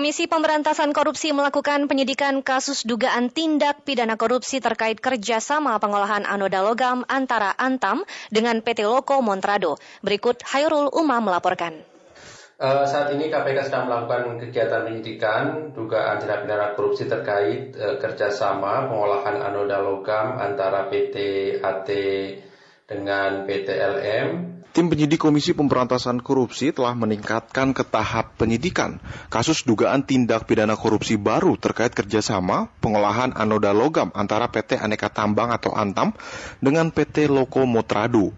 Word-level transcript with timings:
Komisi 0.00 0.24
Pemberantasan 0.24 0.96
Korupsi 0.96 1.28
melakukan 1.28 1.84
penyidikan 1.84 2.40
kasus 2.40 2.88
dugaan 2.88 3.28
tindak 3.28 3.84
pidana 3.84 4.16
korupsi 4.16 4.56
terkait 4.56 4.96
kerjasama 4.96 5.76
pengolahan 5.76 6.24
anoda 6.24 6.64
logam 6.64 7.04
antara 7.04 7.52
Antam 7.52 8.08
dengan 8.32 8.64
PT 8.64 8.88
Loko 8.88 9.20
Montrado. 9.20 9.76
Berikut 10.00 10.40
Hairul 10.40 10.88
Uma 10.88 11.20
melaporkan. 11.20 11.84
Uh, 12.56 12.88
saat 12.88 13.12
ini 13.12 13.28
KPK 13.28 13.68
sedang 13.68 13.92
melakukan 13.92 14.40
kegiatan 14.40 14.88
penyidikan 14.88 15.76
dugaan 15.76 16.16
tindak 16.16 16.48
pidana 16.48 16.72
korupsi 16.72 17.04
terkait 17.04 17.76
uh, 17.76 18.00
kerjasama 18.00 18.88
pengolahan 18.88 19.36
anoda 19.36 19.84
logam 19.84 20.40
antara 20.40 20.88
PT 20.88 21.16
AT 21.60 21.88
dengan 22.90 23.46
PT 23.46 23.68
LM 23.70 24.28
Tim 24.70 24.86
penyidik 24.86 25.18
Komisi 25.18 25.50
Pemberantasan 25.50 26.22
Korupsi 26.22 26.70
telah 26.70 26.94
meningkatkan 26.94 27.74
ke 27.74 27.82
tahap 27.86 28.38
penyidikan 28.38 28.98
kasus 29.30 29.66
dugaan 29.66 30.02
tindak 30.06 30.46
pidana 30.46 30.74
korupsi 30.74 31.18
baru 31.18 31.54
terkait 31.58 31.90
kerjasama 31.94 32.70
pengolahan 32.82 33.34
anoda 33.34 33.70
logam 33.70 34.10
antara 34.14 34.46
PT 34.50 34.78
Aneka 34.78 35.10
Tambang 35.10 35.50
atau 35.54 35.74
Antam 35.74 36.14
dengan 36.62 36.90
PT 36.94 37.26
Loko 37.30 37.66
Motrado. 37.66 38.30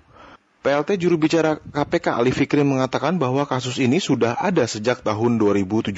PLT 0.62 0.95
juru 0.95 1.19
bicara 1.19 1.59
KPK 1.59 2.15
Ali 2.15 2.30
Fikri 2.30 2.62
mengatakan 2.62 3.19
bahwa 3.19 3.43
kasus 3.51 3.83
ini 3.83 3.98
sudah 3.98 4.39
ada 4.39 4.62
sejak 4.62 5.03
tahun 5.03 5.34
2017. 5.34 5.91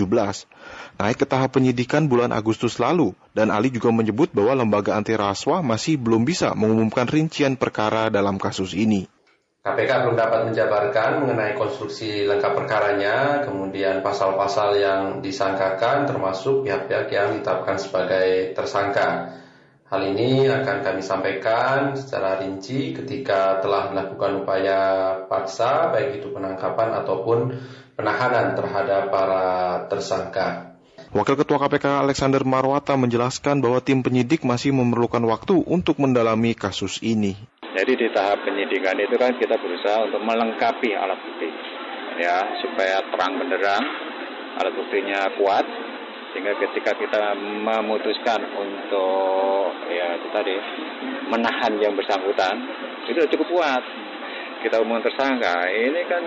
Naik 0.97 1.17
ke 1.21 1.27
tahap 1.29 1.61
penyidikan 1.61 2.09
bulan 2.09 2.33
Agustus 2.33 2.81
lalu, 2.81 3.13
dan 3.37 3.53
Ali 3.53 3.69
juga 3.69 3.93
menyebut 3.93 4.33
bahwa 4.33 4.65
lembaga 4.65 4.97
anti 4.97 5.13
rasuah 5.13 5.61
masih 5.61 6.01
belum 6.01 6.25
bisa 6.25 6.57
mengumumkan 6.57 7.05
rincian 7.05 7.61
perkara 7.61 8.09
dalam 8.09 8.41
kasus 8.41 8.73
ini. 8.73 9.05
KPK 9.69 9.91
belum 10.09 10.17
dapat 10.17 10.49
menjabarkan 10.49 11.29
mengenai 11.29 11.61
konstruksi 11.61 12.25
lengkap 12.25 12.65
perkaranya, 12.65 13.45
kemudian 13.45 14.01
pasal-pasal 14.01 14.81
yang 14.81 15.21
disangkakan 15.21 16.09
termasuk 16.09 16.65
pihak-pihak 16.65 17.13
yang 17.13 17.37
ditetapkan 17.37 17.77
sebagai 17.77 18.57
tersangka. 18.57 19.44
Hal 19.95 20.11
ini 20.11 20.51
akan 20.51 20.83
kami 20.83 21.07
sampaikan 21.07 21.95
secara 21.95 22.43
rinci 22.43 22.99
ketika 22.99 23.63
telah 23.63 23.95
melakukan 23.95 24.43
upaya 24.43 24.83
paksa, 25.31 25.95
baik 25.95 26.19
itu 26.19 26.35
penangkapan 26.35 26.99
ataupun 26.99 27.55
penahanan 27.95 28.59
terhadap 28.59 29.15
para 29.15 29.47
tersangka. 29.87 30.75
Wakil 31.15 31.39
Ketua 31.39 31.63
KPK 31.63 32.03
Alexander 32.03 32.43
Marwata 32.43 32.99
menjelaskan 32.99 33.63
bahwa 33.63 33.79
tim 33.79 34.03
penyidik 34.03 34.43
masih 34.43 34.75
memerlukan 34.75 35.23
waktu 35.31 35.63
untuk 35.63 36.03
mendalami 36.03 36.59
kasus 36.59 36.99
ini. 36.99 37.39
Jadi 37.63 37.95
di 37.95 38.11
tahap 38.11 38.43
penyidikan 38.43 38.99
itu 38.99 39.15
kan 39.15 39.31
kita 39.39 39.55
berusaha 39.63 40.11
untuk 40.11 40.27
melengkapi 40.27 40.91
alat 40.91 41.23
bukti 41.23 41.49
ya 42.19 42.43
supaya 42.67 42.99
terang 43.15 43.39
benderang 43.39 43.85
alat 44.59 44.75
buktinya 44.75 45.39
kuat 45.39 45.94
sehingga 46.35 46.59
ketika 46.59 46.99
kita 46.99 47.39
memutuskan 47.39 48.43
untuk 48.59 49.71
ya 49.87 50.19
itu 50.19 50.29
tadi 50.35 50.59
menahan 51.31 51.79
yang 51.79 51.95
bersangkutan 51.95 52.59
itu 53.07 53.23
cukup 53.39 53.47
kuat. 53.55 53.83
Kita 54.67 54.83
umum 54.83 54.99
tersangka 54.99 55.71
ini 55.71 56.03
kan 56.11 56.25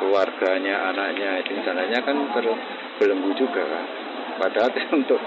keluarganya 0.00 0.88
anaknya 0.94 1.44
itu 1.44 1.60
misalnya 1.60 2.00
kan 2.00 2.16
terbelenggu 2.32 3.30
juga 3.36 3.62
kan. 3.68 3.84
Padahal 4.40 4.72
untuk 5.04 5.20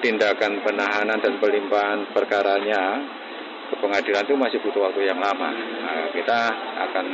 tindakan 0.00 0.64
penahanan 0.64 1.18
dan 1.20 1.36
pelimpahan 1.36 2.08
perkaranya 2.16 3.04
ke 3.68 3.76
pengadilan 3.76 4.24
itu 4.24 4.34
masih 4.38 4.58
butuh 4.64 4.88
waktu 4.88 5.04
yang 5.04 5.20
lama. 5.20 5.50
Nah, 5.52 6.06
kita 6.16 6.40
akan 6.88 7.06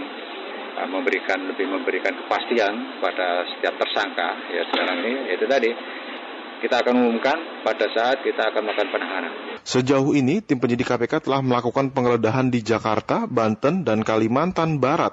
uh, 0.79 0.89
memberikan 0.89 1.51
lebih 1.51 1.67
memberikan 1.67 2.15
kepastian 2.15 3.03
pada 3.03 3.43
setiap 3.57 3.75
tersangka. 3.81 4.39
Ya 4.53 4.63
sekarang 4.71 5.03
ini 5.03 5.35
itu 5.35 5.45
tadi 5.51 5.71
kita 6.65 6.81
akan 6.81 6.97
umumkan 6.97 7.37
pada 7.61 7.85
saat 7.93 8.25
kita 8.25 8.41
akan 8.49 8.65
melakukan 8.65 8.89
penahanan. 8.89 9.33
Sejauh 9.69 10.17
ini, 10.17 10.41
tim 10.41 10.57
penyidik 10.57 10.89
KPK 10.89 11.29
telah 11.29 11.45
melakukan 11.45 11.93
penggeledahan 11.93 12.49
di 12.49 12.65
Jakarta, 12.65 13.29
Banten, 13.29 13.85
dan 13.85 14.01
Kalimantan 14.01 14.81
Barat, 14.81 15.13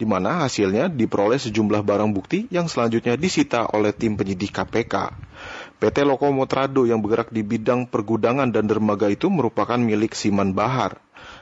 di 0.00 0.08
mana 0.08 0.48
hasilnya 0.48 0.88
diperoleh 0.88 1.36
sejumlah 1.36 1.84
barang 1.84 2.16
bukti 2.16 2.48
yang 2.48 2.64
selanjutnya 2.64 3.20
disita 3.20 3.68
oleh 3.76 3.92
tim 3.92 4.16
penyidik 4.16 4.56
KPK. 4.56 5.12
PT 5.76 6.08
Lokomotrado 6.08 6.88
yang 6.88 7.04
bergerak 7.04 7.28
di 7.28 7.44
bidang 7.44 7.92
pergudangan 7.92 8.48
dan 8.48 8.64
dermaga 8.64 9.12
itu 9.12 9.28
merupakan 9.28 9.76
milik 9.76 10.16
Siman 10.16 10.56
Bahar. 10.56 10.96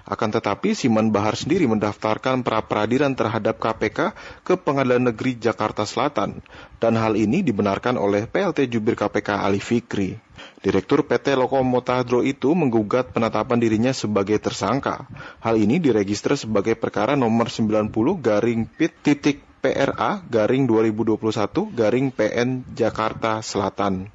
Akan 0.05 0.29
tetapi 0.29 0.77
Siman 0.77 1.09
Bahar 1.09 1.33
sendiri 1.33 1.65
mendaftarkan 1.65 2.45
pra-peradilan 2.45 3.17
terhadap 3.17 3.57
KPK 3.57 4.13
ke 4.45 4.55
Pengadilan 4.61 5.09
Negeri 5.09 5.41
Jakarta 5.41 5.89
Selatan 5.89 6.45
dan 6.77 7.01
hal 7.01 7.17
ini 7.17 7.41
dibenarkan 7.41 7.97
oleh 7.97 8.29
PLT 8.29 8.69
Jubir 8.69 9.01
KPK 9.01 9.41
Ali 9.41 9.65
Fikri. 9.65 10.13
Direktur 10.61 11.09
PT 11.09 11.41
Lokomotrado 11.41 12.21
itu 12.21 12.53
menggugat 12.53 13.17
penetapan 13.17 13.57
dirinya 13.57 13.97
sebagai 13.97 14.37
tersangka. 14.37 15.09
Hal 15.41 15.57
ini 15.57 15.81
diregister 15.81 16.37
sebagai 16.37 16.77
perkara 16.77 17.17
nomor 17.17 17.49
90 17.49 17.89
garing 18.21 18.69
pit 18.69 18.93
titik 19.01 19.41
PRA 19.65 20.21
garing 20.29 20.69
2021 20.69 21.73
garing 21.73 22.13
PN 22.13 22.69
Jakarta 22.77 23.41
Selatan. 23.41 24.13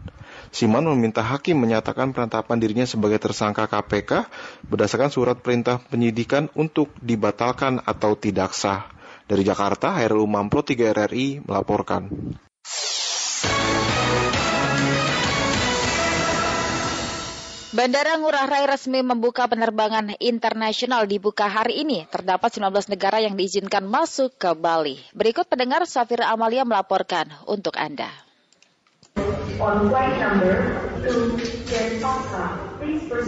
Siman 0.49 0.81
meminta 0.89 1.21
hakim 1.21 1.61
menyatakan 1.61 2.09
penetapan 2.09 2.57
dirinya 2.57 2.89
sebagai 2.89 3.21
tersangka 3.21 3.69
KPK 3.69 4.25
berdasarkan 4.65 5.13
surat 5.13 5.37
perintah 5.37 5.77
penyidikan 5.77 6.49
untuk 6.57 6.89
dibatalkan 6.99 7.85
atau 7.85 8.17
tidak 8.17 8.57
sah. 8.57 8.89
Dari 9.29 9.45
Jakarta, 9.45 9.93
Hairul 10.01 10.25
Mampro 10.25 10.65
3 10.65 10.89
RRI 10.89 11.45
melaporkan. 11.45 12.09
Bandara 17.69 18.17
Ngurah 18.17 18.49
Rai 18.49 18.65
resmi 18.65 19.05
membuka 19.05 19.45
penerbangan 19.45 20.17
internasional 20.17 21.05
dibuka 21.05 21.45
hari 21.45 21.85
ini. 21.85 22.09
Terdapat 22.09 22.49
19 22.51 22.89
negara 22.89 23.21
yang 23.21 23.37
diizinkan 23.37 23.85
masuk 23.85 24.33
ke 24.35 24.51
Bali. 24.57 24.97
Berikut 25.13 25.45
pendengar 25.45 25.85
Safira 25.85 26.33
Amalia 26.33 26.65
melaporkan 26.65 27.29
untuk 27.45 27.77
Anda. 27.77 28.28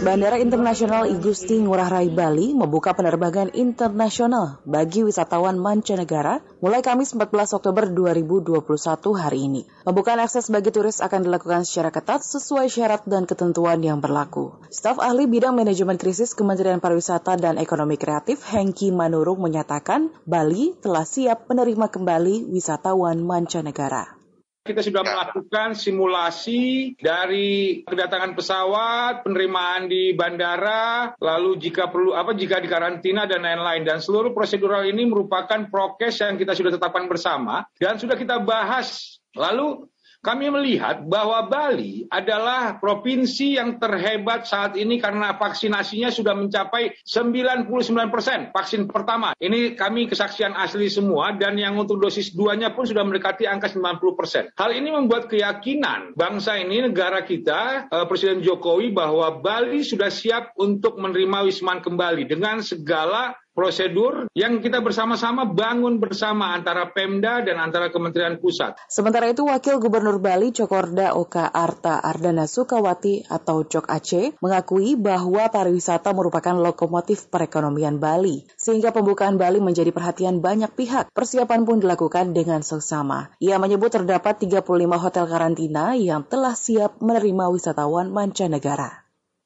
Bandara 0.02 0.40
Internasional 0.40 1.04
Igusti 1.06 1.60
Ngurah 1.60 1.92
Rai 1.92 2.08
Bali 2.08 2.56
membuka 2.56 2.96
penerbangan 2.96 3.52
internasional 3.52 4.58
bagi 4.64 5.04
wisatawan 5.04 5.60
mancanegara 5.60 6.40
mulai 6.64 6.80
Kamis 6.80 7.12
14 7.12 7.52
Oktober 7.52 7.84
2021 7.92 8.64
hari 9.12 9.40
ini. 9.44 9.62
Pembukaan 9.84 10.24
akses 10.24 10.48
bagi 10.48 10.72
turis 10.72 11.04
akan 11.04 11.28
dilakukan 11.28 11.68
secara 11.68 11.92
ketat 11.92 12.24
sesuai 12.24 12.72
syarat 12.72 13.04
dan 13.04 13.28
ketentuan 13.28 13.84
yang 13.84 14.00
berlaku. 14.00 14.56
Staf 14.72 14.96
ahli 14.98 15.28
bidang 15.28 15.52
manajemen 15.52 16.00
krisis 16.00 16.32
Kementerian 16.32 16.80
Pariwisata 16.80 17.36
dan 17.36 17.60
Ekonomi 17.60 18.00
Kreatif 18.00 18.40
Hengki 18.48 18.88
Manurung 18.88 19.44
menyatakan 19.44 20.08
Bali 20.24 20.72
telah 20.80 21.04
siap 21.04 21.44
menerima 21.52 21.92
kembali 21.92 22.48
wisatawan 22.48 23.20
mancanegara. 23.20 24.21
Kita 24.62 24.78
sudah 24.78 25.02
melakukan 25.02 25.74
simulasi 25.74 26.94
dari 26.94 27.82
kedatangan 27.82 28.38
pesawat, 28.38 29.26
penerimaan 29.26 29.90
di 29.90 30.14
bandara, 30.14 31.18
lalu 31.18 31.58
jika 31.58 31.90
perlu 31.90 32.14
apa 32.14 32.30
jika 32.38 32.62
dikarantina 32.62 33.26
dan 33.26 33.42
lain-lain 33.42 33.82
dan 33.82 33.98
seluruh 33.98 34.30
prosedural 34.30 34.86
ini 34.86 35.02
merupakan 35.02 35.66
prokes 35.66 36.22
yang 36.22 36.38
kita 36.38 36.54
sudah 36.54 36.78
tetapkan 36.78 37.10
bersama 37.10 37.66
dan 37.74 37.98
sudah 37.98 38.14
kita 38.14 38.38
bahas. 38.38 39.18
Lalu 39.34 39.90
kami 40.22 40.54
melihat 40.54 41.02
bahwa 41.02 41.50
Bali 41.50 42.06
adalah 42.06 42.78
provinsi 42.78 43.58
yang 43.58 43.82
terhebat 43.82 44.46
saat 44.46 44.78
ini 44.78 45.02
karena 45.02 45.34
vaksinasinya 45.34 46.14
sudah 46.14 46.38
mencapai 46.38 46.94
99 47.02 47.66
persen 48.06 48.54
vaksin 48.54 48.86
pertama. 48.86 49.34
Ini 49.34 49.74
kami 49.74 50.06
kesaksian 50.06 50.54
asli 50.54 50.86
semua 50.86 51.34
dan 51.34 51.58
yang 51.58 51.74
untuk 51.74 51.98
dosis 51.98 52.30
duanya 52.30 52.70
pun 52.70 52.86
sudah 52.86 53.02
mendekati 53.02 53.50
angka 53.50 53.66
90 53.74 54.14
persen. 54.14 54.46
Hal 54.54 54.70
ini 54.70 54.94
membuat 54.94 55.26
keyakinan 55.26 56.14
bangsa 56.14 56.54
ini, 56.54 56.86
negara 56.86 57.26
kita, 57.26 57.90
eh, 57.90 58.06
Presiden 58.06 58.46
Jokowi 58.46 58.94
bahwa 58.94 59.42
Bali 59.42 59.82
sudah 59.82 60.08
siap 60.08 60.54
untuk 60.54 61.02
menerima 61.02 61.50
Wisman 61.50 61.82
kembali 61.82 62.30
dengan 62.30 62.62
segala 62.62 63.34
prosedur 63.52 64.32
yang 64.32 64.64
kita 64.64 64.80
bersama-sama 64.80 65.44
bangun 65.44 66.00
bersama 66.00 66.56
antara 66.56 66.88
Pemda 66.90 67.44
dan 67.44 67.60
antara 67.60 67.92
Kementerian 67.92 68.40
Pusat. 68.40 68.80
Sementara 68.88 69.28
itu, 69.28 69.44
Wakil 69.44 69.76
Gubernur 69.78 70.18
Bali 70.18 70.50
Cokorda 70.50 71.12
Oka 71.14 71.48
Arta 71.48 72.00
Ardana 72.00 72.48
Sukawati 72.48 73.28
atau 73.28 73.64
Cok 73.64 73.86
Aceh 73.86 74.40
mengakui 74.40 74.96
bahwa 74.96 75.52
pariwisata 75.52 76.16
merupakan 76.16 76.56
lokomotif 76.56 77.28
perekonomian 77.28 78.00
Bali, 78.00 78.48
sehingga 78.56 78.90
pembukaan 78.90 79.36
Bali 79.36 79.60
menjadi 79.60 79.92
perhatian 79.92 80.40
banyak 80.40 80.72
pihak. 80.72 81.12
Persiapan 81.12 81.68
pun 81.68 81.84
dilakukan 81.84 82.32
dengan 82.32 82.64
seksama. 82.64 83.36
Ia 83.38 83.60
menyebut 83.60 83.92
terdapat 83.92 84.40
35 84.40 84.64
hotel 84.96 85.24
karantina 85.28 85.92
yang 85.92 86.24
telah 86.24 86.56
siap 86.56 86.98
menerima 87.04 87.52
wisatawan 87.52 88.08
mancanegara 88.08 89.01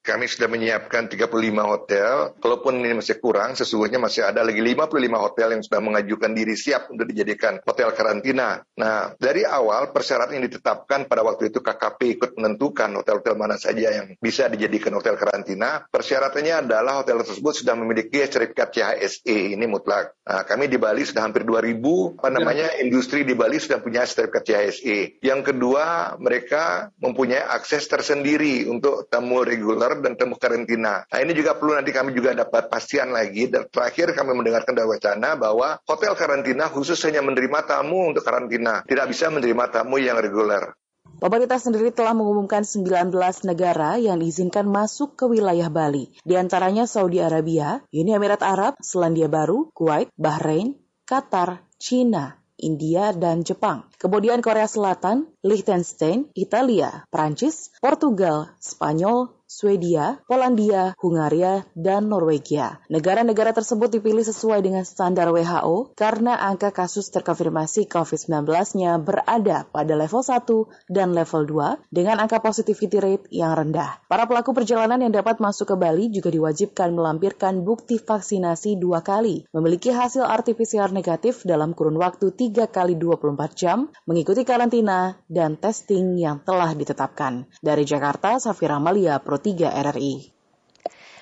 kami 0.07 0.31
sudah 0.31 0.47
menyiapkan 0.47 1.11
35 1.11 1.27
hotel. 1.67 2.31
Kalaupun 2.39 2.79
ini 2.79 2.95
masih 2.95 3.19
kurang, 3.19 3.59
sesungguhnya 3.59 3.99
masih 3.99 4.23
ada 4.23 4.39
lagi 4.39 4.63
55 4.63 5.19
hotel 5.19 5.59
yang 5.59 5.63
sudah 5.67 5.81
mengajukan 5.83 6.31
diri 6.31 6.55
siap 6.55 6.87
untuk 6.87 7.03
dijadikan 7.11 7.59
hotel 7.67 7.91
karantina. 7.91 8.63
Nah, 8.79 9.11
dari 9.19 9.43
awal 9.43 9.91
persyaratan 9.91 10.39
yang 10.39 10.47
ditetapkan 10.47 11.11
pada 11.11 11.27
waktu 11.27 11.51
itu 11.51 11.59
KKP 11.59 11.99
ikut 12.15 12.31
menentukan 12.39 12.87
hotel-hotel 12.95 13.35
mana 13.35 13.59
saja 13.59 13.91
yang 13.91 14.15
bisa 14.23 14.47
dijadikan 14.47 14.95
hotel 14.95 15.19
karantina. 15.19 15.83
Persyaratannya 15.91 16.63
adalah 16.63 17.03
hotel 17.03 17.27
tersebut 17.27 17.67
sudah 17.67 17.75
memiliki 17.75 18.23
sertifikat 18.23 18.71
CHSE, 18.71 19.59
ini 19.59 19.65
mutlak. 19.67 20.15
Nah, 20.23 20.47
kami 20.47 20.71
di 20.71 20.79
Bali 20.79 21.03
sudah 21.03 21.27
hampir 21.27 21.43
2000, 21.43 22.15
apa 22.15 22.29
namanya, 22.31 22.79
industri 22.79 23.27
di 23.27 23.35
Bali 23.35 23.59
sudah 23.59 23.83
punya 23.83 24.07
sertifikat 24.07 24.47
CHSE. 24.47 25.19
Yang 25.19 25.51
kedua, 25.51 26.15
mereka 26.21 26.95
mempunyai 27.03 27.43
akses 27.43 27.89
tersendiri 27.91 28.69
untuk 28.71 29.11
tamu 29.11 29.43
reguler 29.43 29.96
dan 30.01 30.19
temu 30.19 30.37
karantina. 30.37 31.05
Nah 31.07 31.19
ini 31.19 31.33
juga 31.33 31.57
perlu 31.57 31.77
nanti 31.77 31.91
kami 31.93 32.13
juga 32.13 32.33
dapat 32.33 32.69
pastian 32.69 33.13
lagi. 33.13 33.49
Dan 33.49 33.69
terakhir 33.69 34.13
kami 34.13 34.31
mendengarkan 34.37 34.73
dari 34.73 34.87
wacana 34.87 35.35
bahwa 35.37 35.77
hotel 35.85 36.13
karantina 36.13 36.69
khusus 36.69 36.97
hanya 37.05 37.23
menerima 37.23 37.59
tamu 37.65 38.11
untuk 38.13 38.23
karantina, 38.25 38.83
tidak 38.85 39.09
bisa 39.11 39.31
menerima 39.31 39.65
tamu 39.69 39.97
yang 39.97 40.17
reguler. 40.19 40.75
Pemerintah 41.17 41.57
sendiri 41.57 41.89
telah 41.89 42.13
mengumumkan 42.13 42.61
19 42.61 43.09
negara 43.49 43.97
yang 43.97 44.21
diizinkan 44.21 44.69
masuk 44.69 45.17
ke 45.17 45.25
wilayah 45.25 45.65
Bali. 45.65 46.13
Di 46.21 46.37
antaranya 46.37 46.85
Saudi 46.85 47.17
Arabia, 47.17 47.81
Uni 47.89 48.13
Emirat 48.13 48.45
Arab, 48.45 48.77
Selandia 48.77 49.25
Baru, 49.25 49.73
Kuwait, 49.73 50.13
Bahrain, 50.13 50.77
Qatar, 51.09 51.65
China, 51.81 52.37
India, 52.57 53.13
dan 53.13 53.45
Jepang. 53.45 53.85
Kemudian 54.01 54.41
Korea 54.41 54.65
Selatan, 54.65 55.29
Liechtenstein, 55.45 56.29
Italia, 56.33 57.05
Prancis, 57.13 57.69
Portugal, 57.81 58.49
Spanyol, 58.57 59.36
Swedia, 59.47 60.19
Polandia, 60.27 60.91
Hungaria, 60.99 61.63
dan 61.71 62.11
Norwegia. 62.11 62.83
Negara-negara 62.91 63.55
tersebut 63.55 63.87
dipilih 63.87 64.27
sesuai 64.27 64.59
dengan 64.59 64.83
standar 64.83 65.31
WHO 65.31 65.95
karena 65.95 66.35
angka 66.35 66.75
kasus 66.75 67.07
terkonfirmasi 67.15 67.87
COVID-19-nya 67.87 68.99
berada 68.99 69.63
pada 69.71 69.93
level 69.95 70.19
1 70.19 70.91
dan 70.91 71.15
level 71.15 71.47
2 71.47 71.95
dengan 71.95 72.19
angka 72.19 72.43
positivity 72.43 72.99
rate 72.99 73.31
yang 73.31 73.55
rendah. 73.55 74.03
Para 74.11 74.27
pelaku 74.27 74.51
perjalanan 74.51 74.99
yang 74.99 75.15
dapat 75.15 75.39
masuk 75.39 75.71
ke 75.71 75.75
Bali 75.79 76.11
juga 76.11 76.27
diwajibkan 76.27 76.91
melampirkan 76.91 77.63
bukti 77.63 78.03
vaksinasi 78.03 78.75
dua 78.75 78.99
kali, 78.99 79.47
memiliki 79.55 79.95
hasil 79.95 80.27
RT-PCR 80.27 80.91
negatif 80.91 81.47
dalam 81.47 81.71
kurun 81.71 81.95
waktu 81.95 82.35
3 82.35 82.67
kali 82.67 82.99
24 82.99 83.55
jam, 83.55 83.87
mengikuti 84.03 84.43
karantina 84.43 85.15
dan 85.31 85.55
testing 85.55 86.19
yang 86.19 86.43
telah 86.43 86.75
ditetapkan. 86.75 87.47
Dari 87.63 87.87
Jakarta, 87.87 88.43
Safira 88.43 88.75
Malia, 88.83 89.23
Pro 89.23 89.36
3 89.37 89.69
RRI. 89.69 90.37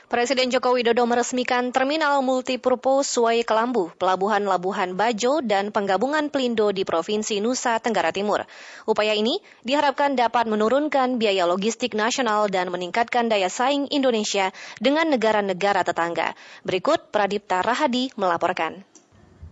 Presiden 0.05 0.53
Joko 0.53 0.77
Widodo 0.77 1.01
meresmikan 1.09 1.73
Terminal 1.73 2.21
Multipurpose 2.21 3.09
Suai 3.09 3.41
Kelambu, 3.41 3.89
Pelabuhan 3.97 4.45
Labuhan 4.45 4.93
Bajo, 4.93 5.41
dan 5.41 5.73
Penggabungan 5.73 6.29
Pelindo 6.29 6.69
di 6.69 6.85
Provinsi 6.85 7.41
Nusa 7.41 7.81
Tenggara 7.81 8.13
Timur. 8.13 8.45
Upaya 8.85 9.17
ini 9.17 9.41
diharapkan 9.65 10.13
dapat 10.13 10.45
menurunkan 10.45 11.17
biaya 11.17 11.49
logistik 11.49 11.97
nasional 11.97 12.53
dan 12.53 12.69
meningkatkan 12.69 13.33
daya 13.33 13.49
saing 13.49 13.89
Indonesia 13.89 14.53
dengan 14.77 15.09
negara-negara 15.09 15.81
tetangga. 15.81 16.37
Berikut 16.61 17.09
Pradipta 17.09 17.65
Rahadi 17.65 18.13
melaporkan. 18.13 18.85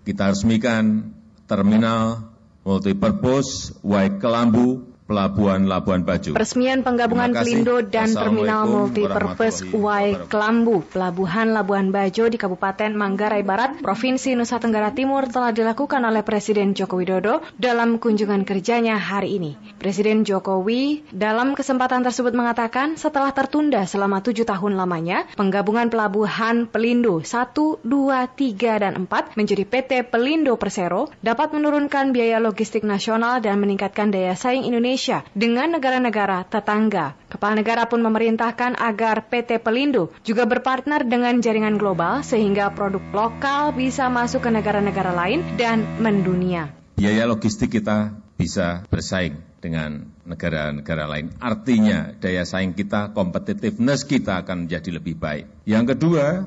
Kita 0.06 0.38
resmikan 0.38 1.18
Terminal 1.50 2.30
Multipurpose 2.62 3.74
Wai 3.82 4.22
Kelambu 4.22 4.93
Pelabuhan 5.04 5.68
Labuan 5.68 6.08
Bajo. 6.08 6.32
Peresmian 6.32 6.80
penggabungan 6.80 7.36
Pelindo 7.36 7.84
dan 7.84 8.08
Terminal 8.16 8.64
Multipurpose 8.72 9.68
Uai 9.76 10.16
Kelambu, 10.32 10.88
Pelabuhan 10.88 11.52
Labuan 11.52 11.92
Bajo 11.92 12.32
di 12.32 12.40
Kabupaten 12.40 12.96
Manggarai 12.96 13.44
Barat, 13.44 13.84
Provinsi 13.84 14.40
Nusa 14.40 14.64
Tenggara 14.64 14.96
Timur 14.96 15.28
telah 15.28 15.52
dilakukan 15.52 16.00
oleh 16.08 16.24
Presiden 16.24 16.72
Joko 16.72 17.04
Widodo 17.04 17.44
dalam 17.60 18.00
kunjungan 18.00 18.48
kerjanya 18.48 18.96
hari 18.96 19.36
ini. 19.36 19.52
Presiden 19.76 20.24
Jokowi 20.24 21.04
dalam 21.12 21.52
kesempatan 21.52 22.08
tersebut 22.08 22.32
mengatakan 22.32 22.96
setelah 22.96 23.36
tertunda 23.36 23.84
selama 23.84 24.24
tujuh 24.24 24.48
tahun 24.48 24.80
lamanya, 24.80 25.28
penggabungan 25.36 25.92
Pelabuhan 25.92 26.72
Pelindo 26.72 27.20
1, 27.20 27.28
2, 27.28 27.84
3, 27.84 28.84
dan 28.88 28.94
4 29.04 29.36
menjadi 29.36 29.64
PT 29.68 29.92
Pelindo 30.08 30.56
Persero 30.56 31.12
dapat 31.20 31.52
menurunkan 31.52 32.16
biaya 32.16 32.40
logistik 32.40 32.88
nasional 32.88 33.44
dan 33.44 33.60
meningkatkan 33.60 34.08
daya 34.08 34.40
saing 34.40 34.64
Indonesia 34.64 34.93
Indonesia 34.94 35.26
dengan 35.34 35.74
negara-negara 35.74 36.46
tetangga. 36.46 37.18
Kepala 37.26 37.58
negara 37.58 37.90
pun 37.90 38.06
memerintahkan 38.06 38.78
agar 38.78 39.26
PT 39.26 39.58
Pelindo 39.58 40.14
juga 40.22 40.46
berpartner 40.46 41.02
dengan 41.02 41.42
jaringan 41.42 41.82
global 41.82 42.22
sehingga 42.22 42.70
produk 42.70 43.02
lokal 43.10 43.74
bisa 43.74 44.06
masuk 44.14 44.46
ke 44.46 44.54
negara-negara 44.54 45.10
lain 45.18 45.58
dan 45.58 45.82
mendunia. 45.98 46.70
Biaya 46.94 47.26
logistik 47.26 47.74
kita 47.74 48.14
bisa 48.38 48.86
bersaing 48.86 49.42
dengan 49.58 50.14
negara-negara 50.30 51.10
lain. 51.10 51.34
Artinya 51.42 52.14
daya 52.14 52.46
saing 52.46 52.78
kita, 52.78 53.18
competitiveness 53.18 54.06
kita 54.06 54.46
akan 54.46 54.70
menjadi 54.70 54.94
lebih 54.94 55.18
baik. 55.18 55.66
Yang 55.66 55.98
kedua, 55.98 56.46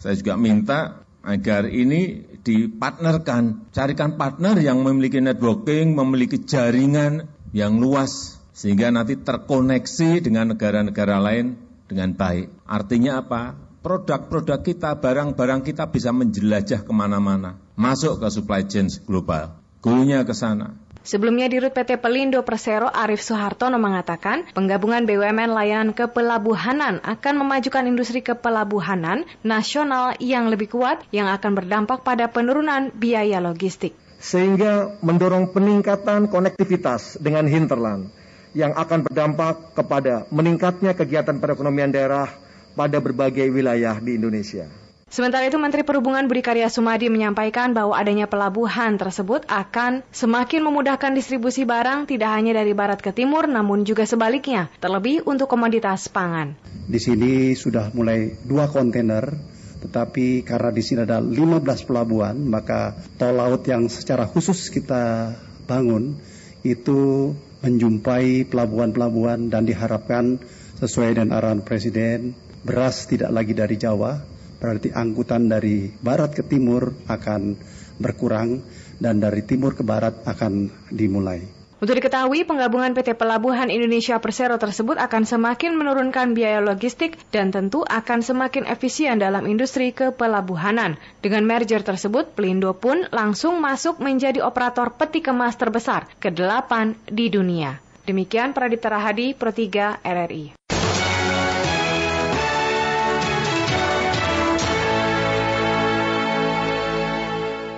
saya 0.00 0.16
juga 0.16 0.40
minta 0.40 1.04
agar 1.20 1.68
ini 1.68 2.24
dipartnerkan. 2.40 3.68
Carikan 3.68 4.16
partner 4.16 4.56
yang 4.64 4.80
memiliki 4.80 5.20
networking, 5.20 5.92
memiliki 5.92 6.40
jaringan 6.40 7.41
yang 7.52 7.78
luas 7.78 8.40
sehingga 8.52 8.88
nanti 8.92 9.16
terkoneksi 9.16 10.24
dengan 10.24 10.56
negara-negara 10.56 11.20
lain 11.20 11.56
dengan 11.88 12.16
baik. 12.16 12.48
Artinya 12.64 13.20
apa? 13.20 13.56
Produk-produk 13.82 14.62
kita, 14.62 14.94
barang-barang 14.94 15.66
kita 15.66 15.90
bisa 15.90 16.14
menjelajah 16.14 16.86
ke 16.86 16.92
mana-mana, 16.94 17.58
masuk 17.74 18.22
ke 18.22 18.28
supply 18.30 18.62
chain 18.62 18.86
global, 19.04 19.58
gurunya 19.82 20.22
ke 20.22 20.30
sana. 20.30 20.78
Sebelumnya 21.02 21.50
di 21.50 21.58
Rut 21.58 21.74
PT 21.74 21.98
Pelindo 21.98 22.38
Persero 22.46 22.86
Arif 22.86 23.26
Soehartono 23.26 23.74
mengatakan 23.74 24.46
penggabungan 24.54 25.02
BUMN 25.02 25.50
layanan 25.50 25.90
kepelabuhanan 25.98 27.02
akan 27.02 27.34
memajukan 27.42 27.90
industri 27.90 28.22
kepelabuhanan 28.22 29.26
nasional 29.42 30.14
yang 30.22 30.46
lebih 30.46 30.70
kuat 30.70 31.02
yang 31.10 31.26
akan 31.26 31.58
berdampak 31.58 32.06
pada 32.06 32.30
penurunan 32.30 32.94
biaya 32.94 33.42
logistik 33.42 33.98
sehingga 34.22 34.94
mendorong 35.02 35.50
peningkatan 35.50 36.30
konektivitas 36.30 37.18
dengan 37.18 37.42
hinterland 37.50 38.06
yang 38.54 38.70
akan 38.78 39.02
berdampak 39.02 39.74
kepada 39.74 40.30
meningkatnya 40.30 40.94
kegiatan 40.94 41.42
perekonomian 41.42 41.90
daerah 41.90 42.30
pada 42.78 43.02
berbagai 43.02 43.50
wilayah 43.50 43.98
di 43.98 44.14
Indonesia. 44.14 44.70
Sementara 45.12 45.44
itu 45.44 45.60
Menteri 45.60 45.84
Perhubungan 45.84 46.24
Budi 46.24 46.40
Karya 46.40 46.72
Sumadi 46.72 47.12
menyampaikan 47.12 47.76
bahwa 47.76 47.92
adanya 47.92 48.24
pelabuhan 48.24 48.96
tersebut 48.96 49.44
akan 49.44 50.00
semakin 50.08 50.64
memudahkan 50.64 51.12
distribusi 51.12 51.68
barang 51.68 52.08
tidak 52.08 52.32
hanya 52.32 52.56
dari 52.56 52.72
barat 52.72 52.96
ke 53.04 53.12
timur 53.12 53.44
namun 53.44 53.84
juga 53.84 54.08
sebaliknya, 54.08 54.72
terlebih 54.80 55.20
untuk 55.28 55.52
komoditas 55.52 56.08
pangan. 56.08 56.56
Di 56.88 56.96
sini 56.96 57.52
sudah 57.52 57.92
mulai 57.92 58.40
dua 58.40 58.72
kontainer 58.72 59.51
tetapi 59.82 60.46
karena 60.46 60.70
di 60.70 60.82
sini 60.82 61.02
ada 61.02 61.18
15 61.18 61.88
pelabuhan, 61.90 62.38
maka 62.38 62.94
tol 63.18 63.34
laut 63.34 63.66
yang 63.66 63.90
secara 63.90 64.30
khusus 64.30 64.70
kita 64.70 65.34
bangun 65.66 66.14
itu 66.62 67.34
menjumpai 67.66 68.46
pelabuhan-pelabuhan 68.46 69.50
dan 69.50 69.66
diharapkan 69.66 70.38
sesuai 70.78 71.18
dengan 71.18 71.34
arahan 71.34 71.62
Presiden, 71.66 72.34
beras 72.62 73.10
tidak 73.10 73.34
lagi 73.34 73.54
dari 73.54 73.74
Jawa, 73.74 74.22
berarti 74.62 74.94
angkutan 74.94 75.50
dari 75.50 75.90
barat 75.90 76.34
ke 76.38 76.46
timur 76.46 76.94
akan 77.10 77.58
berkurang 77.98 78.62
dan 79.02 79.18
dari 79.18 79.42
timur 79.42 79.74
ke 79.74 79.82
barat 79.82 80.22
akan 80.22 80.70
dimulai. 80.90 81.61
Untuk 81.82 81.98
diketahui, 81.98 82.46
penggabungan 82.46 82.94
PT 82.94 83.18
Pelabuhan 83.18 83.66
Indonesia 83.66 84.14
Persero 84.22 84.54
tersebut 84.54 84.94
akan 85.02 85.26
semakin 85.26 85.74
menurunkan 85.74 86.30
biaya 86.30 86.62
logistik 86.62 87.18
dan 87.34 87.50
tentu 87.50 87.82
akan 87.82 88.22
semakin 88.22 88.70
efisien 88.70 89.18
dalam 89.18 89.50
industri 89.50 89.90
kepelabuhanan. 89.90 90.94
Dengan 91.18 91.42
merger 91.42 91.82
tersebut, 91.82 92.38
Pelindo 92.38 92.70
pun 92.78 93.02
langsung 93.10 93.58
masuk 93.58 93.98
menjadi 93.98 94.46
operator 94.46 94.94
peti 94.94 95.26
kemas 95.26 95.58
terbesar 95.58 96.06
ke-8 96.22 96.94
di 97.10 97.26
dunia. 97.26 97.82
Demikian 98.06 98.54
Pradipta 98.54 98.86
Rahadi, 98.86 99.34
Pro 99.34 99.50
3 99.50 100.06
RRI. 100.06 100.61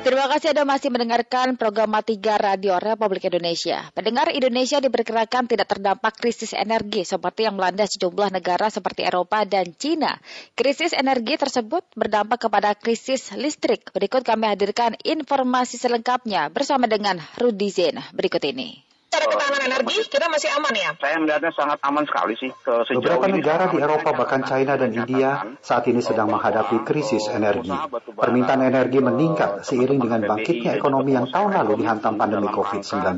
Terima 0.05 0.29
kasih 0.29 0.53
Anda 0.53 0.69
masih 0.69 0.93
mendengarkan 0.93 1.57
program 1.57 1.89
Matiga 1.89 2.37
Radio 2.37 2.77
Republik 2.77 3.25
Indonesia. 3.25 3.89
Pendengar 3.97 4.29
Indonesia 4.37 4.77
diperkirakan 4.77 5.49
tidak 5.49 5.65
terdampak 5.65 6.21
krisis 6.21 6.53
energi 6.53 7.09
seperti 7.09 7.49
yang 7.49 7.57
melanda 7.57 7.89
sejumlah 7.89 8.29
negara 8.29 8.69
seperti 8.69 9.09
Eropa 9.09 9.49
dan 9.49 9.73
Cina. 9.73 10.21
Krisis 10.53 10.93
energi 10.93 11.41
tersebut 11.41 11.89
berdampak 11.97 12.37
kepada 12.37 12.77
krisis 12.77 13.33
listrik. 13.33 13.89
Berikut 13.97 14.29
kami 14.29 14.45
hadirkan 14.45 14.93
informasi 15.01 15.81
selengkapnya 15.81 16.53
bersama 16.53 16.85
dengan 16.85 17.17
Rudi 17.41 17.73
Zain 17.73 17.97
berikut 18.13 18.45
ini. 18.45 18.94
Secara 19.15 19.31
ketahanan 19.31 19.63
energi 19.71 19.97
kita 20.11 20.27
masih 20.27 20.51
aman 20.59 20.75
ya? 20.75 20.91
Saya 20.99 21.17
melihatnya 21.23 21.53
sangat 21.55 21.79
aman 21.87 22.03
sekali 22.03 22.35
sih. 22.35 22.51
Ke 22.51 22.83
Beberapa 22.99 23.31
negara 23.31 23.71
di 23.71 23.79
Eropa 23.79 24.11
bahkan 24.11 24.43
China 24.43 24.75
dan 24.75 24.91
India 24.91 25.31
saat 25.63 25.87
ini 25.87 26.03
sedang 26.03 26.35
menghadapi 26.35 26.83
krisis 26.83 27.31
energi. 27.31 27.71
Permintaan 28.19 28.67
energi 28.67 28.99
meningkat 28.99 29.63
seiring 29.63 30.03
dengan 30.03 30.27
bangkitnya 30.27 30.75
ekonomi 30.83 31.15
yang 31.15 31.31
tahun 31.31 31.63
lalu 31.63 31.87
dihantam 31.87 32.19
pandemi 32.19 32.51
COVID-19. 32.51 33.15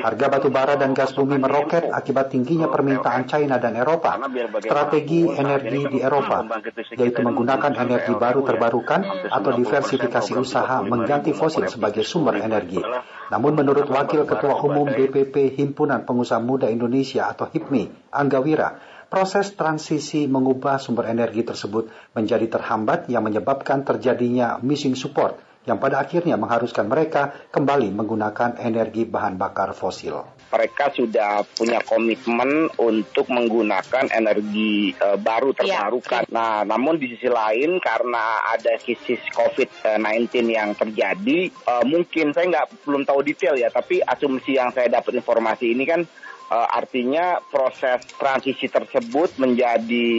Harga 0.00 0.26
batu 0.32 0.48
bara 0.48 0.80
dan 0.80 0.96
gas 0.96 1.12
bumi 1.12 1.36
meroket 1.36 1.92
akibat 1.92 2.32
tingginya 2.32 2.72
permintaan 2.72 3.28
China 3.28 3.60
dan 3.60 3.76
Eropa. 3.76 4.16
Strategi 4.64 5.28
energi 5.28 5.80
di 5.84 5.98
Eropa 6.00 6.48
yaitu 6.96 7.20
menggunakan 7.20 7.76
energi 7.76 8.16
baru 8.16 8.40
terbarukan 8.40 9.28
atau 9.28 9.50
diversifikasi 9.52 10.32
usaha 10.40 10.80
mengganti 10.80 11.36
fosil 11.36 11.68
sebagai 11.68 12.08
sumber 12.08 12.40
energi. 12.40 12.80
Namun 13.30 13.54
menurut 13.54 13.86
Wakil 13.86 14.26
Ketua 14.26 14.58
Umum 14.58 14.90
DPP 14.90 15.54
Himpunan 15.54 16.02
Pengusaha 16.02 16.42
Muda 16.42 16.66
Indonesia 16.66 17.30
atau 17.30 17.46
HIPMI, 17.46 18.10
Angga 18.10 18.42
Wira, 18.42 18.74
proses 19.06 19.54
transisi 19.54 20.26
mengubah 20.26 20.82
sumber 20.82 21.06
energi 21.06 21.46
tersebut 21.46 21.90
menjadi 22.14 22.46
terhambat 22.50 23.06
yang 23.06 23.22
menyebabkan 23.22 23.86
terjadinya 23.86 24.58
missing 24.62 24.98
support 24.98 25.49
yang 25.68 25.76
pada 25.76 26.00
akhirnya 26.00 26.40
mengharuskan 26.40 26.88
mereka 26.88 27.48
kembali 27.52 27.92
menggunakan 27.92 28.60
energi 28.60 29.04
bahan 29.04 29.36
bakar 29.36 29.76
fosil 29.76 30.40
mereka 30.50 30.90
sudah 30.90 31.46
punya 31.54 31.78
komitmen 31.86 32.66
untuk 32.74 33.30
menggunakan 33.30 34.10
energi 34.10 34.90
uh, 34.98 35.14
baru 35.14 35.54
iya, 35.54 35.58
terbarukan. 35.62 36.26
Ya. 36.26 36.34
Nah, 36.34 36.54
namun 36.66 36.98
di 36.98 37.14
sisi 37.14 37.30
lain 37.30 37.78
karena 37.78 38.42
ada 38.50 38.74
krisis 38.82 39.22
COVID-19 39.30 40.50
yang 40.50 40.74
terjadi, 40.74 41.54
uh, 41.70 41.86
mungkin 41.86 42.34
saya 42.34 42.50
nggak 42.50 42.82
belum 42.82 43.06
tahu 43.06 43.22
detail 43.22 43.54
ya, 43.54 43.70
tapi 43.70 44.02
asumsi 44.02 44.58
yang 44.58 44.74
saya 44.74 44.90
dapat 44.90 45.22
informasi 45.22 45.70
ini 45.70 45.86
kan 45.86 46.02
uh, 46.50 46.68
artinya 46.74 47.38
proses 47.46 48.02
transisi 48.18 48.66
tersebut 48.66 49.38
menjadi 49.38 50.10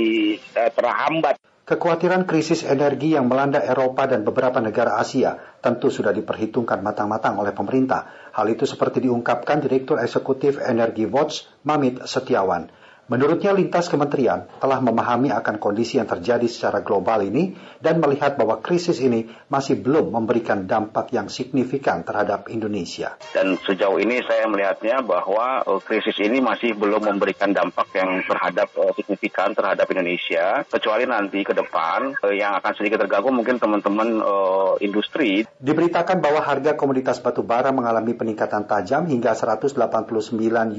uh, 0.55 0.71
terhambat. 0.71 1.37
Kekhawatiran 1.71 2.27
krisis 2.27 2.67
energi 2.67 3.15
yang 3.15 3.31
melanda 3.31 3.63
Eropa 3.63 4.03
dan 4.03 4.27
beberapa 4.27 4.59
negara 4.59 4.99
Asia 4.99 5.39
tentu 5.63 5.87
sudah 5.87 6.11
diperhitungkan 6.11 6.83
matang-matang 6.83 7.39
oleh 7.39 7.55
pemerintah. 7.55 8.11
Hal 8.35 8.51
itu 8.51 8.67
seperti 8.67 9.07
diungkapkan 9.07 9.63
Direktur 9.63 9.95
Eksekutif 10.03 10.59
Energi 10.59 11.07
Watch, 11.07 11.47
Mamit 11.63 12.03
Setiawan. 12.03 12.67
Menurutnya 13.11 13.51
lintas 13.51 13.91
kementerian 13.91 14.47
telah 14.63 14.79
memahami 14.79 15.35
akan 15.35 15.59
kondisi 15.59 15.99
yang 15.99 16.07
terjadi 16.07 16.47
secara 16.47 16.79
global 16.79 17.19
ini 17.19 17.51
dan 17.83 17.99
melihat 17.99 18.39
bahwa 18.39 18.63
krisis 18.63 19.03
ini 19.03 19.27
masih 19.51 19.83
belum 19.83 20.15
memberikan 20.15 20.63
dampak 20.63 21.11
yang 21.11 21.27
signifikan 21.27 22.07
terhadap 22.07 22.47
Indonesia. 22.47 23.19
Dan 23.35 23.59
sejauh 23.59 23.99
ini 23.99 24.23
saya 24.23 24.47
melihatnya 24.47 25.03
bahwa 25.03 25.59
uh, 25.67 25.83
krisis 25.83 26.15
ini 26.23 26.39
masih 26.39 26.71
belum 26.71 27.03
memberikan 27.03 27.51
dampak 27.51 27.91
yang 27.99 28.23
terhadap 28.23 28.71
uh, 28.79 28.95
signifikan 28.95 29.51
terhadap 29.51 29.91
Indonesia 29.91 30.63
kecuali 30.63 31.03
nanti 31.03 31.43
ke 31.43 31.51
depan 31.51 32.15
uh, 32.15 32.31
yang 32.31 32.55
akan 32.63 32.71
sedikit 32.79 33.03
terganggu 33.03 33.27
mungkin 33.27 33.59
teman-teman 33.59 34.23
uh, 34.23 34.79
industri. 34.79 35.43
Diberitakan 35.59 36.23
bahwa 36.23 36.47
harga 36.47 36.79
komoditas 36.79 37.19
batu 37.19 37.43
bara 37.43 37.75
mengalami 37.75 38.15
peningkatan 38.15 38.63
tajam 38.71 39.03
hingga 39.03 39.35
189 39.35 39.75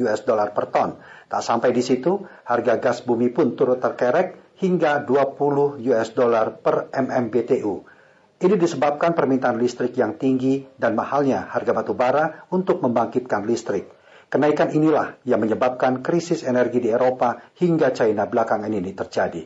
US 0.01 0.21
dollar 0.25 0.57
per 0.57 0.73
ton 0.73 0.97
Tak 1.33 1.41
sampai 1.41 1.73
di 1.73 1.81
situ, 1.81 2.21
harga 2.45 2.77
gas 2.77 3.01
bumi 3.09 3.33
pun 3.33 3.57
turut 3.57 3.81
terkerek 3.81 4.53
hingga 4.61 5.01
20 5.01 5.81
US 5.81 6.09
dollar 6.13 6.61
per 6.61 6.93
MMBTU. 6.93 7.89
Ini 8.37 8.55
disebabkan 8.61 9.17
permintaan 9.17 9.57
listrik 9.57 9.97
yang 9.97 10.21
tinggi 10.21 10.61
dan 10.77 10.93
mahalnya 10.93 11.49
harga 11.49 11.73
batu 11.73 11.97
bara 11.97 12.45
untuk 12.53 12.85
membangkitkan 12.85 13.49
listrik. 13.49 13.89
Kenaikan 14.29 14.77
inilah 14.77 15.17
yang 15.25 15.41
menyebabkan 15.41 16.05
krisis 16.05 16.45
energi 16.45 16.85
di 16.85 16.93
Eropa 16.93 17.41
hingga 17.57 17.97
China 17.97 18.29
belakangan 18.29 18.69
ini 18.69 18.93
terjadi. 18.93 19.43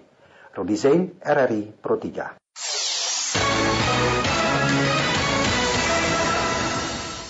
Rudi 0.59 0.75
Zain, 0.75 1.23
RRI 1.23 1.71
Pro 1.79 2.03
3. 2.03 2.46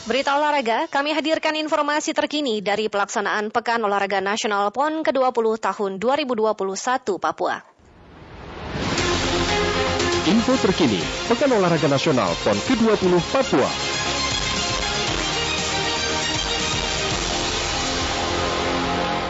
Berita 0.07 0.39
olahraga, 0.39 0.87
kami 0.87 1.19
hadirkan 1.19 1.59
informasi 1.59 2.15
terkini 2.15 2.63
dari 2.63 2.87
pelaksanaan 2.87 3.51
Pekan 3.51 3.83
Olahraga 3.83 4.23
Nasional 4.23 4.71
PON 4.71 5.03
ke-20 5.03 5.59
tahun 5.59 5.99
2021 5.99 7.19
Papua. 7.19 7.59
Info 10.31 10.55
terkini, 10.63 11.03
Pekan 11.27 11.51
Olahraga 11.59 11.91
Nasional 11.91 12.31
PON 12.47 12.55
ke-20 12.55 13.19
Papua. 13.35 13.96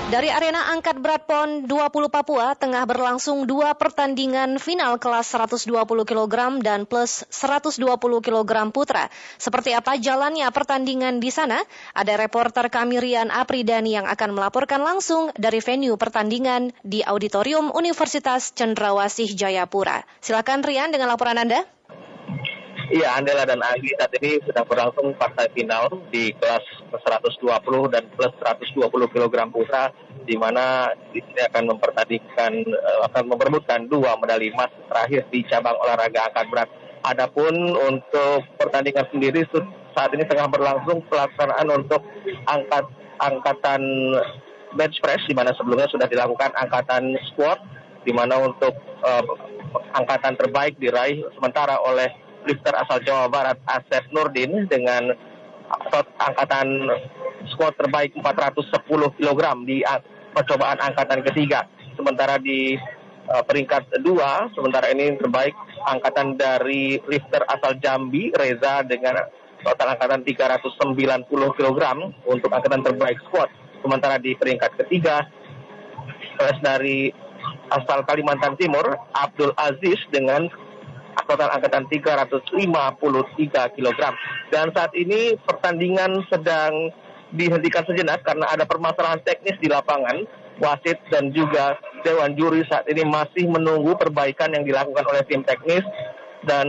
Dari 0.07 0.31
arena 0.31 0.71
angkat 0.71 1.03
berat 1.03 1.27
PON 1.27 1.67
20 1.67 1.91
Papua 2.07 2.55
tengah 2.55 2.87
berlangsung 2.87 3.43
dua 3.43 3.75
pertandingan 3.75 4.63
final 4.63 5.03
kelas 5.03 5.35
120 5.35 5.67
kg 6.07 6.63
dan 6.63 6.87
plus 6.87 7.27
120 7.27 7.83
kg 8.23 8.53
putra. 8.71 9.11
Seperti 9.35 9.75
apa 9.75 9.99
jalannya 9.99 10.47
pertandingan 10.55 11.19
di 11.19 11.35
sana? 11.35 11.59
Ada 11.91 12.23
reporter 12.23 12.71
kami 12.71 13.03
Rian 13.03 13.35
Apridani 13.35 13.99
yang 13.99 14.07
akan 14.07 14.31
melaporkan 14.31 14.79
langsung 14.87 15.35
dari 15.35 15.59
venue 15.59 15.99
pertandingan 15.99 16.71
di 16.87 17.03
Auditorium 17.03 17.75
Universitas 17.75 18.55
Cendrawasih 18.55 19.35
Jayapura. 19.35 20.07
Silakan 20.23 20.63
Rian 20.63 20.95
dengan 20.95 21.11
laporan 21.11 21.35
Anda. 21.35 21.67
Iya, 22.87 23.19
Andela 23.19 23.43
dan 23.43 23.59
Agi 23.67 23.99
saat 23.99 24.15
ini 24.23 24.39
sedang 24.47 24.63
berlangsung 24.63 25.11
partai 25.19 25.51
final 25.51 25.91
di 26.15 26.31
kelas 26.39 26.63
120 26.95 27.43
dan 27.91 28.07
plus 28.15 28.31
120 28.39 28.87
kg 29.11 29.35
putra, 29.51 29.91
di 30.23 30.39
mana 30.39 30.95
di 31.11 31.19
sini 31.19 31.43
akan 31.51 31.75
mempertandingkan, 31.75 32.53
eh, 32.63 32.99
akan 33.11 33.27
memperebutkan 33.27 33.91
dua 33.91 34.15
medali 34.23 34.55
emas 34.55 34.71
terakhir 34.87 35.27
di 35.35 35.43
cabang 35.51 35.75
olahraga 35.83 36.31
angkat 36.31 36.47
berat. 36.47 36.71
Adapun 37.03 37.75
untuk 37.75 38.47
pertandingan 38.55 39.11
sendiri 39.11 39.43
saat 39.91 40.15
ini 40.15 40.23
tengah 40.23 40.47
berlangsung 40.47 41.03
pelaksanaan 41.11 41.67
untuk 41.75 42.07
angkat 42.47 42.87
angkatan 43.19 43.83
bench 44.79 45.03
press, 45.03 45.27
di 45.27 45.35
mana 45.35 45.51
sebelumnya 45.59 45.91
sudah 45.91 46.07
dilakukan 46.07 46.55
angkatan 46.55 47.19
squat, 47.35 47.59
di 48.07 48.15
mana 48.15 48.39
untuk 48.47 48.79
uh, 49.03 49.27
angkatan 49.99 50.39
terbaik 50.39 50.79
diraih 50.79 51.27
sementara 51.35 51.83
oleh 51.83 52.26
lifter 52.47 52.75
asal 52.79 53.03
Jawa 53.03 53.27
Barat 53.27 53.59
Asep 53.67 54.09
Nurdin 54.15 54.71
dengan 54.71 55.11
angkatan 56.23 56.89
squad 57.51 57.75
terbaik 57.75 58.15
410 58.15 59.19
kg 59.19 59.43
di 59.67 59.83
percobaan 60.31 60.79
angkatan 60.79 61.21
ketiga. 61.27 61.67
Sementara 61.99 62.39
di 62.39 62.77
uh, 63.27 63.43
peringkat 63.43 63.99
dua, 64.05 64.47
sementara 64.55 64.93
ini 64.95 65.19
terbaik 65.19 65.57
angkatan 65.87 66.39
dari 66.39 67.03
lifter 67.09 67.43
asal 67.51 67.77
Jambi 67.83 68.31
Reza 68.31 68.87
dengan 68.87 69.27
total 69.65 69.97
angkatan 69.99 70.23
390 70.23 71.27
kg 71.57 71.81
untuk 72.29 72.51
angkatan 72.53 72.85
terbaik 72.85 73.19
squad. 73.27 73.51
Sementara 73.81 74.19
di 74.19 74.35
peringkat 74.35 74.77
ketiga, 74.83 75.25
dari 76.61 77.11
asal 77.73 78.05
Kalimantan 78.05 78.55
Timur 78.59 78.85
Abdul 79.15 79.55
Aziz 79.57 79.99
dengan 80.13 80.47
total 81.27 81.51
angkatan 81.53 81.85
353 81.91 83.77
kg. 83.77 84.01
Dan 84.51 84.67
saat 84.73 84.93
ini 84.95 85.35
pertandingan 85.43 86.25
sedang 86.31 86.91
dihentikan 87.35 87.83
sejenak 87.85 88.23
karena 88.23 88.47
ada 88.49 88.65
permasalahan 88.65 89.21
teknis 89.27 89.59
di 89.59 89.69
lapangan. 89.69 90.25
Wasit 90.57 90.97
dan 91.13 91.37
juga 91.37 91.77
Dewan 92.01 92.33
Juri 92.33 92.65
saat 92.65 92.89
ini 92.89 93.05
masih 93.05 93.45
menunggu 93.45 93.93
perbaikan 93.93 94.57
yang 94.57 94.65
dilakukan 94.65 95.05
oleh 95.05 95.21
tim 95.29 95.45
teknis 95.45 95.85
dan 96.49 96.65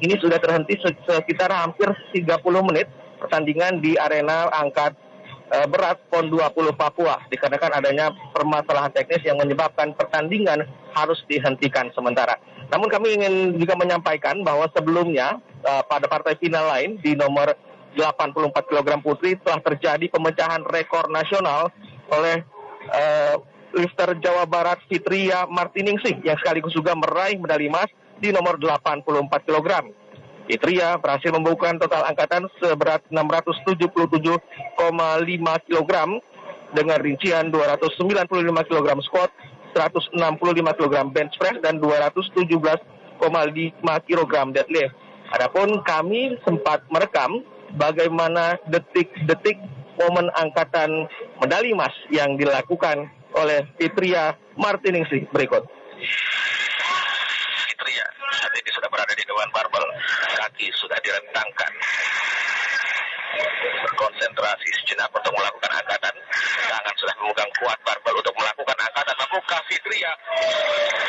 ini 0.00 0.16
sudah 0.16 0.40
terhenti 0.40 0.80
sekitar 0.80 1.52
hampir 1.52 1.92
30 2.16 2.24
menit 2.64 2.88
pertandingan 3.20 3.84
di 3.84 3.92
arena 4.00 4.48
angkat 4.56 4.96
berat 5.70 5.98
PON 6.10 6.26
20 6.32 6.74
Papua 6.74 7.22
dikarenakan 7.30 7.78
adanya 7.78 8.10
permasalahan 8.34 8.90
teknis 8.90 9.22
yang 9.22 9.38
menyebabkan 9.38 9.94
pertandingan 9.94 10.66
harus 10.94 11.20
dihentikan 11.30 11.90
sementara. 11.94 12.38
Namun 12.72 12.88
kami 12.88 13.14
ingin 13.20 13.54
juga 13.60 13.76
menyampaikan 13.76 14.40
bahwa 14.42 14.66
sebelumnya 14.72 15.38
uh, 15.62 15.82
pada 15.84 16.08
partai 16.08 16.34
final 16.40 16.64
lain 16.74 16.98
di 16.98 17.14
nomor 17.14 17.54
84 17.94 18.50
kg 18.50 18.88
putri 18.98 19.38
telah 19.38 19.62
terjadi 19.62 20.10
pemecahan 20.10 20.66
rekor 20.66 21.06
nasional 21.06 21.70
oleh 22.10 22.42
uh, 22.90 23.38
lifter 23.74 24.18
Jawa 24.18 24.46
Barat 24.46 24.82
Fitria 24.86 25.46
Martiningsih 25.46 26.22
yang 26.22 26.38
sekaligus 26.38 26.74
juga 26.74 26.94
meraih 26.94 27.38
medali 27.38 27.70
emas 27.70 27.90
di 28.18 28.30
nomor 28.30 28.58
84 28.58 29.06
kg. 29.46 29.68
Fitria 30.44 31.00
berhasil 31.00 31.32
membukukan 31.32 31.80
total 31.80 32.04
angkatan 32.04 32.44
seberat 32.60 33.00
677,5 33.08 34.36
kg 35.68 35.92
dengan 36.74 36.98
rincian 37.00 37.48
295 37.48 38.68
kg 38.68 38.88
squat, 39.06 39.30
165 39.72 40.20
kg 40.60 40.94
bench 41.08 41.34
press 41.40 41.56
dan 41.64 41.80
217,5 41.80 42.84
kg 44.04 44.34
deadlift. 44.52 44.94
Adapun 45.32 45.80
kami 45.82 46.36
sempat 46.44 46.84
merekam 46.92 47.40
bagaimana 47.80 48.60
detik-detik 48.68 49.58
momen 49.98 50.28
angkatan 50.36 51.08
medali 51.40 51.72
emas 51.72 51.94
yang 52.10 52.36
dilakukan 52.36 53.08
oleh 53.34 53.66
Fitria 53.78 54.36
Martiningsih 54.54 55.26
berikut. 55.34 55.66
Saat 58.44 58.60
ini 58.60 58.70
sudah 58.76 58.92
berada 58.92 59.08
di 59.16 59.24
dewan 59.24 59.48
barbel, 59.56 59.80
kaki 60.36 60.68
sudah 60.76 61.00
direntangkan. 61.00 61.72
Berkonsentrasi 63.84 64.68
sejenak 64.82 65.10
untuk 65.12 65.32
melakukan 65.34 65.70
angkatan. 65.74 66.14
Tangan 66.70 66.94
sudah 66.98 67.14
memegang 67.22 67.52
kuat 67.60 67.78
barbel 67.84 68.14
untuk 68.18 68.34
melakukan 68.36 68.78
angkatan. 68.78 69.14
Mampukah 69.18 69.60
Fitria 69.70 70.12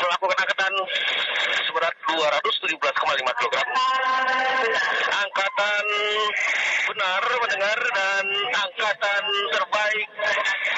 melakukan 0.02 0.38
angkatan 0.42 0.74
seberat 1.68 1.96
217,5 2.08 3.42
kg. 3.42 3.56
Angkatan 5.16 5.86
benar 6.86 7.24
mendengar 7.42 7.80
dan 7.82 8.26
angkatan 8.54 9.24
terbaik 9.52 10.08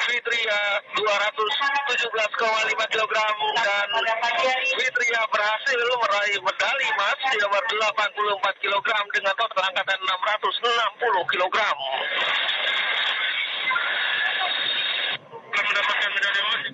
Fitria 0.07 0.61
217,5 0.95 2.93
kg 2.95 3.13
dan 3.59 3.89
Fitria 4.71 5.21
berhasil 5.27 5.79
meraih 5.99 6.39
medali 6.39 6.85
emas 6.95 7.19
di 7.27 7.37
nomor 7.43 7.63
84 7.67 8.63
kg 8.63 8.87
dengan 9.13 9.35
total 9.35 9.63
angkatan 9.67 9.99
660 9.99 11.31
kg. 11.35 11.36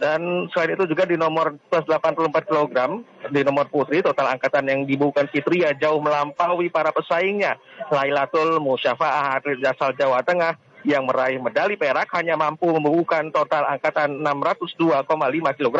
Dan 0.04 0.52
selain 0.52 0.76
itu 0.76 0.84
juga 0.92 1.08
di 1.08 1.16
nomor 1.16 1.56
plus 1.72 1.88
84 1.88 2.28
kg, 2.44 2.76
di 3.32 3.42
nomor 3.48 3.72
putri 3.72 4.04
total 4.04 4.36
angkatan 4.36 4.68
yang 4.68 4.84
dibubuhkan 4.84 5.32
Fitria 5.32 5.72
jauh 5.80 6.04
melampaui 6.04 6.68
para 6.68 6.92
pesaingnya. 6.92 7.56
Lailatul 7.88 8.60
Musyafa'ah 8.60 9.40
atlet 9.40 9.64
asal 9.64 9.96
Jawa 9.96 10.20
Tengah 10.28 10.60
yang 10.84 11.08
meraih 11.08 11.40
medali 11.40 11.80
perak 11.80 12.12
hanya 12.20 12.36
mampu 12.36 12.68
membubuhkan 12.68 13.32
total 13.32 13.64
angkatan 13.64 14.20
602,5 14.20 15.08
kg 15.56 15.78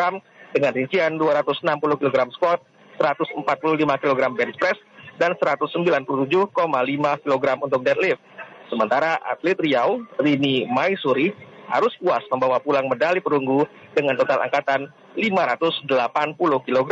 dengan 0.56 0.72
rincian 0.72 1.20
260 1.20 2.00
kg 2.00 2.16
squat, 2.32 2.64
145 2.96 3.44
kg 3.84 4.20
bench 4.32 4.56
press, 4.56 4.80
dan 5.20 5.36
197,5 5.36 6.48
kg 7.22 7.44
untuk 7.60 7.80
deadlift. 7.84 8.22
Sementara 8.74 9.22
atlet 9.22 9.54
Riau, 9.54 10.02
Rini 10.18 10.66
Maisuri, 10.66 11.30
harus 11.70 11.94
puas 12.02 12.26
membawa 12.26 12.58
pulang 12.58 12.90
medali 12.90 13.22
perunggu 13.22 13.62
dengan 13.94 14.18
total 14.18 14.42
angkatan 14.42 14.90
580 15.14 15.86
kg 16.66 16.90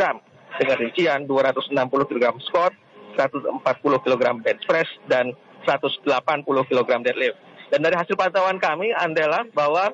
dengan 0.63 0.75
rincian 0.79 1.27
260 1.27 1.75
kg 2.07 2.25
squat, 2.47 2.71
140 3.19 3.59
kg 3.99 4.23
bench 4.39 4.63
press, 4.63 4.87
dan 5.11 5.35
180 5.67 6.07
kg 6.47 6.89
deadlift. 7.03 7.35
Dan 7.67 7.83
dari 7.83 7.99
hasil 7.99 8.15
pantauan 8.15 8.63
kami 8.63 8.95
adalah 8.95 9.43
bahwa 9.51 9.91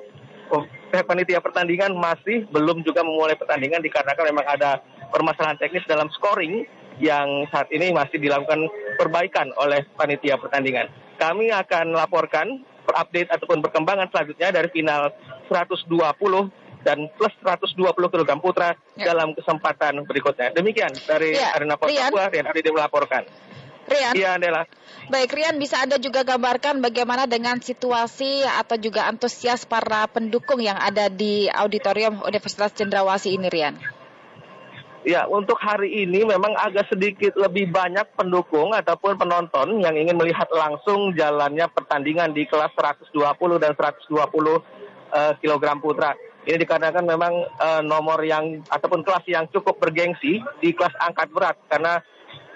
pihak 0.94 1.10
panitia 1.10 1.42
pertandingan 1.42 1.90
masih 1.98 2.46
belum 2.54 2.86
juga 2.86 3.02
memulai 3.02 3.34
pertandingan 3.34 3.82
dikarenakan 3.82 4.30
memang 4.30 4.46
ada 4.46 4.78
permasalahan 5.10 5.58
teknis 5.58 5.82
dalam 5.90 6.06
scoring 6.14 6.62
yang 7.02 7.50
saat 7.50 7.66
ini 7.74 7.90
masih 7.90 8.22
dilakukan 8.22 8.62
perbaikan 8.94 9.50
oleh 9.58 9.82
panitia 9.98 10.38
pertandingan. 10.38 10.86
Kami 11.20 11.52
akan 11.52 11.92
laporkan 11.92 12.64
update 12.88 13.28
ataupun 13.28 13.60
perkembangan 13.60 14.08
selanjutnya 14.08 14.48
dari 14.56 14.72
final 14.72 15.12
120 15.52 15.84
dan 16.80 17.12
plus 17.12 17.34
120 17.44 17.76
kg 17.92 18.30
putra 18.40 18.72
ya. 18.96 19.12
dalam 19.12 19.36
kesempatan 19.36 20.00
berikutnya. 20.08 20.56
Demikian 20.56 20.90
dari 21.04 21.36
ya. 21.36 21.52
Arena 21.52 21.76
Papua 21.76 22.32
dan 22.32 22.48
Ardi 22.48 22.70
melaporkan. 22.72 23.24
Rian. 23.90 24.14
Iya, 24.14 24.38
Andela. 24.38 24.62
Baik, 25.10 25.34
Rian 25.34 25.58
bisa 25.58 25.82
Anda 25.82 25.98
juga 25.98 26.22
gambarkan 26.22 26.78
bagaimana 26.78 27.26
dengan 27.26 27.58
situasi 27.58 28.46
atau 28.46 28.78
juga 28.78 29.10
antusias 29.10 29.66
para 29.66 30.06
pendukung 30.06 30.62
yang 30.62 30.78
ada 30.78 31.10
di 31.10 31.50
auditorium 31.50 32.22
Universitas 32.22 32.70
Cendrawasih 32.70 33.34
ini, 33.34 33.50
Rian? 33.50 33.74
Ya, 35.00 35.24
untuk 35.24 35.56
hari 35.56 36.04
ini 36.04 36.28
memang 36.28 36.52
agak 36.60 36.92
sedikit 36.92 37.32
lebih 37.32 37.72
banyak 37.72 38.04
pendukung 38.20 38.76
ataupun 38.76 39.16
penonton 39.16 39.80
yang 39.80 39.96
ingin 39.96 40.12
melihat 40.12 40.44
langsung 40.52 41.16
jalannya 41.16 41.64
pertandingan 41.72 42.36
di 42.36 42.44
kelas 42.44 42.68
120 42.76 43.16
dan 43.56 43.72
120 43.72 44.12
uh, 44.12 45.32
kg 45.40 45.64
putra. 45.80 46.12
Ini 46.44 46.56
dikarenakan 46.60 47.04
memang 47.08 47.32
uh, 47.32 47.80
nomor 47.80 48.20
yang 48.28 48.60
ataupun 48.68 49.00
kelas 49.00 49.24
yang 49.24 49.48
cukup 49.48 49.80
bergengsi 49.80 50.44
di 50.60 50.76
kelas 50.76 50.92
angkat 51.00 51.32
berat 51.32 51.56
karena 51.72 52.04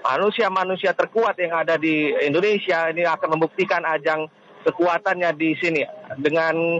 manusia-manusia 0.04 0.92
terkuat 0.92 1.40
yang 1.40 1.56
ada 1.56 1.80
di 1.80 2.12
Indonesia 2.28 2.92
ini 2.92 3.08
akan 3.08 3.40
membuktikan 3.40 3.88
ajang 3.88 4.28
kekuatannya 4.68 5.32
di 5.32 5.56
sini 5.56 5.80
dengan 6.20 6.76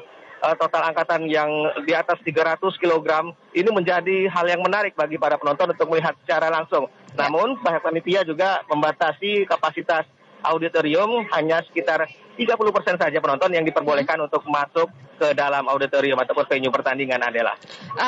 total 0.61 0.93
angkatan 0.93 1.27
yang 1.31 1.49
di 1.85 1.93
atas 1.97 2.21
300 2.21 2.61
kg 2.77 3.33
ini 3.57 3.71
menjadi 3.73 4.29
hal 4.29 4.47
yang 4.49 4.61
menarik 4.61 4.93
bagi 4.93 5.17
para 5.17 5.41
penonton 5.41 5.73
untuk 5.73 5.89
melihat 5.89 6.13
secara 6.25 6.53
langsung. 6.53 6.91
Namun 7.15 7.59
pihak 7.63 7.81
panitia 7.81 8.21
juga 8.27 8.61
membatasi 8.69 9.47
kapasitas 9.47 10.05
auditorium 10.45 11.25
hanya 11.33 11.65
sekitar 11.65 12.05
30% 12.37 13.01
saja 13.01 13.19
penonton 13.19 13.51
yang 13.55 13.65
diperbolehkan 13.65 14.21
hmm. 14.21 14.27
untuk 14.29 14.43
masuk 14.45 14.89
ke 15.15 15.33
dalam 15.33 15.65
auditorium 15.71 16.19
ataupun 16.21 16.45
venue 16.51 16.75
pertandingan 16.75 17.23
Adela. 17.23 17.55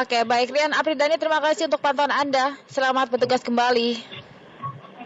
Oke, 0.03 0.27
baik 0.27 0.53
Rian 0.53 0.75
Apridani 0.75 1.17
terima 1.17 1.39
kasih 1.41 1.71
untuk 1.71 1.81
pantauan 1.81 2.12
Anda. 2.12 2.59
Selamat 2.67 3.09
bertugas 3.09 3.41
kembali. 3.41 4.03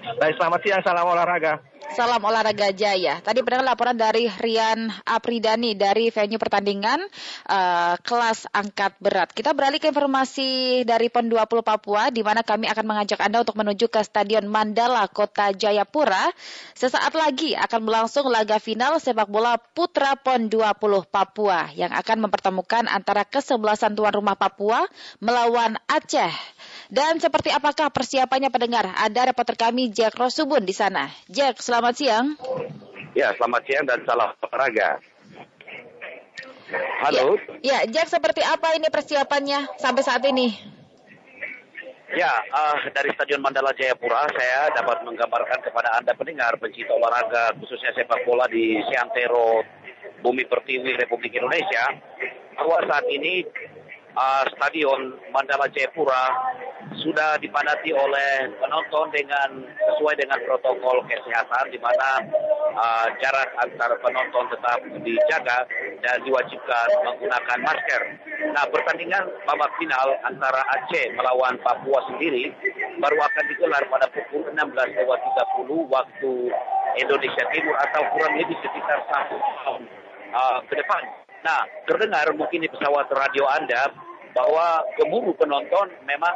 Baik, 0.01 0.41
selamat 0.41 0.61
siang, 0.65 0.81
salam 0.81 1.05
olahraga. 1.05 1.61
Salam 1.91 2.23
olahraga 2.23 2.71
Jaya. 2.71 3.19
Tadi 3.19 3.43
pendengar 3.43 3.75
laporan 3.75 3.99
dari 3.99 4.31
Rian 4.31 4.95
Apridani 5.03 5.75
dari 5.75 6.09
venue 6.15 6.39
pertandingan 6.39 7.03
uh, 7.51 7.99
kelas 7.99 8.47
angkat 8.55 8.95
berat. 9.03 9.35
Kita 9.35 9.51
beralih 9.53 9.83
ke 9.83 9.91
informasi 9.91 10.83
dari 10.87 11.11
PON 11.11 11.27
20 11.27 11.67
Papua 11.67 12.15
di 12.15 12.23
mana 12.23 12.47
kami 12.47 12.71
akan 12.71 12.85
mengajak 12.87 13.19
Anda 13.19 13.43
untuk 13.43 13.59
menuju 13.59 13.91
ke 13.91 14.01
Stadion 14.07 14.47
Mandala 14.47 15.11
Kota 15.11 15.51
Jayapura. 15.51 16.31
Sesaat 16.79 17.11
lagi 17.19 17.59
akan 17.59 17.81
berlangsung 17.83 18.31
laga 18.31 18.63
final 18.63 19.03
sepak 19.03 19.27
bola 19.27 19.59
Putra 19.59 20.15
PON 20.15 20.47
20 20.47 21.11
Papua 21.11 21.75
yang 21.75 21.91
akan 21.91 22.23
mempertemukan 22.23 22.87
antara 22.87 23.27
kesebelasan 23.27 23.99
tuan 23.99 24.15
rumah 24.15 24.39
Papua 24.39 24.87
melawan 25.19 25.75
Aceh. 25.91 26.31
Dan 26.91 27.23
seperti 27.23 27.55
apakah 27.55 27.95
persiapannya 27.95 28.51
pendengar? 28.51 28.91
Ada 28.99 29.31
reporter 29.31 29.55
kami 29.55 29.95
Jack 29.95 30.19
Rosubun 30.19 30.67
di 30.67 30.75
sana. 30.75 31.07
Jack, 31.31 31.63
selamat 31.63 31.95
siang. 31.95 32.27
Ya, 33.15 33.31
selamat 33.39 33.63
siang 33.63 33.87
dan 33.87 34.03
salam 34.03 34.35
olahraga. 34.43 34.99
Halo. 37.07 37.39
Ya, 37.63 37.87
ya, 37.87 37.95
Jack 37.95 38.11
seperti 38.11 38.43
apa 38.43 38.75
ini 38.75 38.91
persiapannya 38.91 39.79
sampai 39.79 40.03
saat 40.03 40.27
ini? 40.27 40.51
Ya, 42.11 42.31
uh, 42.51 42.83
dari 42.91 43.15
Stadion 43.15 43.39
Mandala 43.39 43.71
Jayapura 43.71 44.27
saya 44.35 44.75
dapat 44.75 45.07
menggambarkan 45.07 45.63
kepada 45.63 45.95
Anda 45.95 46.11
pendengar 46.19 46.59
pencinta 46.59 46.91
olahraga 46.91 47.55
khususnya 47.63 47.95
sepak 47.95 48.27
bola 48.27 48.51
di 48.51 48.83
Siantero, 48.91 49.63
Bumi 50.19 50.43
Pertiwi 50.43 50.99
Republik 50.99 51.39
Indonesia 51.39 51.87
bahwa 52.59 52.83
saat 52.91 53.07
ini 53.07 53.47
uh, 54.17 54.45
Stadion 54.57 55.15
Mandala 55.31 55.67
Jayapura 55.71 56.25
sudah 57.01 57.39
dipadati 57.39 57.95
oleh 57.95 58.51
penonton 58.59 59.09
dengan 59.15 59.63
sesuai 59.79 60.15
dengan 60.19 60.39
protokol 60.45 61.05
kesehatan 61.07 61.71
di 61.71 61.79
mana 61.79 62.25
uh, 62.75 63.07
jarak 63.23 63.49
antar 63.63 63.95
penonton 64.03 64.45
tetap 64.51 64.79
dijaga 65.01 65.59
dan 66.03 66.17
diwajibkan 66.25 66.89
menggunakan 67.07 67.59
masker. 67.63 68.03
Nah, 68.51 68.65
pertandingan 68.73 69.29
babak 69.47 69.71
final 69.79 70.09
antara 70.27 70.63
Aceh 70.77 71.15
melawan 71.15 71.61
Papua 71.61 72.01
sendiri 72.11 72.51
baru 72.99 73.17
akan 73.21 73.45
digelar 73.55 73.83
pada 73.89 74.07
pukul 74.11 74.49
16.30 74.53 75.93
waktu 75.93 76.33
Indonesia 76.99 77.45
Timur 77.55 77.77
atau 77.79 78.03
kurang 78.13 78.35
lebih 78.35 78.57
sekitar 78.59 78.99
satu 79.07 79.37
tahun 79.39 79.83
uh, 80.35 80.59
ke 80.67 80.75
depan. 80.75 81.30
Nah, 81.41 81.65
terdengar 81.89 82.29
mungkin 82.37 82.61
di 82.61 82.69
pesawat 82.69 83.09
radio 83.09 83.49
Anda 83.49 83.89
bahwa 84.37 84.85
gemuruh 85.01 85.33
penonton 85.41 85.89
memang 86.05 86.35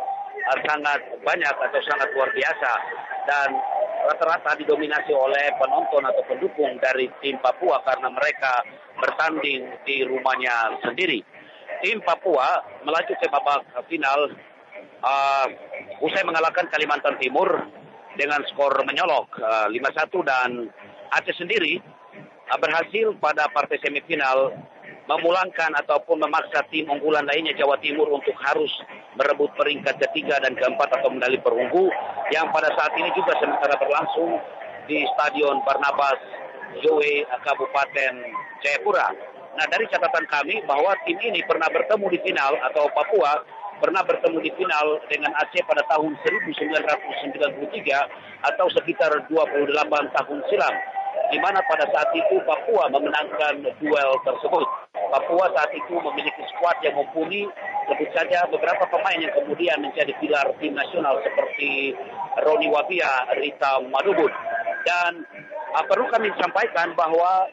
uh, 0.49 0.59
sangat 0.65 1.01
banyak 1.21 1.55
atau 1.55 1.81
sangat 1.85 2.09
luar 2.17 2.33
biasa 2.33 2.73
dan 3.29 3.49
rata-rata 4.05 4.57
didominasi 4.61 5.13
oleh 5.13 5.53
penonton 5.61 6.05
atau 6.05 6.23
pendukung 6.29 6.77
dari 6.81 7.09
tim 7.21 7.37
Papua 7.41 7.81
karena 7.85 8.09
mereka 8.13 8.65
bertanding 9.01 9.65
di 9.85 10.05
rumahnya 10.05 10.81
sendiri. 10.85 11.21
Tim 11.85 12.01
Papua 12.01 12.65
melaju 12.85 13.13
ke 13.13 13.27
babak 13.29 13.65
final 13.89 14.33
uh, 15.05 15.47
usai 16.01 16.25
mengalahkan 16.25 16.69
Kalimantan 16.73 17.21
Timur 17.21 17.49
dengan 18.17 18.41
skor 18.49 18.73
menyolok 18.89 19.37
uh, 19.37 19.69
5-1 19.69 20.25
dan 20.25 20.51
Aceh 21.13 21.37
sendiri 21.37 21.77
uh, 22.49 22.59
berhasil 22.61 23.13
pada 23.21 23.49
partai 23.53 23.81
semifinal 23.85 24.53
memulangkan 25.05 25.77
ataupun 25.85 26.25
memaksa 26.25 26.65
tim 26.73 26.89
unggulan 26.89 27.29
lainnya 27.29 27.53
Jawa 27.57 27.77
Timur 27.81 28.09
untuk 28.09 28.33
harus 28.41 28.73
merebut 29.21 29.53
peringkat 29.55 30.01
ketiga 30.01 30.41
dan 30.41 30.57
keempat 30.57 30.89
atau 31.01 31.13
medali 31.13 31.37
perunggu 31.37 31.93
yang 32.33 32.49
pada 32.49 32.73
saat 32.73 32.97
ini 32.97 33.13
juga 33.13 33.37
sementara 33.37 33.77
berlangsung 33.77 34.41
di 34.89 35.05
Stadion 35.17 35.61
Barnabas 35.65 36.17
Joe 36.81 37.25
Kabupaten 37.45 38.15
Jayapura. 38.65 39.13
Nah 39.55 39.67
dari 39.71 39.87
catatan 39.87 40.27
kami 40.27 40.65
bahwa 40.67 40.97
tim 41.07 41.21
ini 41.21 41.45
pernah 41.47 41.71
bertemu 41.71 42.07
di 42.11 42.19
final 42.25 42.59
atau 42.73 42.91
Papua 42.91 43.45
pernah 43.79 44.03
bertemu 44.03 44.41
di 44.41 44.51
final 44.57 44.99
dengan 45.13 45.37
Aceh 45.37 45.63
pada 45.69 45.85
tahun 45.93 46.17
1993 46.17 48.49
atau 48.51 48.67
sekitar 48.73 49.13
28 49.29 50.17
tahun 50.17 50.39
silam 50.49 50.75
di 51.33 51.39
mana 51.41 51.61
pada 51.65 51.89
saat 51.89 52.11
itu 52.13 52.37
Papua 52.45 52.91
memenangkan 52.93 53.65
duel 53.81 54.11
tersebut. 54.27 54.67
Papua 54.93 55.47
saat 55.55 55.71
itu 55.73 55.95
memiliki 55.97 56.43
skuad 56.55 56.79
yang 56.85 56.99
mumpuni, 56.99 57.49
sebut 57.89 58.11
saja 58.13 58.45
beberapa 58.51 58.85
pemain 58.91 59.19
yang 59.21 59.33
kemudian 59.33 59.79
menjadi 59.81 60.13
pilar 60.21 60.47
tim 60.59 60.75
nasional 60.75 61.21
seperti 61.23 61.95
Roni 62.45 62.69
Wabia, 62.69 63.31
Rita 63.39 63.81
Madubun. 63.89 64.33
Dan 64.85 65.25
uh, 65.75 65.85
perlu 65.89 66.11
kami 66.13 66.29
sampaikan 66.37 66.93
bahwa 66.93 67.49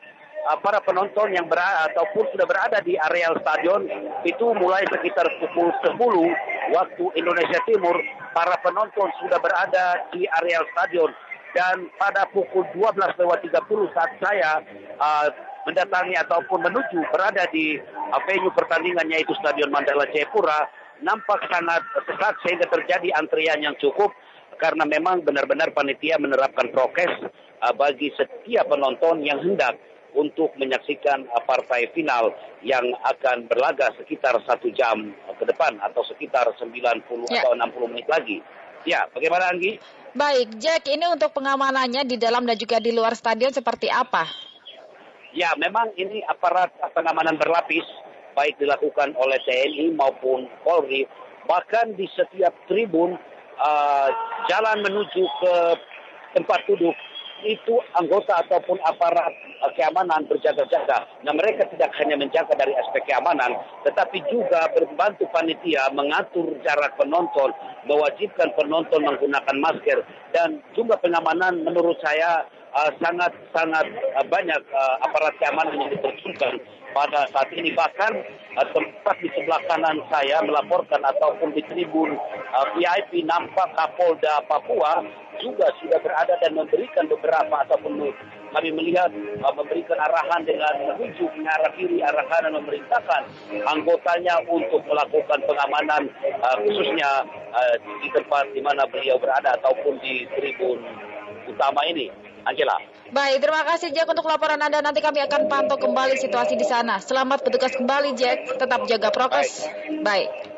uh, 0.50 0.58
para 0.60 0.82
penonton 0.84 1.32
yang 1.32 1.48
berada 1.48 1.88
ataupun 1.94 2.28
sudah 2.34 2.46
berada 2.50 2.82
di 2.84 2.98
areal 2.98 3.38
stadion 3.40 3.88
itu 4.28 4.46
mulai 4.58 4.84
sekitar 4.90 5.28
pukul 5.40 5.72
10 5.86 5.96
waktu 6.76 7.04
Indonesia 7.16 7.60
Timur 7.68 7.96
para 8.36 8.56
penonton 8.64 9.08
sudah 9.24 9.40
berada 9.40 10.08
di 10.12 10.28
areal 10.28 10.64
stadion 10.76 11.12
dan 11.52 11.88
pada 12.00 12.28
pukul 12.32 12.64
12.30 12.76 13.96
saat 13.96 14.12
saya 14.24 14.64
uh, 15.00 15.28
mendatangi 15.68 16.16
ataupun 16.18 16.64
menuju 16.64 17.00
berada 17.12 17.46
di 17.52 17.78
uh, 17.78 18.22
venue 18.24 18.54
pertandingan 18.56 19.08
yaitu 19.12 19.36
Stadion 19.40 19.70
Mandala 19.70 20.08
Jayapura 20.10 20.68
nampak 21.02 21.44
sangat 21.50 21.82
sesak 22.06 22.36
sehingga 22.46 22.70
terjadi 22.70 23.14
antrian 23.18 23.60
yang 23.60 23.76
cukup 23.82 24.14
karena 24.62 24.86
memang 24.86 25.26
benar-benar 25.26 25.74
panitia 25.74 26.22
menerapkan 26.22 26.70
prokes 26.70 27.28
uh, 27.62 27.74
bagi 27.76 28.14
setiap 28.16 28.70
penonton 28.72 29.26
yang 29.26 29.42
hendak 29.42 29.76
untuk 30.12 30.52
menyaksikan 30.60 31.28
uh, 31.32 31.44
partai 31.44 31.88
final 31.92 32.32
yang 32.64 32.84
akan 33.08 33.48
berlaga 33.48 33.92
sekitar 34.00 34.40
satu 34.44 34.72
jam 34.72 35.12
ke 35.36 35.44
depan 35.44 35.80
atau 35.84 36.04
sekitar 36.08 36.48
90 36.56 37.04
ya. 37.32 37.44
atau 37.44 37.52
60 37.56 37.92
menit 37.92 38.08
lagi. 38.08 38.40
Ya, 38.82 39.06
bagaimana 39.14 39.54
Anggi? 39.54 39.78
Baik, 40.12 40.60
Jack, 40.60 40.92
ini 40.92 41.08
untuk 41.08 41.32
pengamanannya 41.32 42.04
di 42.04 42.20
dalam 42.20 42.44
dan 42.44 42.60
juga 42.60 42.84
di 42.84 42.92
luar 42.92 43.16
stadion 43.16 43.56
seperti 43.56 43.88
apa? 43.88 44.28
Ya, 45.32 45.56
memang 45.56 45.96
ini 45.96 46.20
aparat 46.28 46.68
pengamanan 46.92 47.40
berlapis, 47.40 47.88
baik 48.36 48.60
dilakukan 48.60 49.16
oleh 49.16 49.40
TNI 49.48 49.96
maupun 49.96 50.52
Polri. 50.68 51.08
Bahkan 51.48 51.96
di 51.96 52.12
setiap 52.12 52.52
tribun, 52.68 53.16
uh, 53.56 54.10
jalan 54.52 54.84
menuju 54.84 55.24
ke 55.24 55.56
tempat 56.36 56.60
duduk 56.68 56.96
itu 57.46 57.76
anggota 57.98 58.42
ataupun 58.46 58.78
aparat 58.86 59.34
uh, 59.66 59.72
keamanan 59.74 60.26
berjaga-jaga. 60.30 61.06
Nah 61.26 61.34
mereka 61.34 61.66
tidak 61.70 61.94
hanya 62.02 62.18
menjaga 62.18 62.54
dari 62.58 62.74
aspek 62.78 63.06
keamanan, 63.10 63.58
tetapi 63.86 64.22
juga 64.30 64.70
membantu 64.78 65.26
panitia 65.34 65.90
mengatur 65.94 66.54
jarak 66.62 66.94
penonton, 66.98 67.50
mewajibkan 67.86 68.54
penonton 68.54 69.02
menggunakan 69.06 69.58
masker 69.58 70.00
dan 70.32 70.62
jumlah 70.78 70.98
pengamanan 71.02 71.66
menurut 71.66 71.98
saya 72.02 72.46
sangat-sangat 73.04 73.86
uh, 73.92 74.24
uh, 74.24 74.26
banyak 74.32 74.62
uh, 74.72 74.96
aparat 75.04 75.36
keamanan 75.44 75.76
yang 75.76 75.92
diterjunkan 75.92 76.56
pada 76.92 77.28
saat 77.32 77.50
ini 77.56 77.72
bahkan 77.74 78.12
uh, 78.56 78.68
tempat 78.72 79.16
di 79.20 79.30
sebelah 79.34 79.60
kanan 79.68 80.00
saya 80.12 80.44
melaporkan 80.44 81.02
ataupun 81.04 81.56
di 81.56 81.64
tribun 81.68 82.16
uh, 82.52 82.66
VIP 82.76 83.26
nampak 83.26 83.72
Kapolda 83.76 84.44
Papua 84.46 85.04
juga 85.42 85.74
sudah 85.82 85.98
berada 86.06 86.38
dan 86.38 86.54
memberikan 86.54 87.10
beberapa 87.10 87.66
ataupun 87.66 88.14
kami 88.52 88.70
melihat 88.76 89.10
uh, 89.42 89.54
memberikan 89.56 89.98
arahan 89.98 90.42
dengan 90.44 90.74
menuju 90.94 91.26
arah 91.42 91.72
kiri 91.76 92.04
arah 92.04 92.26
kanan 92.30 92.60
memerintahkan 92.62 93.22
anggotanya 93.66 94.40
untuk 94.46 94.84
melakukan 94.86 95.40
pengamanan 95.48 96.08
uh, 96.40 96.56
khususnya 96.62 97.26
di 97.84 98.08
tempat 98.16 98.48
di 98.56 98.64
mana 98.64 98.88
beliau 98.88 99.20
berada 99.20 99.60
ataupun 99.60 100.00
di 100.00 100.24
tribun 100.40 100.80
utama 101.52 101.84
ini. 101.92 102.31
Angela. 102.46 102.78
Baik, 103.12 103.44
terima 103.44 103.68
kasih 103.68 103.92
Jack 103.92 104.08
untuk 104.08 104.24
laporan 104.24 104.60
Anda. 104.62 104.80
Nanti 104.80 105.04
kami 105.04 105.20
akan 105.28 105.52
pantau 105.52 105.76
kembali 105.76 106.16
situasi 106.16 106.56
di 106.56 106.64
sana. 106.64 107.04
Selamat 107.04 107.44
bertugas 107.44 107.76
kembali 107.76 108.16
Jack. 108.16 108.56
Tetap 108.56 108.88
jaga 108.88 109.12
prokes. 109.12 109.68
Baik. 110.00 110.52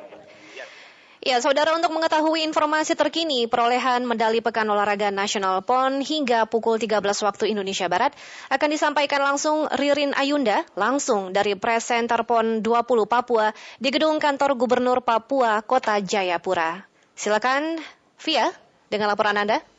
Ya, 1.23 1.39
saudara 1.39 1.71
untuk 1.71 1.95
mengetahui 1.95 2.43
informasi 2.43 2.99
terkini 2.99 3.47
perolehan 3.47 4.03
medali 4.03 4.43
Pekan 4.43 4.67
Olahraga 4.67 5.07
Nasional 5.07 5.63
PON 5.63 6.03
hingga 6.03 6.43
pukul 6.51 6.75
13 6.75 6.99
waktu 6.99 7.47
Indonesia 7.47 7.87
Barat 7.87 8.11
akan 8.51 8.67
disampaikan 8.67 9.23
langsung 9.23 9.71
Ririn 9.71 10.11
Ayunda 10.19 10.67
langsung 10.75 11.31
dari 11.31 11.55
Press 11.55 11.87
Center 11.87 12.27
PON 12.27 12.59
20 12.59 13.07
Papua 13.07 13.55
di 13.79 13.87
gedung 13.87 14.19
kantor 14.19 14.59
Gubernur 14.59 14.99
Papua 14.99 15.63
Kota 15.63 16.03
Jayapura. 16.03 16.83
Silakan 17.15 17.79
Via 18.19 18.51
dengan 18.91 19.07
laporan 19.07 19.39
Anda. 19.39 19.72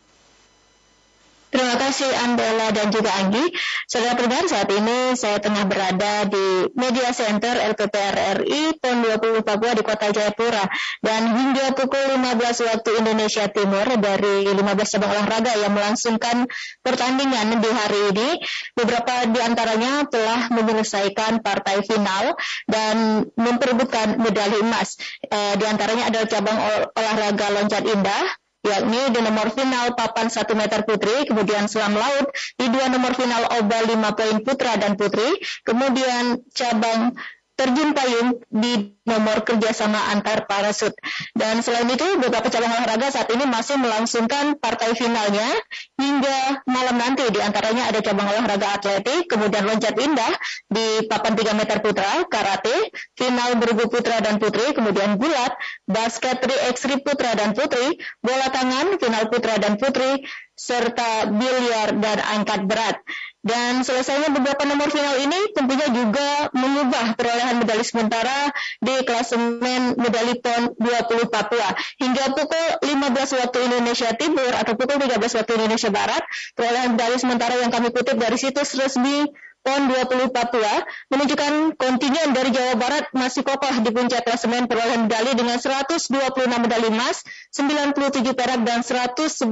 Terima 1.55 1.79
kasih 1.79 2.11
Andela 2.27 2.75
dan 2.75 2.91
juga 2.91 3.15
Anggi. 3.15 3.47
Saudara 3.87 4.19
pendengar, 4.19 4.51
saat 4.51 4.67
ini 4.75 5.15
saya 5.15 5.39
tengah 5.39 5.71
berada 5.71 6.27
di 6.27 6.67
Media 6.75 7.15
Center 7.15 7.55
LPPR 7.71 8.43
RI 8.43 8.75
PON 8.83 9.07
20 9.07 9.47
Papua 9.47 9.71
di 9.71 9.87
Kota 9.87 10.11
Jayapura. 10.11 10.67
Dan 10.99 11.31
hingga 11.31 11.79
pukul 11.79 12.19
15 12.19 12.59
waktu 12.59 12.91
Indonesia 12.99 13.47
Timur 13.55 13.87
dari 14.03 14.51
15 14.51 14.99
cabang 14.99 15.15
olahraga 15.15 15.55
yang 15.55 15.71
melangsungkan 15.79 16.51
pertandingan 16.83 17.63
di 17.63 17.71
hari 17.71 18.01
ini, 18.11 18.29
beberapa 18.75 19.23
di 19.31 19.39
antaranya 19.39 20.11
telah 20.11 20.51
menyelesaikan 20.51 21.39
partai 21.39 21.87
final 21.87 22.35
dan 22.67 23.31
memperebutkan 23.39 24.19
medali 24.19 24.59
emas. 24.59 24.99
E, 25.23 25.55
di 25.55 25.65
antaranya 25.71 26.11
adalah 26.11 26.27
cabang 26.27 26.59
ol 26.59 26.79
olahraga 26.99 27.47
loncat 27.55 27.87
indah, 27.87 28.43
yakni 28.65 29.13
di 29.13 29.21
nomor 29.21 29.53
final 29.53 29.93
papan 29.93 30.33
1 30.33 30.41
meter 30.57 30.81
putri, 30.89 31.29
kemudian 31.29 31.69
selam 31.69 31.93
laut, 31.93 32.33
di 32.57 32.67
dua 32.73 32.89
nomor 32.89 33.13
final 33.13 33.45
oval 33.61 33.85
5 33.93 34.19
poin 34.19 34.37
putra 34.41 34.73
dan 34.81 34.97
putri, 34.97 35.37
kemudian 35.63 36.41
cabang 36.57 37.13
terjun 37.55 37.95
payung 37.95 38.43
di 38.51 38.99
nomor 39.07 39.47
kerjasama 39.47 40.11
antar 40.11 40.49
parasut. 40.51 40.91
Dan 41.33 41.63
selain 41.63 41.87
itu, 41.87 42.19
beberapa 42.19 42.51
cabang 42.51 42.73
olahraga 42.73 43.15
saat 43.15 43.31
ini 43.31 43.47
masih 43.47 43.79
melangsungkan 43.79 44.59
partai 44.59 44.97
finalnya 44.99 45.47
hingga 45.95 46.67
malam 46.67 46.97
nanti. 46.99 47.25
Di 47.31 47.39
antaranya 47.39 47.91
ada 47.95 48.01
cabang 48.03 48.27
olahraga 48.27 48.81
atletik, 48.81 49.31
kemudian 49.31 49.65
loncat 49.69 49.95
indah 49.95 50.33
di 50.67 51.07
papan 51.07 51.33
3 51.39 51.61
meter 51.61 51.79
putra, 51.79 52.27
karate, 52.27 52.91
final 53.15 53.51
bergu 53.63 53.87
putra 53.87 54.19
dan 54.19 54.43
putri, 54.43 54.75
kemudian 54.75 55.15
gulat, 55.21 55.55
basket 55.87 56.43
3x3 56.43 57.07
putra 57.07 57.39
dan 57.39 57.55
putri, 57.55 58.03
bola 58.19 58.51
tangan, 58.51 58.99
final 58.99 59.25
putra 59.31 59.61
dan 59.63 59.79
putri, 59.79 60.27
serta 60.55 61.29
biliar 61.31 61.99
dan 61.99 62.19
angkat 62.39 62.61
berat. 62.67 62.97
Dan 63.45 63.85
selesainya 63.85 64.33
beberapa 64.33 64.65
nomor 64.65 64.89
final 64.89 65.21
ini 65.21 65.53
tentunya 65.53 65.85
juga 65.93 66.49
mengubah 66.57 67.13
perolehan 67.13 67.61
medali 67.61 67.85
sementara 67.85 68.49
di 68.81 69.05
klasemen 69.05 70.01
medali 70.01 70.41
PON 70.41 70.73
20 70.81 71.29
Papua. 71.29 71.77
Hingga 72.01 72.33
pukul 72.33 72.67
15 72.89 73.41
waktu 73.45 73.59
Indonesia 73.69 74.09
Timur 74.17 74.49
atau 74.57 74.73
pukul 74.81 74.97
13 74.97 75.21
waktu 75.21 75.53
Indonesia 75.61 75.93
Barat, 75.93 76.25
perolehan 76.57 76.97
medali 76.97 77.17
sementara 77.21 77.61
yang 77.61 77.69
kami 77.69 77.93
kutip 77.93 78.17
dari 78.17 78.41
situs 78.41 78.81
resmi 78.81 79.29
PON 79.65 79.89
20 79.89 80.29
Papua 80.29 80.85
menunjukkan 81.09 81.81
kontingen 81.81 82.37
dari 82.37 82.53
Jawa 82.53 82.77
Barat 82.77 83.09
masih 83.17 83.41
kokoh 83.41 83.81
di 83.81 83.89
puncak 83.89 84.29
klasemen 84.29 84.69
perolehan 84.69 85.09
medali 85.09 85.33
dengan 85.33 85.57
126 85.57 86.13
medali 86.61 86.93
emas, 86.93 87.25
97 87.49 88.37
perak 88.37 88.61
dan 88.61 88.85
111 88.85 89.49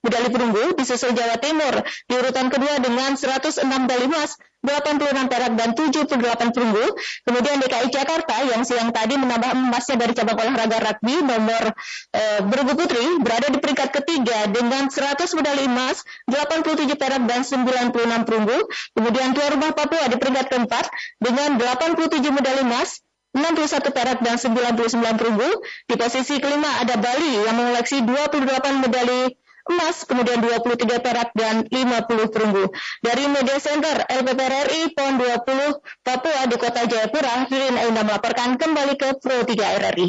medali 0.00 0.28
perunggu 0.32 0.72
disusul 0.80 1.12
Jawa 1.12 1.36
Timur. 1.36 1.84
Di 2.08 2.14
urutan 2.16 2.48
kedua 2.48 2.80
dengan 2.80 3.20
106 3.20 3.60
medali 3.68 4.08
emas, 4.08 4.40
86 4.60 5.32
perak 5.32 5.52
dan 5.56 5.72
78 5.72 6.52
perunggu. 6.52 6.86
Kemudian 7.24 7.56
DKI 7.64 7.88
Jakarta 7.88 8.36
yang 8.44 8.62
siang 8.62 8.92
tadi 8.92 9.16
menambah 9.16 9.56
emasnya 9.56 9.96
dari 9.96 10.12
cabang 10.12 10.36
olahraga 10.36 10.78
rugby 10.84 11.16
nomor 11.24 11.72
e, 12.12 12.22
bergu 12.44 12.76
putri 12.76 13.06
berada 13.24 13.48
di 13.48 13.58
peringkat 13.58 13.88
ketiga 13.88 14.48
dengan 14.52 14.92
100 14.92 15.16
medali 15.32 15.64
emas, 15.64 16.04
87 16.28 16.92
perak 17.00 17.22
dan 17.24 17.40
96 17.40 18.28
perunggu. 18.28 18.58
Kemudian 18.92 19.32
tuan 19.32 19.50
rumah 19.56 19.72
Papua 19.72 20.04
di 20.12 20.16
peringkat 20.20 20.46
keempat 20.52 20.84
dengan 21.16 21.56
87 21.56 22.20
medali 22.28 22.60
emas, 22.60 23.00
61 23.32 23.94
perak 23.94 24.18
dan 24.20 24.36
99 24.36 25.16
perunggu. 25.16 25.50
Di 25.88 25.94
posisi 25.96 26.36
kelima 26.42 26.82
ada 26.82 26.98
Bali 27.00 27.48
yang 27.48 27.56
mengoleksi 27.56 28.02
28 28.04 28.84
medali 28.84 29.39
emas, 29.68 30.06
kemudian 30.08 30.40
23 30.40 31.02
perak 31.02 31.34
dan 31.36 31.66
50 31.68 32.32
perunggu. 32.32 32.72
Dari 33.04 33.24
Media 33.28 33.58
Center 33.60 34.06
LPPR 34.08 34.54
RI 34.70 34.82
PON 34.96 35.20
20 35.20 35.82
Papua 36.00 36.40
di 36.48 36.56
Kota 36.56 36.86
Jayapura, 36.86 37.50
Ririn 37.50 37.76
Ainda 37.76 38.02
melaporkan 38.06 38.56
kembali 38.56 38.94
ke 38.96 39.18
Pro 39.20 39.44
3 39.44 39.82
RRI. 39.84 40.08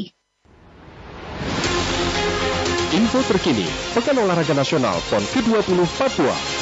Info 2.92 3.24
terkini, 3.24 3.64
Pekan 3.96 4.20
Olahraga 4.20 4.52
Nasional 4.52 5.00
PON 5.08 5.24
ke-20 5.24 5.80
Papua. 5.96 6.61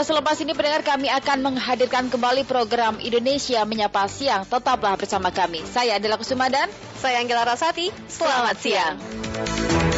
Selepas 0.00 0.36
ini 0.40 0.56
pendengar 0.56 0.82
kami 0.86 1.12
akan 1.12 1.38
menghadirkan 1.44 2.08
kembali 2.08 2.48
program 2.48 2.96
Indonesia 3.02 3.62
Menyapa 3.68 4.08
Siang. 4.08 4.48
Tetaplah 4.48 4.96
bersama 4.96 5.28
kami. 5.34 5.64
Saya 5.68 6.00
adalah 6.00 6.16
Kusumadan. 6.16 6.68
Saya 7.00 7.20
Anggela 7.20 7.44
Rasati. 7.44 7.92
Selamat 8.08 8.56
siang. 8.60 8.96
Dari 9.00 9.89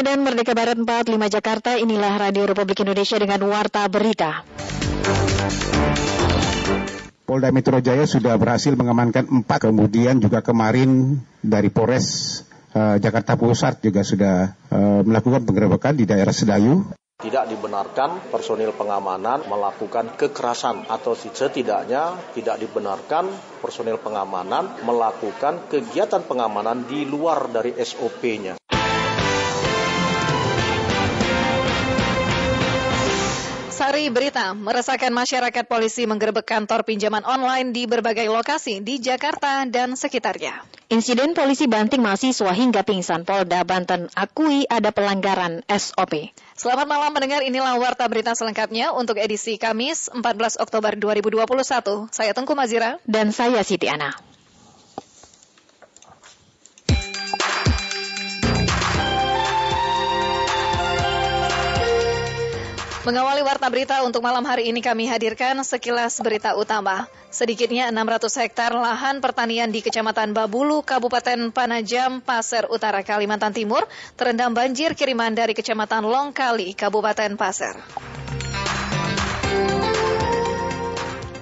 Medan 0.00 0.24
Merdeka 0.24 0.56
Barat 0.56 0.80
45 0.80 1.12
Jakarta, 1.28 1.76
inilah 1.76 2.16
Radio 2.16 2.48
Republik 2.48 2.80
Indonesia 2.80 3.20
dengan 3.20 3.36
Warta 3.44 3.84
Berita. 3.84 4.48
Polda 7.28 7.52
Metro 7.52 7.76
Jaya 7.84 8.08
sudah 8.08 8.32
berhasil 8.40 8.72
mengamankan 8.72 9.28
empat, 9.28 9.68
kemudian 9.68 10.16
juga 10.16 10.40
kemarin 10.40 11.20
dari 11.44 11.68
Polres 11.68 12.40
uh, 12.72 12.96
Jakarta 12.96 13.36
Pusat 13.36 13.84
juga 13.84 14.00
sudah 14.00 14.56
uh, 14.72 15.04
melakukan 15.04 15.44
penggerebekan 15.44 15.92
di 15.92 16.08
daerah 16.08 16.32
Sedayu. 16.32 16.80
Tidak 17.20 17.52
dibenarkan 17.52 18.32
personil 18.32 18.72
pengamanan 18.72 19.44
melakukan 19.52 20.16
kekerasan 20.16 20.88
atau 20.88 21.12
setidaknya 21.12 22.32
tidak 22.32 22.56
dibenarkan 22.56 23.28
personil 23.60 24.00
pengamanan 24.00 24.80
melakukan 24.80 25.68
kegiatan 25.68 26.24
pengamanan 26.24 26.88
di 26.88 27.04
luar 27.04 27.52
dari 27.52 27.76
SOP-nya. 27.76 28.56
Sari 33.80 34.12
Berita 34.12 34.52
meresahkan 34.52 35.08
masyarakat 35.08 35.64
polisi 35.64 36.04
menggerebek 36.04 36.44
kantor 36.44 36.84
pinjaman 36.84 37.24
online 37.24 37.72
di 37.72 37.88
berbagai 37.88 38.28
lokasi 38.28 38.84
di 38.84 39.00
Jakarta 39.00 39.64
dan 39.64 39.96
sekitarnya. 39.96 40.68
Insiden 40.92 41.32
polisi 41.32 41.64
banting 41.64 42.04
mahasiswa 42.04 42.52
hingga 42.52 42.84
pingsan 42.84 43.24
Polda 43.24 43.64
Banten 43.64 44.12
akui 44.12 44.68
ada 44.68 44.92
pelanggaran 44.92 45.64
SOP. 45.64 46.28
Selamat 46.52 46.84
malam 46.92 47.08
mendengar 47.08 47.40
inilah 47.40 47.80
warta 47.80 48.04
berita 48.04 48.36
selengkapnya 48.36 48.92
untuk 48.92 49.16
edisi 49.16 49.56
Kamis 49.56 50.12
14 50.12 50.60
Oktober 50.60 50.92
2021. 51.00 52.12
Saya 52.12 52.36
Tengku 52.36 52.52
Mazira 52.52 53.00
dan 53.08 53.32
saya 53.32 53.64
Siti 53.64 53.88
Ana. 53.88 54.12
Mengawali 63.00 63.40
warta 63.40 63.64
berita 63.72 64.04
untuk 64.04 64.20
malam 64.20 64.44
hari 64.44 64.68
ini 64.68 64.84
kami 64.84 65.08
hadirkan 65.08 65.56
sekilas 65.64 66.20
berita 66.20 66.52
utama. 66.52 67.08
Sedikitnya 67.32 67.88
600 67.88 68.28
hektar 68.44 68.76
lahan 68.76 69.24
pertanian 69.24 69.72
di 69.72 69.80
Kecamatan 69.80 70.36
Babulu, 70.36 70.84
Kabupaten 70.84 71.48
Panajam, 71.48 72.20
Pasir 72.20 72.68
Utara, 72.68 73.00
Kalimantan 73.00 73.56
Timur 73.56 73.88
terendam 74.20 74.52
banjir 74.52 74.92
kiriman 74.92 75.32
dari 75.32 75.56
Kecamatan 75.56 76.04
Longkali, 76.04 76.76
Kabupaten 76.76 77.40
Pasir. 77.40 77.72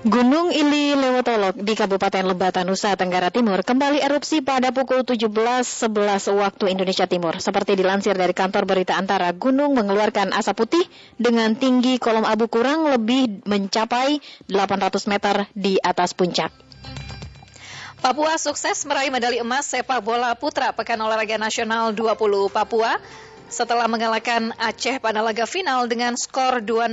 Gunung 0.09 0.49
Ili 0.49 0.97
Lewotolok 0.97 1.61
di 1.61 1.77
Kabupaten 1.77 2.25
Lebata, 2.25 2.65
Nusa 2.65 2.97
Tenggara 2.97 3.29
Timur 3.29 3.61
kembali 3.61 4.01
erupsi 4.01 4.41
pada 4.41 4.73
pukul 4.73 5.05
17.11 5.05 5.85
waktu 6.33 6.65
Indonesia 6.73 7.05
Timur. 7.05 7.37
Seperti 7.37 7.77
dilansir 7.77 8.17
dari 8.17 8.33
kantor 8.33 8.65
berita 8.65 8.97
antara, 8.97 9.29
gunung 9.37 9.77
mengeluarkan 9.77 10.33
asap 10.33 10.65
putih 10.65 10.85
dengan 11.21 11.53
tinggi 11.61 12.01
kolom 12.01 12.25
abu 12.25 12.49
kurang 12.49 12.89
lebih 12.89 13.45
mencapai 13.45 14.17
800 14.49 15.13
meter 15.13 15.45
di 15.53 15.77
atas 15.77 16.17
puncak. 16.17 16.57
Papua 18.01 18.41
sukses 18.41 18.89
meraih 18.89 19.13
medali 19.13 19.45
emas 19.45 19.69
sepak 19.69 20.01
bola 20.01 20.33
putra 20.41 20.73
Pekan 20.73 21.05
Olahraga 21.05 21.37
Nasional 21.37 21.93
20 21.93 22.49
Papua 22.49 22.97
setelah 23.49 23.89
mengalahkan 23.89 24.53
Aceh 24.57 25.01
pada 25.01 25.25
laga 25.25 25.49
final 25.49 25.89
dengan 25.89 26.15
skor 26.15 26.61
2-0. 26.61 26.93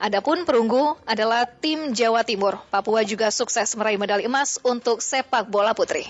Adapun 0.00 0.44
perunggu 0.44 0.94
adalah 1.08 1.48
tim 1.48 1.96
Jawa 1.96 2.22
Timur. 2.22 2.60
Papua 2.68 3.02
juga 3.02 3.32
sukses 3.32 3.72
meraih 3.74 3.98
medali 3.98 4.28
emas 4.28 4.60
untuk 4.62 5.00
sepak 5.00 5.48
bola 5.48 5.72
putri. 5.72 6.04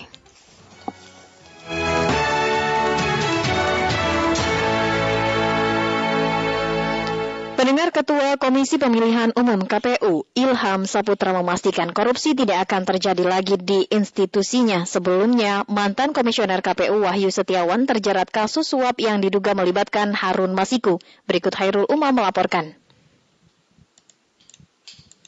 Pendengar 7.67 7.91
Ketua 7.91 8.39
Komisi 8.39 8.79
Pemilihan 8.79 9.35
Umum 9.35 9.67
KPU, 9.67 10.23
Ilham 10.39 10.87
Saputra 10.87 11.35
memastikan 11.35 11.91
korupsi 11.91 12.31
tidak 12.31 12.63
akan 12.63 12.87
terjadi 12.87 13.27
lagi 13.27 13.59
di 13.59 13.83
institusinya. 13.91 14.87
Sebelumnya, 14.87 15.67
mantan 15.67 16.15
Komisioner 16.15 16.63
KPU 16.63 17.03
Wahyu 17.03 17.27
Setiawan 17.27 17.83
terjerat 17.83 18.31
kasus 18.31 18.71
suap 18.71 18.95
yang 19.03 19.19
diduga 19.19 19.51
melibatkan 19.51 20.15
Harun 20.15 20.55
Masiku. 20.55 21.03
Berikut 21.27 21.59
Hairul 21.59 21.83
Umam 21.91 22.15
melaporkan. 22.15 22.71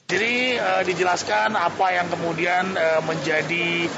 Jadi 0.07 0.55
uh, 0.63 0.87
dijelaskan 0.87 1.59
apa 1.59 1.91
yang 1.91 2.07
kemudian 2.07 2.71
uh, 2.71 3.03
menjadi 3.03 3.91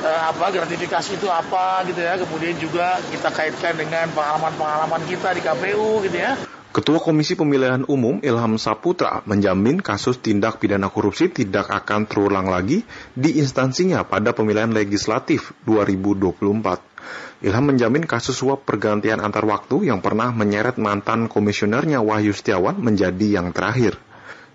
uh, 0.00 0.32
apa 0.32 0.56
gratifikasi 0.56 1.20
itu 1.20 1.28
apa 1.28 1.84
gitu 1.84 2.00
ya. 2.00 2.16
Kemudian 2.16 2.56
juga 2.56 2.96
kita 3.12 3.28
kaitkan 3.28 3.76
dengan 3.76 4.08
pengalaman-pengalaman 4.16 5.04
kita 5.04 5.36
di 5.36 5.44
KPU 5.44 6.00
gitu 6.00 6.16
ya. 6.16 6.53
Ketua 6.74 6.98
Komisi 6.98 7.38
Pemilihan 7.38 7.86
Umum 7.86 8.18
Ilham 8.18 8.58
Saputra 8.58 9.22
menjamin 9.30 9.78
kasus 9.78 10.18
tindak 10.18 10.58
pidana 10.58 10.90
korupsi 10.90 11.30
tidak 11.30 11.70
akan 11.70 12.10
terulang 12.10 12.50
lagi 12.50 12.82
di 13.14 13.38
instansinya 13.38 14.02
pada 14.02 14.34
pemilihan 14.34 14.74
legislatif 14.74 15.54
2024. 15.70 17.46
Ilham 17.46 17.64
menjamin 17.70 18.02
kasus 18.10 18.34
suap 18.34 18.66
pergantian 18.66 19.22
antar 19.22 19.46
waktu 19.46 19.86
yang 19.86 20.02
pernah 20.02 20.34
menyeret 20.34 20.74
mantan 20.82 21.30
komisionernya 21.30 22.02
Wahyu 22.02 22.34
Setiawan 22.34 22.82
menjadi 22.82 23.38
yang 23.38 23.54
terakhir. 23.54 23.94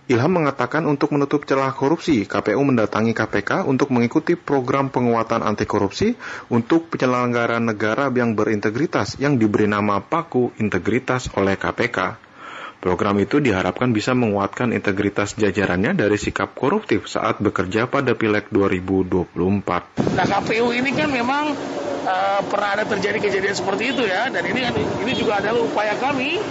Ilham 0.09 0.41
mengatakan 0.41 0.89
untuk 0.89 1.13
menutup 1.13 1.45
celah 1.45 1.69
korupsi, 1.69 2.25
KPU 2.25 2.57
mendatangi 2.65 3.13
KPK 3.13 3.69
untuk 3.69 3.93
mengikuti 3.93 4.33
program 4.33 4.89
penguatan 4.89 5.45
anti 5.45 5.69
korupsi 5.69 6.17
untuk 6.49 6.89
penyelenggaraan 6.89 7.69
negara 7.69 8.09
yang 8.09 8.33
berintegritas 8.33 9.21
yang 9.21 9.37
diberi 9.37 9.69
nama 9.69 10.01
Paku 10.01 10.57
Integritas 10.57 11.29
oleh 11.37 11.53
KPK. 11.61 12.17
Program 12.81 13.21
itu 13.21 13.37
diharapkan 13.37 13.93
bisa 13.93 14.17
menguatkan 14.17 14.73
integritas 14.73 15.37
jajarannya 15.37 15.93
dari 15.93 16.17
sikap 16.17 16.57
koruptif 16.57 17.05
saat 17.05 17.37
bekerja 17.37 17.85
pada 17.85 18.17
Pileg 18.17 18.49
2024. 18.49 20.09
Nah 20.17 20.25
KPU 20.25 20.73
ini 20.73 20.89
kan 20.89 21.13
memang 21.13 21.53
uh, 22.09 22.41
pernah 22.49 22.81
ada 22.81 22.89
terjadi 22.89 23.21
kejadian 23.21 23.53
seperti 23.53 23.93
itu 23.93 24.09
ya, 24.09 24.25
dan 24.33 24.41
ini 24.41 24.73
ini 25.05 25.13
juga 25.13 25.37
adalah 25.37 25.61
upaya 25.61 25.93
kami 26.01 26.41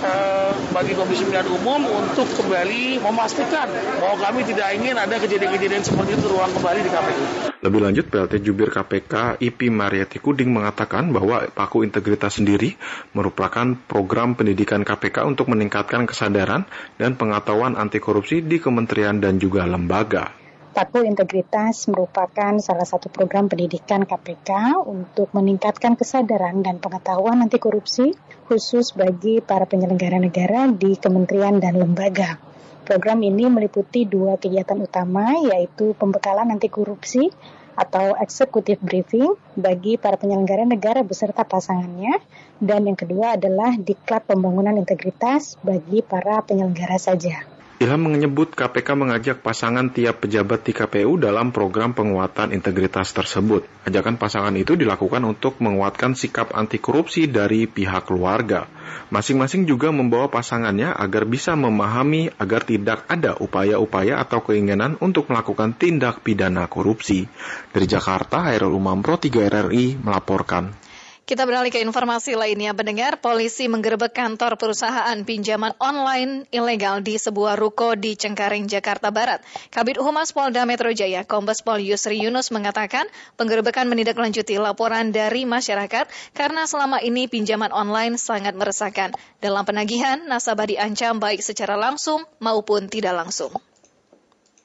Eh, 0.00 0.52
bagi 0.72 0.96
Komisi 0.96 1.28
Pemilihan 1.28 1.44
Umum 1.52 1.84
untuk 1.84 2.24
kembali 2.32 3.04
memastikan 3.04 3.68
bahwa 4.00 4.16
kami 4.16 4.48
tidak 4.48 4.72
ingin 4.72 4.96
ada 4.96 5.20
kejadian-kejadian 5.20 5.84
seperti 5.84 6.16
itu 6.16 6.24
terulang 6.24 6.48
kembali 6.56 6.80
di 6.80 6.88
KPU. 6.88 7.24
Lebih 7.60 7.80
lanjut, 7.84 8.04
PLT 8.08 8.34
Jubir 8.40 8.72
KPK 8.72 9.36
IP 9.44 9.68
Mariati 9.68 10.16
Kuding 10.16 10.56
mengatakan 10.56 11.12
bahwa 11.12 11.44
Paku 11.52 11.84
Integritas 11.84 12.40
sendiri 12.40 12.80
merupakan 13.12 13.76
program 13.76 14.32
pendidikan 14.40 14.88
KPK 14.88 15.28
untuk 15.28 15.52
meningkatkan 15.52 16.08
kesadaran 16.08 16.64
dan 16.96 17.20
pengetahuan 17.20 17.76
anti 17.76 18.00
korupsi 18.00 18.40
di 18.40 18.56
kementerian 18.56 19.20
dan 19.20 19.36
juga 19.36 19.68
lembaga. 19.68 20.32
Paku 20.70 21.02
Integritas 21.02 21.90
merupakan 21.90 22.54
salah 22.62 22.86
satu 22.86 23.10
program 23.10 23.50
pendidikan 23.50 24.06
KPK 24.06 24.78
untuk 24.86 25.34
meningkatkan 25.34 25.98
kesadaran 25.98 26.62
dan 26.62 26.78
pengetahuan 26.78 27.42
anti 27.42 27.58
korupsi 27.58 28.14
khusus 28.46 28.94
bagi 28.94 29.42
para 29.42 29.66
penyelenggara 29.66 30.22
negara 30.22 30.70
di 30.70 30.94
kementerian 30.94 31.58
dan 31.58 31.74
lembaga. 31.74 32.38
Program 32.86 33.18
ini 33.18 33.50
meliputi 33.50 34.06
dua 34.06 34.38
kegiatan 34.38 34.78
utama 34.78 35.42
yaitu 35.42 35.90
pembekalan 35.98 36.54
anti 36.54 36.70
korupsi 36.70 37.34
atau 37.74 38.14
executive 38.22 38.78
briefing 38.78 39.34
bagi 39.58 39.98
para 39.98 40.14
penyelenggara 40.22 40.70
negara 40.70 41.02
beserta 41.02 41.42
pasangannya 41.42 42.22
dan 42.62 42.86
yang 42.86 42.94
kedua 42.94 43.34
adalah 43.34 43.74
diklat 43.74 44.22
pembangunan 44.22 44.78
integritas 44.78 45.58
bagi 45.66 45.98
para 46.06 46.38
penyelenggara 46.46 46.94
saja. 46.94 47.59
Ilham 47.80 48.12
menyebut 48.12 48.52
KPK 48.52 48.92
mengajak 48.92 49.40
pasangan 49.40 49.88
tiap 49.88 50.20
pejabat 50.20 50.68
di 50.68 50.76
KPU 50.76 51.16
dalam 51.16 51.48
program 51.48 51.96
penguatan 51.96 52.52
integritas 52.52 53.08
tersebut. 53.16 53.64
Ajakan 53.88 54.20
pasangan 54.20 54.52
itu 54.52 54.76
dilakukan 54.76 55.24
untuk 55.24 55.56
menguatkan 55.64 56.12
sikap 56.12 56.52
anti 56.52 56.76
korupsi 56.76 57.24
dari 57.24 57.64
pihak 57.64 58.04
keluarga. 58.04 58.68
Masing-masing 59.08 59.64
juga 59.64 59.88
membawa 59.96 60.28
pasangannya 60.28 60.92
agar 60.92 61.24
bisa 61.24 61.56
memahami 61.56 62.28
agar 62.36 62.68
tidak 62.68 63.08
ada 63.08 63.40
upaya-upaya 63.40 64.20
atau 64.20 64.44
keinginan 64.44 65.00
untuk 65.00 65.32
melakukan 65.32 65.72
tindak 65.72 66.20
pidana 66.20 66.68
korupsi. 66.68 67.32
Dari 67.72 67.88
Jakarta, 67.88 68.44
Hairul 68.52 68.76
Umam 68.76 69.00
Pro 69.00 69.16
3 69.16 69.48
RRI 69.48 69.96
melaporkan. 70.04 70.89
Kita 71.30 71.46
beralih 71.46 71.70
ke 71.70 71.78
informasi 71.78 72.34
lainnya. 72.34 72.74
Pendengar, 72.74 73.22
polisi 73.22 73.70
menggerebek 73.70 74.10
kantor 74.10 74.58
perusahaan 74.58 75.14
pinjaman 75.22 75.78
online 75.78 76.42
ilegal 76.50 77.06
di 77.06 77.22
sebuah 77.22 77.54
ruko 77.54 77.94
di 77.94 78.18
Cengkareng, 78.18 78.66
Jakarta 78.66 79.14
Barat. 79.14 79.38
Kabit 79.70 80.02
Humas 80.02 80.34
Polda 80.34 80.66
Metro 80.66 80.90
Jaya, 80.90 81.22
Kombes 81.22 81.62
Pol 81.62 81.86
Yusri 81.86 82.18
Yunus 82.18 82.50
mengatakan 82.50 83.06
penggerebekan 83.38 83.86
menindaklanjuti 83.86 84.58
laporan 84.58 85.14
dari 85.14 85.46
masyarakat 85.46 86.10
karena 86.34 86.66
selama 86.66 86.98
ini 86.98 87.30
pinjaman 87.30 87.70
online 87.70 88.18
sangat 88.18 88.58
meresahkan. 88.58 89.14
Dalam 89.38 89.62
penagihan, 89.62 90.26
nasabah 90.26 90.66
diancam 90.66 91.22
baik 91.22 91.46
secara 91.46 91.78
langsung 91.78 92.26
maupun 92.42 92.90
tidak 92.90 93.14
langsung. 93.14 93.54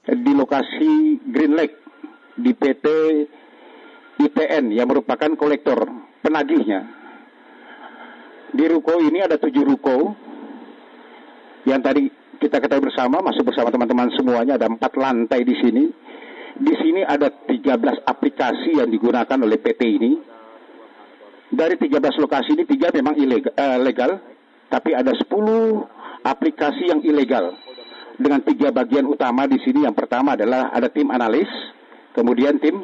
Di 0.02 0.34
lokasi 0.34 1.22
Green 1.30 1.54
Lake, 1.54 1.78
di 2.34 2.58
PT 2.58 2.86
ITN 4.18 4.74
yang 4.74 4.90
merupakan 4.90 5.30
kolektor 5.38 6.15
penagihnya. 6.26 6.82
Di 8.50 8.66
ruko 8.66 8.98
ini 8.98 9.22
ada 9.22 9.38
tujuh 9.38 9.62
ruko 9.62 10.18
yang 11.70 11.86
tadi 11.86 12.10
kita 12.42 12.58
ketahui 12.62 12.90
bersama, 12.90 13.22
masuk 13.22 13.46
bersama 13.48 13.70
teman-teman 13.70 14.10
semuanya, 14.18 14.58
ada 14.58 14.66
empat 14.70 14.98
lantai 14.98 15.46
di 15.46 15.56
sini. 15.62 15.86
Di 16.56 16.74
sini 16.80 17.04
ada 17.04 17.28
13 17.28 18.06
aplikasi 18.08 18.80
yang 18.80 18.88
digunakan 18.88 19.36
oleh 19.36 19.60
PT 19.60 19.82
ini. 19.84 20.12
Dari 21.52 21.76
13 21.78 22.22
lokasi 22.22 22.56
ini, 22.58 22.64
tiga 22.68 22.90
memang 22.96 23.16
ilegal, 23.20 23.54
uh, 23.54 23.78
legal, 23.80 24.12
tapi 24.72 24.96
ada 24.96 25.12
10 25.12 25.30
aplikasi 26.26 26.90
yang 26.90 27.02
ilegal. 27.04 27.54
Dengan 28.16 28.40
tiga 28.48 28.72
bagian 28.72 29.04
utama 29.10 29.44
di 29.46 29.60
sini, 29.60 29.84
yang 29.84 29.96
pertama 29.96 30.40
adalah 30.40 30.72
ada 30.72 30.88
tim 30.88 31.12
analis, 31.12 31.48
kemudian 32.16 32.56
tim 32.64 32.80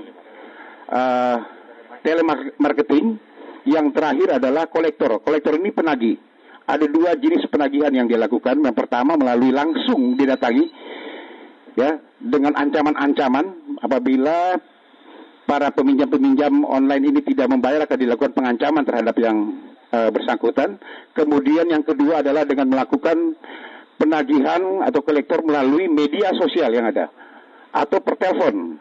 uh, 0.92 1.38
telemarketing, 2.04 3.16
yang 3.68 3.94
terakhir 3.94 4.42
adalah 4.42 4.66
kolektor. 4.70 5.22
Kolektor 5.22 5.58
ini 5.58 5.70
penagih. 5.70 6.18
Ada 6.66 6.88
dua 6.88 7.18
jenis 7.18 7.46
penagihan 7.52 7.92
yang 7.92 8.08
dilakukan. 8.08 8.62
Yang 8.62 8.76
pertama 8.78 9.18
melalui 9.18 9.52
langsung 9.52 10.16
didatangi 10.16 10.66
ya 11.76 12.00
dengan 12.20 12.56
ancaman-ancaman 12.56 13.46
apabila 13.80 14.60
para 15.48 15.68
peminjam-peminjam 15.74 16.64
online 16.64 17.12
ini 17.12 17.20
tidak 17.28 17.52
membayar 17.52 17.84
akan 17.84 18.00
dilakukan 18.00 18.32
pengancaman 18.32 18.84
terhadap 18.88 19.16
yang 19.20 19.38
uh, 19.92 20.10
bersangkutan. 20.10 20.80
Kemudian 21.12 21.68
yang 21.68 21.84
kedua 21.84 22.24
adalah 22.24 22.48
dengan 22.48 22.72
melakukan 22.72 23.36
penagihan 24.00 24.82
atau 24.88 25.04
kolektor 25.04 25.44
melalui 25.44 25.92
media 25.92 26.32
sosial 26.40 26.72
yang 26.72 26.88
ada 26.88 27.12
atau 27.72 28.00
per 28.00 28.16
telepon. 28.18 28.80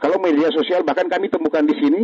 Kalau 0.00 0.16
media 0.16 0.48
sosial 0.48 0.80
bahkan 0.80 1.12
kami 1.12 1.28
temukan 1.28 1.60
di 1.60 1.76
sini 1.76 2.02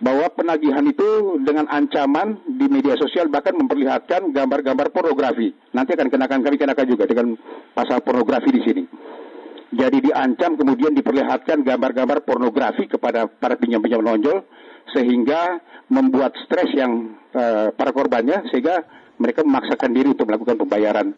bahwa 0.00 0.32
penagihan 0.32 0.82
itu 0.88 1.38
dengan 1.44 1.68
ancaman 1.68 2.40
di 2.48 2.66
media 2.72 2.96
sosial 2.96 3.28
bahkan 3.28 3.52
memperlihatkan 3.52 4.32
gambar-gambar 4.32 4.88
pornografi. 4.90 5.52
Nanti 5.76 5.92
akan 5.92 6.08
kenakan 6.08 6.40
kami 6.40 6.56
kenakan 6.56 6.86
juga 6.88 7.04
dengan 7.04 7.36
pasal 7.76 8.00
pornografi 8.00 8.48
di 8.48 8.60
sini. 8.64 8.82
Jadi 9.70 10.10
diancam 10.10 10.58
kemudian 10.58 10.96
diperlihatkan 10.96 11.62
gambar-gambar 11.62 12.26
pornografi 12.26 12.90
kepada 12.90 13.30
para 13.30 13.54
pinjam-pinjam 13.54 14.02
nonjol 14.02 14.42
sehingga 14.90 15.62
membuat 15.86 16.34
stres 16.42 16.74
yang 16.74 17.14
uh, 17.30 17.70
para 17.70 17.94
korbannya 17.94 18.50
sehingga 18.50 18.82
mereka 19.20 19.46
memaksakan 19.46 19.94
diri 19.94 20.10
untuk 20.10 20.26
melakukan 20.26 20.58
pembayaran. 20.58 21.14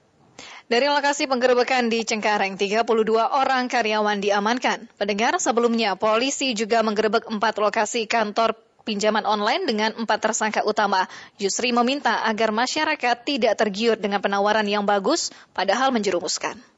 Dari 0.67 0.89
lokasi 0.89 1.29
penggerebekan 1.29 1.93
di 1.93 2.03
Cengkareng, 2.03 2.57
32 2.57 2.89
orang 3.21 3.69
karyawan 3.69 4.25
diamankan. 4.25 4.89
Pendengar 4.97 5.37
sebelumnya, 5.37 6.01
polisi 6.01 6.57
juga 6.57 6.81
menggerebek 6.81 7.29
empat 7.29 7.61
lokasi 7.61 8.09
kantor 8.09 8.57
pinjaman 8.83 9.23
online 9.27 9.67
dengan 9.67 9.91
empat 9.95 10.19
tersangka 10.31 10.67
utama. 10.67 11.07
Yusri 11.39 11.71
meminta 11.71 12.27
agar 12.27 12.51
masyarakat 12.51 13.17
tidak 13.23 13.55
tergiur 13.59 13.97
dengan 13.99 14.19
penawaran 14.19 14.67
yang 14.67 14.83
bagus, 14.83 15.31
padahal 15.55 15.95
menjerumuskan. 15.95 16.72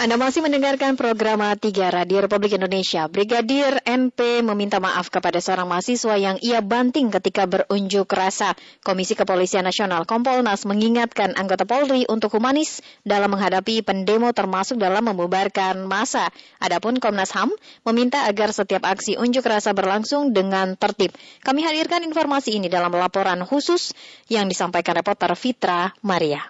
Anda 0.00 0.16
masih 0.16 0.40
mendengarkan 0.40 0.96
program 0.96 1.44
3 1.44 1.60
Radio 1.92 2.24
Republik 2.24 2.56
Indonesia. 2.56 3.04
Brigadir 3.04 3.84
NP 3.84 4.40
meminta 4.40 4.80
maaf 4.80 5.12
kepada 5.12 5.44
seorang 5.44 5.68
mahasiswa 5.68 6.16
yang 6.16 6.40
ia 6.40 6.64
banting 6.64 7.12
ketika 7.12 7.44
berunjuk 7.44 8.08
rasa. 8.08 8.56
Komisi 8.80 9.12
Kepolisian 9.12 9.68
Nasional 9.68 10.08
Kompolnas 10.08 10.64
mengingatkan 10.64 11.36
anggota 11.36 11.68
Polri 11.68 12.08
untuk 12.08 12.32
humanis 12.32 12.80
dalam 13.04 13.36
menghadapi 13.36 13.84
pendemo 13.84 14.32
termasuk 14.32 14.80
dalam 14.80 15.04
membubarkan 15.04 15.84
massa. 15.84 16.32
Adapun 16.64 16.96
Komnas 16.96 17.36
HAM 17.36 17.52
meminta 17.84 18.24
agar 18.24 18.56
setiap 18.56 18.88
aksi 18.88 19.20
unjuk 19.20 19.44
rasa 19.44 19.76
berlangsung 19.76 20.32
dengan 20.32 20.80
tertib. 20.80 21.12
Kami 21.44 21.60
hadirkan 21.60 22.08
informasi 22.08 22.56
ini 22.56 22.72
dalam 22.72 22.88
laporan 22.96 23.44
khusus 23.44 23.92
yang 24.32 24.48
disampaikan 24.48 24.96
reporter 24.96 25.36
Fitra 25.36 25.92
Maria. 26.00 26.40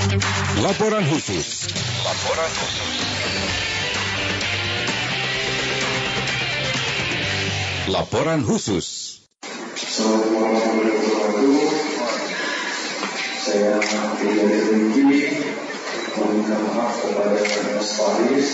Laporan 0.00 1.04
khusus. 1.04 1.68
Laporan 2.04 2.50
khusus. 2.56 2.88
Laporan 7.92 8.40
khusus. 8.48 8.86
Saya 13.44 13.76
tidak 14.16 14.48
berhenti 14.48 15.04
meminta 16.16 16.56
maaf 16.64 16.96
kepada 17.04 17.36
Mas 17.76 17.90
Faris 18.00 18.50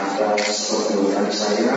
atas 0.00 0.48
perbuatan 0.72 1.28
saya 1.28 1.76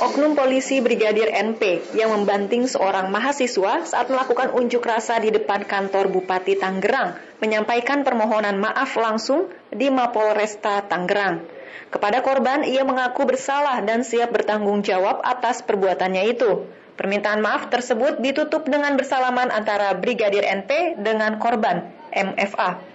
Oknum 0.00 0.34
polisi 0.34 0.82
Brigadir 0.82 1.30
NP 1.30 1.94
yang 1.94 2.10
membanting 2.10 2.66
seorang 2.66 3.12
mahasiswa 3.12 3.86
saat 3.86 4.10
melakukan 4.10 4.50
unjuk 4.50 4.82
rasa 4.82 5.20
di 5.22 5.30
depan 5.30 5.62
kantor 5.62 6.10
Bupati 6.10 6.58
Tangerang 6.58 7.14
menyampaikan 7.38 8.02
permohonan 8.02 8.58
maaf 8.58 8.98
langsung 8.98 9.52
di 9.70 9.92
Mapolresta 9.92 10.82
Tangerang. 10.88 11.44
Kepada 11.90 12.22
korban, 12.22 12.62
ia 12.66 12.86
mengaku 12.86 13.26
bersalah 13.26 13.82
dan 13.82 14.06
siap 14.06 14.30
bertanggung 14.30 14.82
jawab 14.86 15.22
atas 15.22 15.62
perbuatannya 15.66 16.30
itu. 16.30 16.66
Permintaan 16.94 17.40
maaf 17.40 17.70
tersebut 17.72 18.20
ditutup 18.20 18.68
dengan 18.68 18.94
bersalaman 18.94 19.48
antara 19.54 19.94
Brigadir 19.96 20.44
NP 20.44 21.00
dengan 21.00 21.38
korban 21.38 21.88
MFA. 22.12 22.89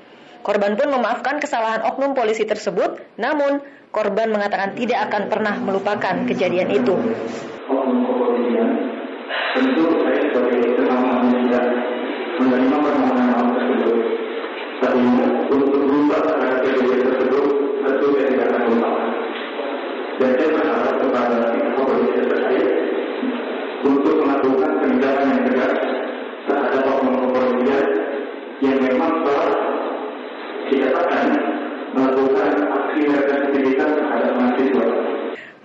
Korban 0.45 0.77
pun 0.77 0.93
memaafkan 0.93 1.41
kesalahan 1.41 1.81
oknum 1.89 2.13
polisi 2.13 2.45
tersebut, 2.45 3.01
namun 3.17 3.65
korban 3.89 4.29
mengatakan 4.29 4.77
tidak 4.77 5.09
akan 5.09 5.25
pernah 5.25 5.57
melupakan 5.57 6.21
kejadian 6.29 6.69
itu. 6.69 6.93
Tentu 9.57 9.85
saya 10.05 10.25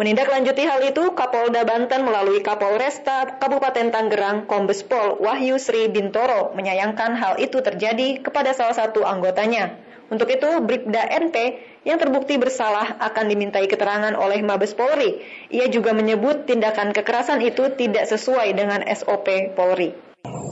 Menindaklanjuti 0.01 0.65
hal 0.65 0.81
itu, 0.81 1.13
Kapolda 1.13 1.61
Banten 1.69 2.09
melalui 2.09 2.41
Kapolresta 2.41 3.37
Kabupaten 3.37 3.93
Tangerang, 3.93 4.49
Kombes 4.49 4.81
Pol 4.81 5.21
Wahyu 5.21 5.61
Sri 5.61 5.93
Bintoro 5.93 6.57
menyayangkan 6.57 7.21
hal 7.21 7.37
itu 7.37 7.61
terjadi 7.61 8.25
kepada 8.25 8.57
salah 8.57 8.73
satu 8.73 9.05
anggotanya. 9.05 9.77
Untuk 10.09 10.33
itu, 10.33 10.49
Bribda 10.65 11.05
NP 11.05 11.37
yang 11.85 12.01
terbukti 12.01 12.41
bersalah 12.41 12.97
akan 12.97 13.29
dimintai 13.29 13.69
keterangan 13.69 14.17
oleh 14.17 14.41
Mabes 14.41 14.73
Polri. 14.73 15.21
Ia 15.53 15.69
juga 15.69 15.93
menyebut 15.93 16.49
tindakan 16.49 16.97
kekerasan 16.97 17.45
itu 17.45 17.69
tidak 17.77 18.09
sesuai 18.09 18.57
dengan 18.57 18.81
SOP 18.89 19.53
Polri. 19.53 19.93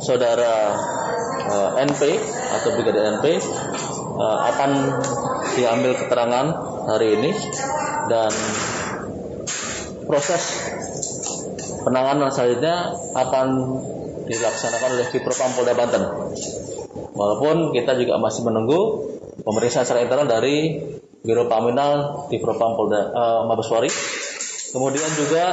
Saudara 0.05 0.77
uh, 1.49 1.81
eh, 1.81 1.89
NP 1.89 2.21
atau 2.53 2.69
Brigadir 2.77 3.17
NP 3.17 3.41
uh, 4.13 4.39
akan 4.53 4.71
diambil 5.57 5.97
keterangan 5.97 6.47
hari 6.85 7.17
ini 7.17 7.33
dan 8.13 8.29
proses 10.09 10.73
penanganan 11.85 12.33
selanjutnya 12.33 12.97
akan 13.13 13.49
dilaksanakan 14.25 14.89
oleh 14.99 15.07
Kipropam 15.13 15.53
Polda 15.55 15.77
Banten. 15.77 16.03
Walaupun 17.13 17.77
kita 17.77 17.97
juga 18.01 18.17
masih 18.17 18.45
menunggu 18.49 19.11
pemeriksaan 19.43 19.85
secara 19.85 20.05
internal 20.05 20.29
dari 20.29 20.81
Biro 21.23 21.51
Paminal 21.51 22.25
di 22.31 22.41
Propam 22.41 22.79
Polda 22.79 23.11
uh, 23.11 23.43
Mabeswari. 23.49 23.91
Kemudian 24.69 25.09
juga 25.17 25.45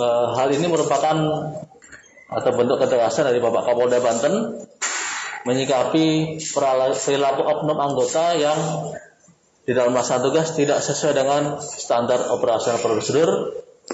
uh, 0.00 0.26
hal 0.34 0.48
ini 0.52 0.66
merupakan 0.66 1.16
atau 2.26 2.50
bentuk 2.58 2.82
ketegasan 2.82 3.30
dari 3.30 3.38
Bapak 3.38 3.70
Kapolda 3.70 4.02
Banten 4.02 4.64
menyikapi 5.46 6.36
perilaku 6.42 7.42
oknum 7.46 7.78
anggota 7.78 8.34
yang 8.34 8.58
di 9.66 9.74
dalam 9.74 9.90
melaksanakan 9.92 10.24
tugas 10.30 10.54
tidak 10.54 10.78
sesuai 10.78 11.14
dengan 11.18 11.42
standar 11.58 12.30
operasional 12.30 12.78
prosedur 12.78 13.30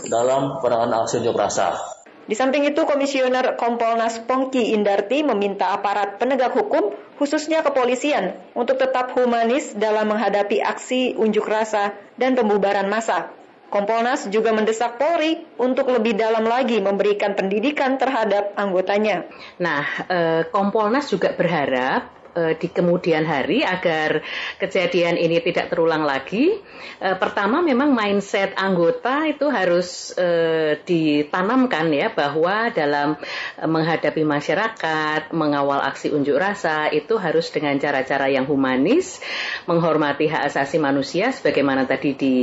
dalam 0.05 0.61
penanganan 0.61 1.09
aksi 1.09 1.25
unjuk 1.25 1.37
rasa. 1.37 1.81
Di 2.23 2.39
samping 2.39 2.63
itu, 2.63 2.87
Komisioner 2.87 3.59
Kompolnas 3.59 4.23
Pongki 4.23 4.77
Indarti 4.79 5.27
meminta 5.27 5.75
aparat 5.75 6.23
penegak 6.23 6.55
hukum, 6.55 6.95
khususnya 7.19 7.67
kepolisian, 7.67 8.39
untuk 8.55 8.79
tetap 8.79 9.11
humanis 9.19 9.75
dalam 9.75 10.07
menghadapi 10.07 10.63
aksi 10.63 11.19
unjuk 11.19 11.43
rasa 11.51 11.99
dan 12.15 12.39
pembubaran 12.39 12.87
massa. 12.87 13.35
Kompolnas 13.73 14.29
juga 14.29 14.53
mendesak 14.53 15.01
Polri 15.01 15.43
untuk 15.57 15.89
lebih 15.89 16.13
dalam 16.13 16.45
lagi 16.45 16.79
memberikan 16.79 17.33
pendidikan 17.33 17.97
terhadap 17.97 18.53
anggotanya. 18.55 19.25
Nah, 19.59 19.83
eh, 20.07 20.43
Kompolnas 20.53 21.09
juga 21.09 21.33
berharap 21.33 22.22
uh, 22.37 22.53
di 22.57 22.69
kemudian 22.69 23.25
hari 23.25 23.65
agar 23.65 24.25
kejadian 24.59 25.17
ini 25.21 25.41
tidak 25.41 25.73
terulang 25.73 26.05
lagi. 26.05 26.57
Uh, 27.01 27.17
pertama 27.17 27.61
memang 27.61 27.93
mindset 27.93 28.57
anggota 28.57 29.29
itu 29.29 29.47
harus 29.49 30.13
uh, 30.17 30.77
ditanamkan 30.83 31.89
ya 31.93 32.13
bahwa 32.13 32.73
dalam 32.73 33.17
menghadapi 33.61 34.25
masyarakat, 34.25 35.31
mengawal 35.33 35.81
aksi 35.85 36.13
unjuk 36.13 36.37
rasa 36.37 36.89
itu 36.91 37.17
harus 37.21 37.49
dengan 37.53 37.77
cara-cara 37.77 38.29
yang 38.29 38.49
humanis, 38.49 39.21
menghormati 39.69 40.29
hak 40.29 40.49
asasi 40.53 40.81
manusia 40.81 41.31
sebagaimana 41.31 41.85
tadi 41.85 42.11
di 42.17 42.37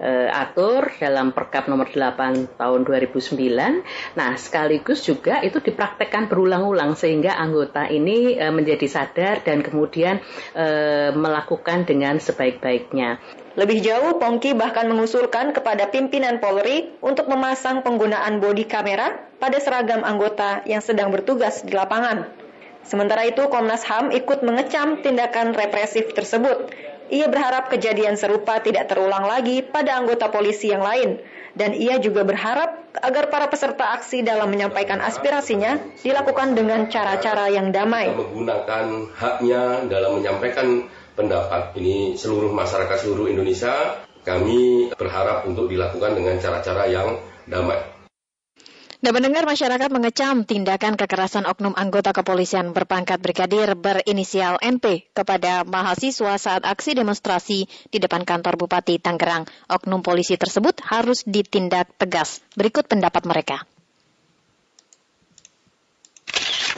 uh, 0.00 0.28
atur 0.30 0.90
dalam 0.98 1.30
Perkap 1.34 1.66
nomor 1.70 1.90
8 1.90 2.58
tahun 2.58 2.80
2009. 2.86 4.16
Nah, 4.18 4.30
sekaligus 4.38 5.04
juga 5.06 5.42
itu 5.42 5.58
dipraktekkan 5.60 6.26
berulang-ulang 6.30 6.94
sehingga 6.98 7.36
anggota 7.38 7.86
ini 7.90 8.38
uh, 8.38 8.54
menjadi 8.54 8.86
sadar 8.86 9.42
dan 9.42 9.62
kemudian 9.62 10.22
uh, 10.54 11.10
melakukan 11.14 11.86
dengan 11.86 12.18
sebaik-baiknya. 12.18 13.18
Lebih 13.54 13.86
jauh, 13.86 14.18
Pongki 14.18 14.50
bahkan 14.58 14.90
mengusulkan 14.90 15.54
kepada 15.54 15.86
pimpinan 15.86 16.42
Polri 16.42 16.90
untuk 16.98 17.30
memasang 17.30 17.86
penggunaan 17.86 18.42
bodi 18.42 18.66
kamera 18.66 19.14
pada 19.38 19.62
seragam 19.62 20.02
anggota 20.02 20.66
yang 20.66 20.82
sedang 20.82 21.14
bertugas 21.14 21.62
di 21.62 21.70
lapangan. 21.70 22.26
Sementara 22.82 23.24
itu, 23.24 23.46
Komnas 23.48 23.86
HAM 23.86 24.12
ikut 24.12 24.42
mengecam 24.42 25.00
tindakan 25.00 25.54
represif 25.56 26.12
tersebut 26.12 26.68
ia 27.12 27.26
berharap 27.28 27.68
kejadian 27.68 28.16
serupa 28.16 28.60
tidak 28.60 28.88
terulang 28.88 29.24
lagi 29.28 29.60
pada 29.60 30.00
anggota 30.00 30.28
polisi 30.32 30.72
yang 30.72 30.84
lain, 30.84 31.20
dan 31.54 31.74
ia 31.76 32.02
juga 32.02 32.26
berharap 32.26 32.90
agar 32.98 33.30
para 33.30 33.46
peserta 33.46 33.94
aksi 33.94 34.26
dalam 34.26 34.50
menyampaikan 34.50 34.98
aspirasinya 34.98 35.78
dilakukan 36.02 36.58
dengan 36.58 36.90
cara-cara 36.90 37.50
yang 37.50 37.70
damai. 37.70 38.10
Menggunakan 38.10 39.14
haknya 39.14 39.86
dalam 39.86 40.18
menyampaikan 40.18 40.90
pendapat 41.14 41.78
ini 41.78 42.18
seluruh 42.18 42.50
masyarakat 42.50 42.98
seluruh 42.98 43.30
Indonesia, 43.30 44.02
kami 44.26 44.90
berharap 44.98 45.46
untuk 45.46 45.70
dilakukan 45.70 46.18
dengan 46.18 46.40
cara-cara 46.42 46.90
yang 46.90 47.22
damai. 47.46 47.93
Dan 49.04 49.12
mendengar 49.20 49.44
masyarakat 49.44 49.92
mengecam 49.92 50.48
tindakan 50.48 50.96
kekerasan 50.96 51.44
oknum 51.44 51.76
anggota 51.76 52.16
kepolisian 52.16 52.72
berpangkat 52.72 53.20
brigadir 53.20 53.76
berinisial 53.76 54.56
MP 54.64 55.12
kepada 55.12 55.60
mahasiswa 55.60 56.40
saat 56.40 56.64
aksi 56.64 56.96
demonstrasi 56.96 57.68
di 57.68 57.98
depan 58.00 58.24
kantor 58.24 58.56
Bupati 58.56 58.96
Tangerang. 58.96 59.44
Oknum 59.68 60.00
polisi 60.00 60.40
tersebut 60.40 60.80
harus 60.88 61.20
ditindak 61.28 61.92
tegas. 62.00 62.40
Berikut 62.56 62.88
pendapat 62.88 63.28
mereka. 63.28 63.68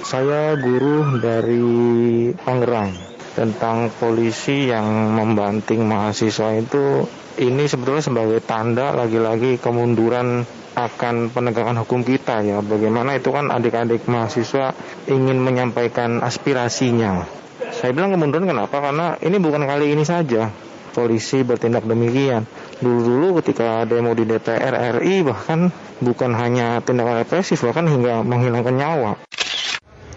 Saya 0.02 0.58
guru 0.58 1.22
dari 1.22 1.62
Tangerang 2.42 2.90
tentang 3.38 3.86
polisi 4.02 4.66
yang 4.66 5.14
membanting 5.14 5.86
mahasiswa 5.86 6.58
itu 6.58 7.06
ini 7.38 7.70
sebetulnya 7.70 8.02
sebagai 8.02 8.42
tanda 8.42 8.90
lagi-lagi 8.90 9.62
kemunduran 9.62 10.42
akan 10.76 11.32
penegakan 11.32 11.80
hukum 11.80 12.04
kita 12.04 12.44
ya. 12.44 12.60
Bagaimana 12.60 13.16
itu 13.16 13.32
kan 13.32 13.48
adik-adik 13.48 14.04
mahasiswa 14.04 14.76
ingin 15.08 15.40
menyampaikan 15.40 16.20
aspirasinya. 16.20 17.24
Saya 17.72 17.96
bilang 17.96 18.12
kemunduran 18.12 18.44
kenapa? 18.44 18.84
Karena 18.84 19.16
ini 19.24 19.40
bukan 19.40 19.64
kali 19.64 19.96
ini 19.96 20.04
saja 20.04 20.52
polisi 20.92 21.40
bertindak 21.40 21.88
demikian. 21.88 22.44
Dulu-dulu 22.84 23.40
ketika 23.40 23.88
demo 23.88 24.12
di 24.12 24.28
DPR 24.28 25.00
RI 25.00 25.24
bahkan 25.24 25.72
bukan 26.04 26.36
hanya 26.36 26.84
tindakan 26.84 27.24
represif 27.24 27.64
bahkan 27.64 27.88
hingga 27.88 28.20
menghilangkan 28.20 28.76
nyawa. 28.76 29.12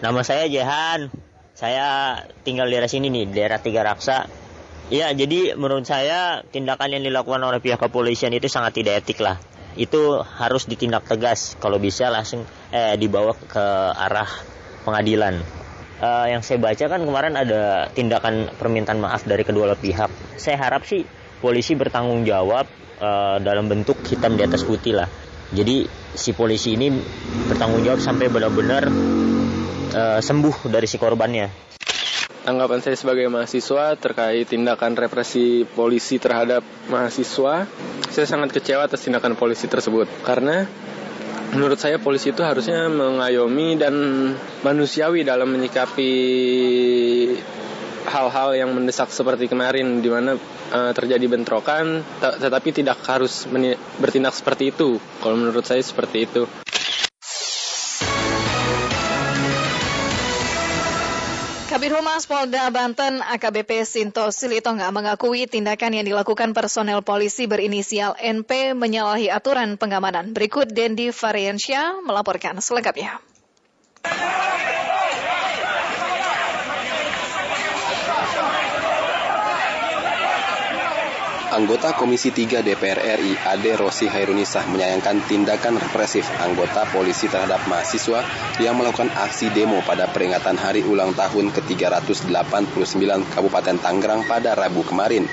Nama 0.03 0.22
saya 0.28 0.47
Jehan. 0.51 1.07
Saya 1.55 2.16
tinggal 2.47 2.72
di 2.72 2.80
daerah 2.80 2.88
sini 2.88 3.12
nih, 3.12 3.36
daerah 3.36 3.60
Tiga 3.60 3.84
Raksa. 3.84 4.32
Ya, 4.88 5.12
jadi 5.12 5.60
menurut 5.60 5.84
saya 5.84 6.39
tindakan 6.47 6.95
yang 6.95 7.03
dilakukan 7.03 7.43
oleh 7.43 7.60
pihak 7.60 7.84
kepolisian 7.84 8.32
itu 8.32 8.47
sangat 8.47 8.80
tidak 8.80 9.03
etik 9.03 9.20
lah 9.20 9.38
itu 9.76 10.22
harus 10.24 10.65
ditindak 10.65 11.05
tegas. 11.05 11.57
Kalau 11.61 11.78
bisa 11.78 12.09
langsung 12.09 12.47
eh 12.74 12.95
dibawa 12.97 13.36
ke 13.36 13.65
arah 13.93 14.30
pengadilan. 14.88 15.41
Uh, 15.99 16.32
yang 16.32 16.39
saya 16.39 16.63
baca 16.63 16.88
kan 16.88 17.03
kemarin 17.03 17.36
ada 17.36 17.91
tindakan 17.91 18.47
permintaan 18.55 19.03
maaf 19.03 19.28
dari 19.28 19.43
kedua 19.43 19.76
pihak. 19.76 20.07
Saya 20.39 20.55
harap 20.55 20.88
sih 20.88 21.03
polisi 21.43 21.76
bertanggung 21.76 22.24
jawab 22.24 22.72
uh, 23.03 23.36
dalam 23.43 23.67
bentuk 23.67 23.99
hitam 24.07 24.39
di 24.39 24.47
atas 24.47 24.63
putih 24.63 24.95
lah. 24.95 25.11
Jadi 25.51 25.84
si 26.15 26.32
polisi 26.32 26.80
ini 26.80 26.88
bertanggung 27.51 27.84
jawab 27.84 27.99
sampai 27.99 28.32
benar-benar 28.32 28.88
uh, 29.91 30.20
sembuh 30.24 30.72
dari 30.72 30.88
si 30.88 30.95
korbannya 30.95 31.70
Tanggapan 32.39 32.79
saya 32.79 32.95
sebagai 32.95 33.27
mahasiswa 33.27 33.99
terkait 33.99 34.47
tindakan 34.47 34.95
represi 34.95 35.67
polisi 35.67 36.17
terhadap 36.17 36.63
mahasiswa, 36.87 37.67
saya 38.09 38.25
sangat 38.25 38.55
kecewa 38.55 38.87
atas 38.87 39.05
tindakan 39.05 39.35
polisi 39.35 39.67
tersebut 39.67 40.07
karena 40.23 40.65
menurut 41.53 41.81
saya 41.81 41.97
polisi 41.97 42.29
itu 42.29 42.45
harusnya 42.45 42.87
mengayomi 42.89 43.75
dan 43.77 43.93
manusiawi 44.61 45.25
dalam 45.25 45.49
menyikapi 45.49 46.11
hal-hal 48.09 48.57
yang 48.57 48.73
mendesak 48.73 49.13
seperti 49.13 49.45
kemarin 49.45 50.01
di 50.01 50.09
mana 50.09 50.37
uh, 50.73 50.91
terjadi 50.93 51.25
bentrokan 51.29 52.01
tetapi 52.21 52.69
tidak 52.73 53.01
harus 53.05 53.45
bertindak 54.01 54.33
seperti 54.33 54.73
itu. 54.73 54.97
Kalau 55.21 55.35
menurut 55.37 55.65
saya 55.65 55.81
seperti 55.81 56.25
itu. 56.25 56.49
Kabir 61.80 61.95
Humas 61.95 62.27
Polda 62.27 62.67
Banten 62.75 63.23
AKBP 63.23 63.88
Sinto 63.88 64.27
Silitonga 64.36 64.91
mengakui 64.91 65.47
tindakan 65.47 65.95
yang 65.95 66.03
dilakukan 66.11 66.51
personel 66.51 66.99
polisi 66.99 67.47
berinisial 67.47 68.19
NP 68.19 68.75
menyalahi 68.75 69.32
aturan 69.32 69.80
pengamanan. 69.80 70.36
Berikut 70.36 70.67
Dendi 70.67 71.07
Variansyah 71.15 72.03
melaporkan 72.03 72.59
selengkapnya. 72.59 73.23
Anggota 81.50 81.97
Komisi 81.97 82.30
3 82.30 82.62
DPR 82.62 83.18
RI 83.18 83.34
Ade 83.34 83.74
Rosi 83.74 84.06
Hairunisah 84.06 84.70
menyayangkan 84.70 85.26
tindakan 85.26 85.82
represif 85.82 86.22
anggota 86.38 86.86
polisi 86.93 87.26
terhadap 87.26 87.66
mahasiswa 87.66 88.22
yang 88.62 88.78
melakukan 88.78 89.10
aksi 89.10 89.50
demo 89.50 89.82
pada 89.82 90.06
peringatan 90.14 90.54
hari 90.54 90.86
ulang 90.86 91.18
tahun 91.18 91.50
ke-389 91.50 93.34
Kabupaten 93.34 93.78
Tangerang 93.82 94.30
pada 94.30 94.54
Rabu 94.54 94.86
kemarin. 94.86 95.26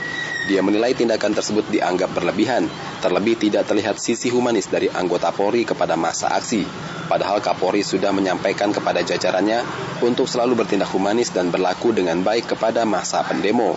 Dia 0.49 0.65
menilai 0.65 0.97
tindakan 0.97 1.37
tersebut 1.37 1.69
dianggap 1.69 2.09
berlebihan, 2.17 2.65
terlebih 3.05 3.37
tidak 3.37 3.69
terlihat 3.69 4.01
sisi 4.01 4.33
humanis 4.33 4.73
dari 4.73 4.89
anggota 4.89 5.37
Polri 5.37 5.69
kepada 5.69 6.01
masa 6.01 6.33
aksi. 6.33 6.65
Padahal 7.13 7.45
Kapolri 7.45 7.85
sudah 7.85 8.17
menyampaikan 8.17 8.73
kepada 8.73 9.05
jajarannya 9.05 9.61
untuk 10.01 10.25
selalu 10.25 10.65
bertindak 10.65 10.89
humanis 10.97 11.29
dan 11.29 11.53
berlaku 11.53 11.93
dengan 11.93 12.25
baik 12.25 12.57
kepada 12.57 12.89
masa 12.89 13.21
pendemo. 13.21 13.77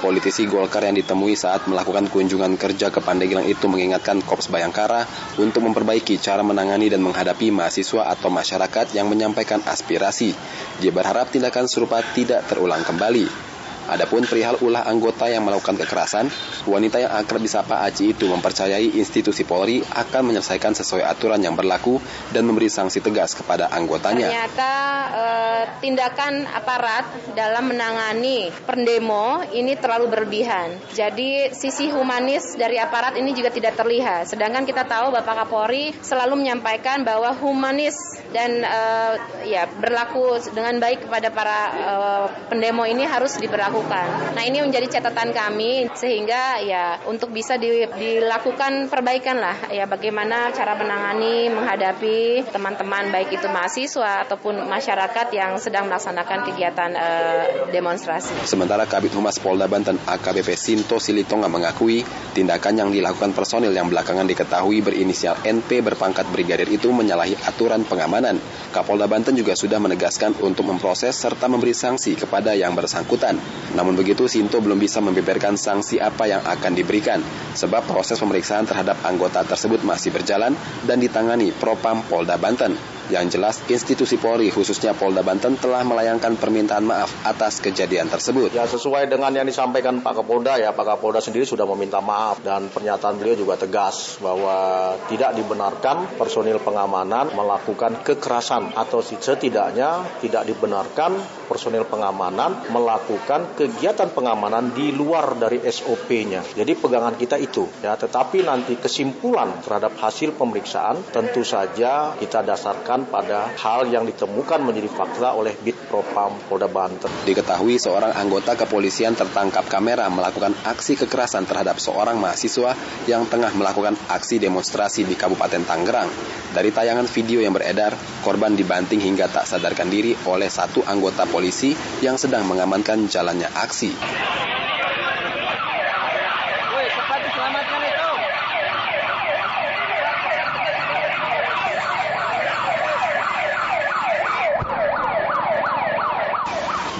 Politisi 0.00 0.48
Golkar 0.48 0.88
yang 0.88 0.96
ditemui 0.96 1.36
saat 1.36 1.68
melakukan 1.68 2.08
kunjungan 2.08 2.56
kerja 2.56 2.88
ke 2.88 3.04
Pandeglang 3.04 3.44
itu 3.44 3.68
mengingatkan 3.68 4.24
Korps 4.24 4.48
Bayangkara 4.48 5.04
untuk 5.36 5.68
memperbaiki 5.68 6.16
cara 6.16 6.40
menangani 6.40 6.88
dan 6.88 7.04
menghadapi 7.04 7.52
mahasiswa 7.52 8.08
atau 8.08 8.32
masyarakat 8.32 8.96
yang 8.96 9.12
menyampaikan 9.12 9.60
aspirasi. 9.60 10.32
Dia 10.80 10.88
berharap 10.88 11.28
tindakan 11.28 11.68
serupa 11.68 12.00
tidak 12.16 12.48
terulang 12.48 12.80
kembali. 12.80 13.49
Adapun 13.90 14.22
perihal 14.22 14.54
ulah 14.62 14.86
anggota 14.86 15.26
yang 15.26 15.42
melakukan 15.42 15.74
kekerasan, 15.74 16.30
wanita 16.70 17.02
yang 17.02 17.10
akrab 17.10 17.42
disapa 17.42 17.82
Aci 17.82 18.14
itu 18.14 18.30
mempercayai 18.30 18.94
institusi 18.94 19.42
Polri 19.42 19.82
akan 19.82 20.30
menyelesaikan 20.30 20.78
sesuai 20.78 21.02
aturan 21.02 21.42
yang 21.42 21.58
berlaku 21.58 21.98
dan 22.30 22.46
memberi 22.46 22.70
sanksi 22.70 23.02
tegas 23.02 23.34
kepada 23.34 23.66
anggotanya. 23.74 24.30
Ternyata 24.30 24.72
eh, 25.10 25.62
tindakan 25.82 26.46
aparat 26.46 27.34
dalam 27.34 27.74
menangani 27.74 28.54
pendemo 28.62 29.42
ini 29.50 29.74
terlalu 29.74 30.06
berlebihan. 30.06 30.78
Jadi 30.94 31.50
sisi 31.50 31.90
humanis 31.90 32.54
dari 32.54 32.78
aparat 32.78 33.18
ini 33.18 33.34
juga 33.34 33.50
tidak 33.50 33.74
terlihat. 33.74 34.30
Sedangkan 34.30 34.62
kita 34.62 34.86
tahu 34.86 35.10
Bapak 35.10 35.42
Kapolri 35.42 35.90
selalu 35.98 36.46
menyampaikan 36.46 37.02
bahwa 37.02 37.34
humanis 37.34 37.98
dan 38.30 38.62
uh, 38.62 39.18
ya 39.42 39.66
berlaku 39.66 40.38
dengan 40.54 40.78
baik 40.78 41.10
kepada 41.10 41.34
para 41.34 41.58
uh, 41.74 42.26
pendemo 42.46 42.86
ini 42.86 43.02
harus 43.02 43.34
diberlakukan. 43.34 43.79
Nah 43.88 44.42
ini 44.44 44.60
menjadi 44.60 45.00
catatan 45.00 45.32
kami 45.32 45.88
sehingga 45.96 46.60
ya 46.60 47.00
untuk 47.08 47.32
bisa 47.32 47.56
di, 47.56 47.86
dilakukan 47.86 48.88
perbaikan 48.92 49.40
lah 49.40 49.56
ya 49.72 49.88
bagaimana 49.88 50.52
cara 50.52 50.76
menangani 50.76 51.52
menghadapi 51.52 52.48
teman-teman 52.50 53.12
baik 53.14 53.36
itu 53.36 53.46
mahasiswa 53.48 54.26
ataupun 54.26 54.66
masyarakat 54.68 55.26
yang 55.32 55.56
sedang 55.56 55.88
melaksanakan 55.88 56.38
kegiatan 56.50 56.90
uh, 56.96 57.44
demonstrasi. 57.70 58.34
Sementara 58.44 58.84
Kabit 58.84 59.14
Humas 59.14 59.38
Polda 59.38 59.70
Banten 59.70 59.96
AKBP 59.96 60.56
Sinto 60.56 60.98
Silitonga 61.00 61.48
mengakui 61.48 62.02
tindakan 62.32 62.74
yang 62.86 62.90
dilakukan 62.90 63.32
personil 63.32 63.72
yang 63.72 63.88
belakangan 63.88 64.26
diketahui 64.26 64.80
berinisial 64.84 65.38
NP 65.44 65.82
berpangkat 65.84 66.28
brigadir 66.32 66.68
itu 66.70 66.88
menyalahi 66.90 67.36
aturan 67.46 67.84
pengamanan. 67.84 68.38
Kapolda 68.70 69.10
Banten 69.10 69.34
juga 69.34 69.58
sudah 69.58 69.82
menegaskan 69.82 70.38
untuk 70.40 70.66
memproses 70.68 71.16
serta 71.16 71.50
memberi 71.50 71.74
sanksi 71.74 72.16
kepada 72.16 72.54
yang 72.54 72.72
bersangkutan. 72.72 73.38
Namun 73.74 73.94
begitu, 73.94 74.26
Sinto 74.26 74.58
belum 74.58 74.80
bisa 74.80 74.98
membeberkan 74.98 75.54
sanksi 75.54 76.02
apa 76.02 76.26
yang 76.26 76.42
akan 76.42 76.72
diberikan, 76.74 77.22
sebab 77.54 77.86
proses 77.86 78.18
pemeriksaan 78.18 78.66
terhadap 78.66 78.98
anggota 79.06 79.46
tersebut 79.46 79.86
masih 79.86 80.10
berjalan 80.10 80.54
dan 80.84 80.98
ditangani 80.98 81.54
Propam 81.54 82.02
Polda 82.06 82.34
Banten. 82.36 83.00
Yang 83.10 83.26
jelas, 83.34 83.56
institusi 83.66 84.22
Polri 84.22 84.54
khususnya 84.54 84.94
Polda 84.94 85.26
Banten 85.26 85.58
telah 85.58 85.82
melayangkan 85.82 86.38
permintaan 86.38 86.86
maaf 86.86 87.10
atas 87.26 87.58
kejadian 87.58 88.06
tersebut. 88.06 88.54
Ya 88.54 88.70
sesuai 88.70 89.10
dengan 89.10 89.34
yang 89.34 89.50
disampaikan 89.50 89.98
Pak 89.98 90.22
Kapolda 90.22 90.54
ya, 90.62 90.70
Pak 90.70 90.86
Kapolda 90.94 91.18
sendiri 91.18 91.42
sudah 91.42 91.66
meminta 91.66 91.98
maaf 91.98 92.38
dan 92.38 92.70
pernyataan 92.70 93.18
beliau 93.18 93.34
juga 93.34 93.58
tegas 93.58 94.22
bahwa 94.22 94.94
tidak 95.10 95.34
dibenarkan 95.34 96.14
personil 96.14 96.62
pengamanan 96.62 97.34
melakukan 97.34 97.98
kekerasan 98.06 98.78
atau 98.78 99.02
setidaknya 99.02 100.22
tidak 100.22 100.46
dibenarkan 100.46 101.18
personil 101.50 101.82
pengamanan 101.90 102.70
melakukan 102.70 103.49
kegiatan 103.54 104.10
pengamanan 104.12 104.72
di 104.74 104.94
luar 104.94 105.38
dari 105.38 105.62
SOP-nya. 105.62 106.42
Jadi 106.54 106.72
pegangan 106.76 107.14
kita 107.14 107.36
itu 107.36 107.66
ya, 107.80 107.94
tetapi 107.94 108.42
nanti 108.42 108.76
kesimpulan 108.78 109.60
terhadap 109.62 109.94
hasil 109.98 110.34
pemeriksaan 110.34 111.00
tentu 111.10 111.42
saja 111.42 112.14
kita 112.16 112.42
dasarkan 112.42 113.10
pada 113.10 113.52
hal 113.56 113.88
yang 113.90 114.06
ditemukan 114.06 114.60
menjadi 114.62 114.88
fakta 114.90 115.34
oleh 115.34 115.54
Bit 115.58 115.90
Propam 115.90 116.36
Polda 116.46 116.70
Banten. 116.70 117.10
Diketahui 117.26 117.76
seorang 117.76 118.14
anggota 118.14 118.56
kepolisian 118.56 119.14
tertangkap 119.14 119.66
kamera 119.66 120.06
melakukan 120.08 120.52
aksi 120.66 121.00
kekerasan 121.00 121.46
terhadap 121.46 121.78
seorang 121.82 122.16
mahasiswa 122.18 122.74
yang 123.06 123.26
tengah 123.26 123.52
melakukan 123.54 123.98
aksi 124.08 124.42
demonstrasi 124.42 125.04
di 125.04 125.14
Kabupaten 125.14 125.62
Tangerang. 125.66 126.10
Dari 126.50 126.74
tayangan 126.74 127.06
video 127.06 127.38
yang 127.38 127.54
beredar, 127.54 127.94
korban 128.26 128.58
dibanting 128.58 128.98
hingga 128.98 129.30
tak 129.30 129.46
sadarkan 129.46 129.86
diri 129.86 130.18
oleh 130.26 130.50
satu 130.50 130.82
anggota 130.82 131.22
polisi 131.30 131.70
yang 132.02 132.18
sedang 132.18 132.42
mengamankan 132.50 133.06
jalannya 133.40 133.48
aksi. 133.56 133.90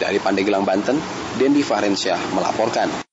Dari 0.01 0.19
Pandeglang, 0.19 0.65
Banten, 0.65 0.97
Dendi 1.37 1.61
Farensyah 1.61 2.19
melaporkan. 2.33 3.10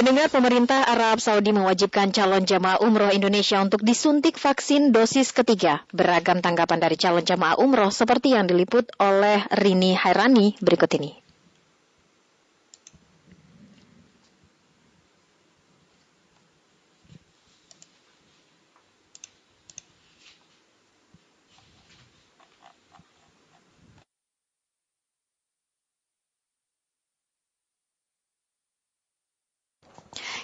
Pendengar 0.00 0.32
pemerintah 0.32 0.88
Arab 0.88 1.20
Saudi 1.20 1.52
mewajibkan 1.52 2.08
calon 2.08 2.48
jamaah 2.48 2.80
umroh 2.80 3.12
Indonesia 3.12 3.60
untuk 3.60 3.84
disuntik 3.84 4.40
vaksin 4.40 4.96
dosis 4.96 5.28
ketiga. 5.28 5.84
Beragam 5.92 6.40
tanggapan 6.40 6.80
dari 6.80 6.96
calon 6.96 7.20
jamaah 7.20 7.60
umroh 7.60 7.92
seperti 7.92 8.32
yang 8.32 8.48
diliput 8.48 8.88
oleh 8.96 9.44
Rini 9.52 9.92
Hairani 9.92 10.56
berikut 10.56 10.88
ini. 10.96 11.19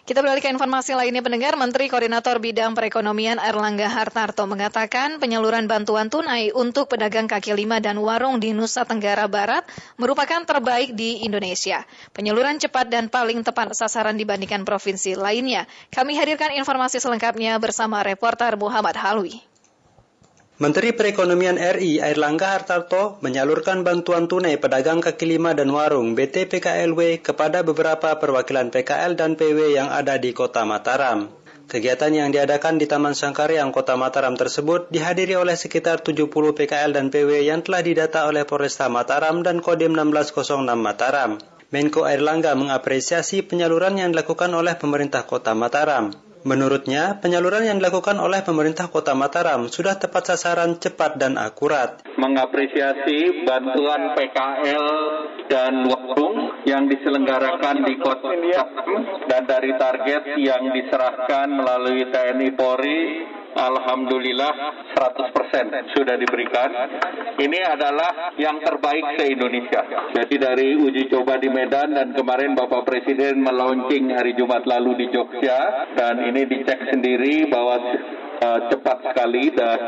Kita 0.06 0.22
beralih 0.22 0.38
ke 0.38 0.46
informasi 0.46 0.94
lainnya 0.94 1.18
pendengar, 1.18 1.58
Menteri 1.58 1.90
Koordinator 1.90 2.38
Bidang 2.38 2.78
Perekonomian 2.78 3.42
Erlangga 3.42 3.90
Hartarto 3.90 4.46
mengatakan 4.46 5.18
penyaluran 5.18 5.66
bantuan 5.66 6.06
tunai 6.06 6.54
untuk 6.54 6.86
pedagang 6.86 7.26
kaki 7.26 7.50
lima 7.58 7.82
dan 7.82 7.98
warung 7.98 8.38
di 8.38 8.54
Nusa 8.54 8.86
Tenggara 8.86 9.26
Barat 9.26 9.66
merupakan 9.98 10.46
terbaik 10.46 10.94
di 10.94 11.26
Indonesia. 11.26 11.82
Penyaluran 12.14 12.62
cepat 12.62 12.86
dan 12.86 13.10
paling 13.10 13.42
tepat 13.42 13.74
sasaran 13.74 14.14
dibandingkan 14.14 14.62
provinsi 14.62 15.18
lainnya. 15.18 15.66
Kami 15.90 16.14
hadirkan 16.14 16.54
informasi 16.54 17.02
selengkapnya 17.02 17.58
bersama 17.58 18.06
reporter 18.06 18.54
Muhammad 18.54 18.94
Halwi. 18.94 19.55
Menteri 20.56 20.96
Perekonomian 20.96 21.60
RI 21.60 22.00
Airlangga 22.00 22.56
Hartarto 22.56 23.20
menyalurkan 23.20 23.84
bantuan 23.84 24.24
tunai 24.24 24.56
pedagang 24.56 25.04
kaki 25.04 25.36
lima 25.36 25.52
dan 25.52 25.68
warung 25.68 26.16
BTPKLW 26.16 27.20
kepada 27.20 27.60
beberapa 27.60 28.16
perwakilan 28.16 28.72
PKL 28.72 29.20
dan 29.20 29.36
PW 29.36 29.76
yang 29.76 29.92
ada 29.92 30.16
di 30.16 30.32
Kota 30.32 30.64
Mataram. 30.64 31.28
Kegiatan 31.68 32.08
yang 32.08 32.32
diadakan 32.32 32.80
di 32.80 32.88
Taman 32.88 33.12
Sangkaryang 33.12 33.68
Kota 33.68 34.00
Mataram 34.00 34.32
tersebut 34.32 34.88
dihadiri 34.88 35.36
oleh 35.36 35.60
sekitar 35.60 36.00
70 36.00 36.24
PKL 36.32 36.96
dan 36.96 37.12
PW 37.12 37.44
yang 37.44 37.60
telah 37.60 37.84
didata 37.84 38.24
oleh 38.24 38.48
Polresta 38.48 38.88
Mataram 38.88 39.44
dan 39.44 39.60
Kodim 39.60 39.92
1606 39.92 40.72
Mataram. 40.72 41.36
Menko 41.68 42.08
Airlangga 42.08 42.56
mengapresiasi 42.56 43.44
penyaluran 43.44 44.00
yang 44.00 44.08
dilakukan 44.08 44.48
oleh 44.56 44.72
pemerintah 44.80 45.28
Kota 45.28 45.52
Mataram. 45.52 46.16
Menurutnya, 46.46 47.18
penyaluran 47.18 47.66
yang 47.66 47.82
dilakukan 47.82 48.22
oleh 48.22 48.38
pemerintah 48.46 48.86
Kota 48.86 49.18
Mataram 49.18 49.66
sudah 49.66 49.98
tepat 49.98 50.30
sasaran, 50.30 50.78
cepat, 50.78 51.18
dan 51.18 51.34
akurat. 51.34 52.06
Mengapresiasi 52.14 53.42
bantuan 53.42 54.14
PKL 54.14 54.86
dan 55.50 55.90
warung 55.90 56.62
yang 56.62 56.86
diselenggarakan 56.86 57.82
di 57.90 57.98
Kota 57.98 58.30
Mataram 58.30 59.26
dan 59.26 59.42
dari 59.42 59.74
target 59.74 60.38
yang 60.38 60.70
diserahkan 60.70 61.50
melalui 61.50 62.06
TNI 62.14 62.50
Polri 62.54 63.00
Alhamdulillah 63.56 64.52
100% 64.92 65.96
sudah 65.96 66.16
diberikan. 66.20 66.68
Ini 67.40 67.60
adalah 67.64 68.36
yang 68.36 68.60
terbaik 68.60 69.16
se-Indonesia. 69.16 70.12
Jadi 70.12 70.36
dari 70.36 70.68
uji 70.76 71.08
coba 71.08 71.40
di 71.40 71.48
Medan 71.48 71.96
dan 71.96 72.12
kemarin 72.12 72.52
Bapak 72.52 72.84
Presiden 72.84 73.40
melaunching 73.40 74.12
hari 74.12 74.36
Jumat 74.36 74.68
lalu 74.68 75.00
di 75.00 75.06
Jogja 75.08 75.88
dan 75.96 76.20
ini 76.20 76.44
dicek 76.44 76.92
sendiri 76.92 77.48
bahwa 77.48 77.80
uh, 78.40 78.60
cepat 78.68 78.98
sekali 79.08 79.52
dan 79.56 79.78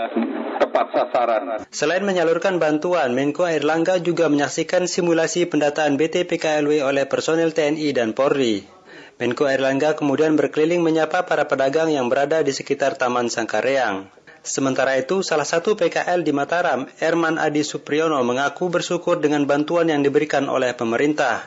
tepat 0.59 0.87
sasaran. 0.97 1.43
Selain 1.69 2.03
menyalurkan 2.03 2.57
bantuan, 2.57 3.13
Menko 3.13 3.45
Airlangga 3.45 4.01
juga 4.01 4.33
menyaksikan 4.33 4.89
simulasi 4.89 5.45
pendataan 5.47 6.01
BTPKLW 6.01 6.83
oleh 6.83 7.05
personel 7.05 7.53
TNI 7.53 7.93
dan 7.93 8.17
Polri. 8.17 8.78
Menko 9.19 9.51
Airlangga 9.51 9.99
kemudian 9.99 10.39
berkeliling 10.39 10.79
menyapa 10.79 11.27
para 11.27 11.51
pedagang 11.51 11.91
yang 11.91 12.07
berada 12.07 12.43
di 12.45 12.55
sekitar 12.55 12.95
Taman 12.95 13.27
Sangkareang. 13.27 14.07
Sementara 14.47 14.95
itu, 14.97 15.21
salah 15.27 15.45
satu 15.45 15.75
PKL 15.75 16.23
di 16.23 16.31
Mataram, 16.31 16.87
Erman 17.03 17.37
Adi 17.37 17.67
Supriyono 17.67 18.23
mengaku 18.23 18.71
bersyukur 18.71 19.19
dengan 19.19 19.45
bantuan 19.45 19.91
yang 19.91 20.01
diberikan 20.01 20.47
oleh 20.47 20.73
pemerintah. 20.73 21.45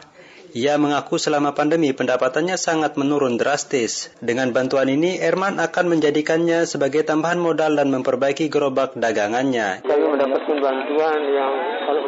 Ia 0.52 0.76
mengaku 0.76 1.16
selama 1.16 1.56
pandemi 1.56 1.95
pendapatannya 1.95 2.60
sangat 2.60 2.99
menurun 2.99 3.39
drastis. 3.39 4.12
Dengan 4.20 4.52
bantuan 4.52 4.91
ini, 4.91 5.16
Erman 5.16 5.64
akan 5.64 5.95
menjadikannya 5.95 6.68
sebagai 6.68 7.08
tambahan 7.08 7.39
modal 7.39 7.80
dan 7.80 7.88
memperbaiki 7.88 8.52
gerobak 8.52 8.91
dagangannya. 8.99 9.80
Kami 9.88 10.06
mendapatkan 10.12 10.58
bantuan 10.60 11.20
yang 11.32 11.54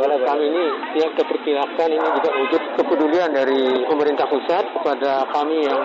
kalau 0.03 0.19
kami 0.27 0.43
ini 0.51 0.65
yang 0.99 1.11
diperkirakan 1.15 1.87
ini 1.87 2.07
juga 2.19 2.29
wujud 2.35 2.62
kepedulian 2.77 3.29
dari 3.33 3.85
pemerintah 3.85 4.25
pusat 4.27 4.65
kepada 4.73 5.25
kami 5.29 5.65
yang 5.65 5.81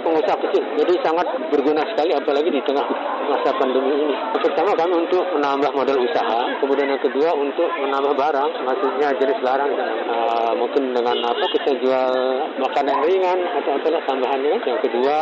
pengusaha 0.00 0.36
kecil. 0.48 0.62
Jadi 0.80 0.94
sangat 1.02 1.26
berguna 1.50 1.82
sekali 1.92 2.14
apalagi 2.14 2.50
di 2.50 2.62
tengah 2.64 2.86
masa 3.30 3.50
pandemi 3.58 3.94
ini. 3.94 4.14
Pertama 4.40 4.72
kami 4.74 4.94
untuk 5.06 5.24
menambah 5.36 5.70
modal 5.74 5.98
usaha, 6.02 6.40
kemudian 6.58 6.90
yang 6.90 7.02
kedua 7.02 7.30
untuk 7.36 7.68
menambah 7.78 8.14
barang, 8.16 8.50
maksudnya 8.66 9.08
jenis 9.20 9.38
barang 9.44 9.72
uh, 10.10 10.52
mungkin 10.58 10.96
dengan 10.96 11.16
apa 11.22 11.44
kita 11.54 11.70
jual 11.78 12.12
makanan 12.58 12.96
ringan 13.06 13.38
atau 13.62 13.70
apalah 13.78 14.02
tambahannya. 14.08 14.56
Yang 14.66 14.80
kedua 14.88 15.18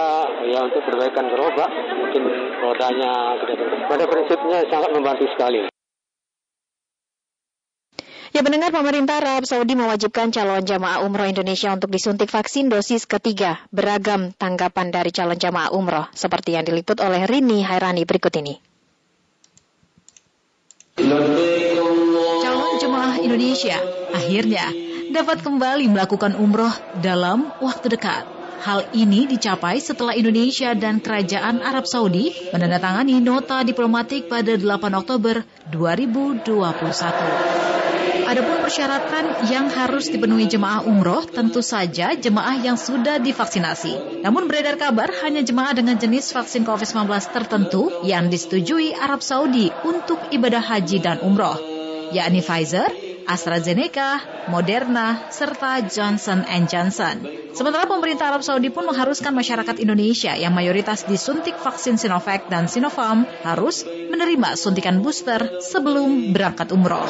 ya 0.48 0.58
untuk 0.64 0.82
perbaikan 0.88 1.26
gerobak, 1.28 1.70
mungkin 1.96 2.22
rodanya. 2.62 3.12
Pada 3.88 4.04
prinsipnya 4.04 4.58
sangat 4.68 4.90
membantu 4.92 5.24
sekali. 5.32 5.77
Ya 8.28 8.44
mendengar 8.44 8.68
pemerintah 8.68 9.24
Arab 9.24 9.48
Saudi 9.48 9.72
mewajibkan 9.72 10.28
calon 10.28 10.60
jamaah 10.60 11.00
umroh 11.00 11.24
Indonesia 11.24 11.72
untuk 11.72 11.88
disuntik 11.88 12.28
vaksin 12.28 12.68
dosis 12.68 13.08
ketiga. 13.08 13.56
Beragam 13.72 14.36
tanggapan 14.36 14.92
dari 14.92 15.08
calon 15.08 15.40
jamaah 15.40 15.72
umroh 15.72 16.12
seperti 16.12 16.52
yang 16.52 16.68
diliput 16.68 17.00
oleh 17.00 17.24
Rini 17.24 17.64
Hairani 17.64 18.04
berikut 18.04 18.36
ini. 18.36 18.60
Calon 22.44 22.76
jemaah 22.76 23.16
Indonesia 23.16 23.80
akhirnya 24.12 24.76
dapat 25.08 25.40
kembali 25.40 25.88
melakukan 25.88 26.36
umroh 26.36 26.76
dalam 27.00 27.48
waktu 27.64 27.96
dekat. 27.96 28.36
Hal 28.58 28.90
ini 28.90 29.30
dicapai 29.30 29.78
setelah 29.78 30.18
Indonesia 30.18 30.74
dan 30.74 30.98
Kerajaan 30.98 31.62
Arab 31.62 31.86
Saudi 31.86 32.34
menandatangani 32.50 33.22
nota 33.22 33.62
diplomatik 33.62 34.26
pada 34.26 34.58
8 34.58 34.98
Oktober 34.98 35.46
2021. 35.70 37.78
Adapun 38.28 38.60
persyaratan 38.60 39.48
yang 39.48 39.72
harus 39.72 40.12
dipenuhi 40.12 40.52
jemaah 40.52 40.84
umroh 40.84 41.24
tentu 41.24 41.64
saja 41.64 42.12
jemaah 42.12 42.60
yang 42.60 42.76
sudah 42.76 43.16
divaksinasi. 43.16 44.20
Namun 44.20 44.44
beredar 44.44 44.76
kabar 44.76 45.08
hanya 45.24 45.40
jemaah 45.40 45.72
dengan 45.72 45.96
jenis 45.96 46.36
vaksin 46.36 46.68
COVID-19 46.68 47.08
tertentu 47.32 47.88
yang 48.04 48.28
disetujui 48.28 48.92
Arab 48.92 49.24
Saudi 49.24 49.72
untuk 49.80 50.20
ibadah 50.28 50.60
haji 50.60 51.00
dan 51.00 51.24
umroh, 51.24 51.56
yakni 52.12 52.44
Pfizer, 52.44 52.92
AstraZeneca, 53.24 54.20
Moderna, 54.52 55.32
serta 55.32 55.80
Johnson 55.88 56.44
Johnson. 56.68 57.24
Sementara 57.56 57.88
pemerintah 57.88 58.28
Arab 58.28 58.44
Saudi 58.44 58.68
pun 58.68 58.84
mengharuskan 58.84 59.32
masyarakat 59.32 59.80
Indonesia 59.80 60.36
yang 60.36 60.52
mayoritas 60.52 61.08
disuntik 61.08 61.56
vaksin 61.56 61.96
Sinovac 61.96 62.44
dan 62.52 62.68
Sinopharm 62.68 63.24
harus 63.40 63.88
menerima 63.88 64.52
suntikan 64.52 65.00
booster 65.00 65.64
sebelum 65.64 66.36
berangkat 66.36 66.76
umroh. 66.76 67.08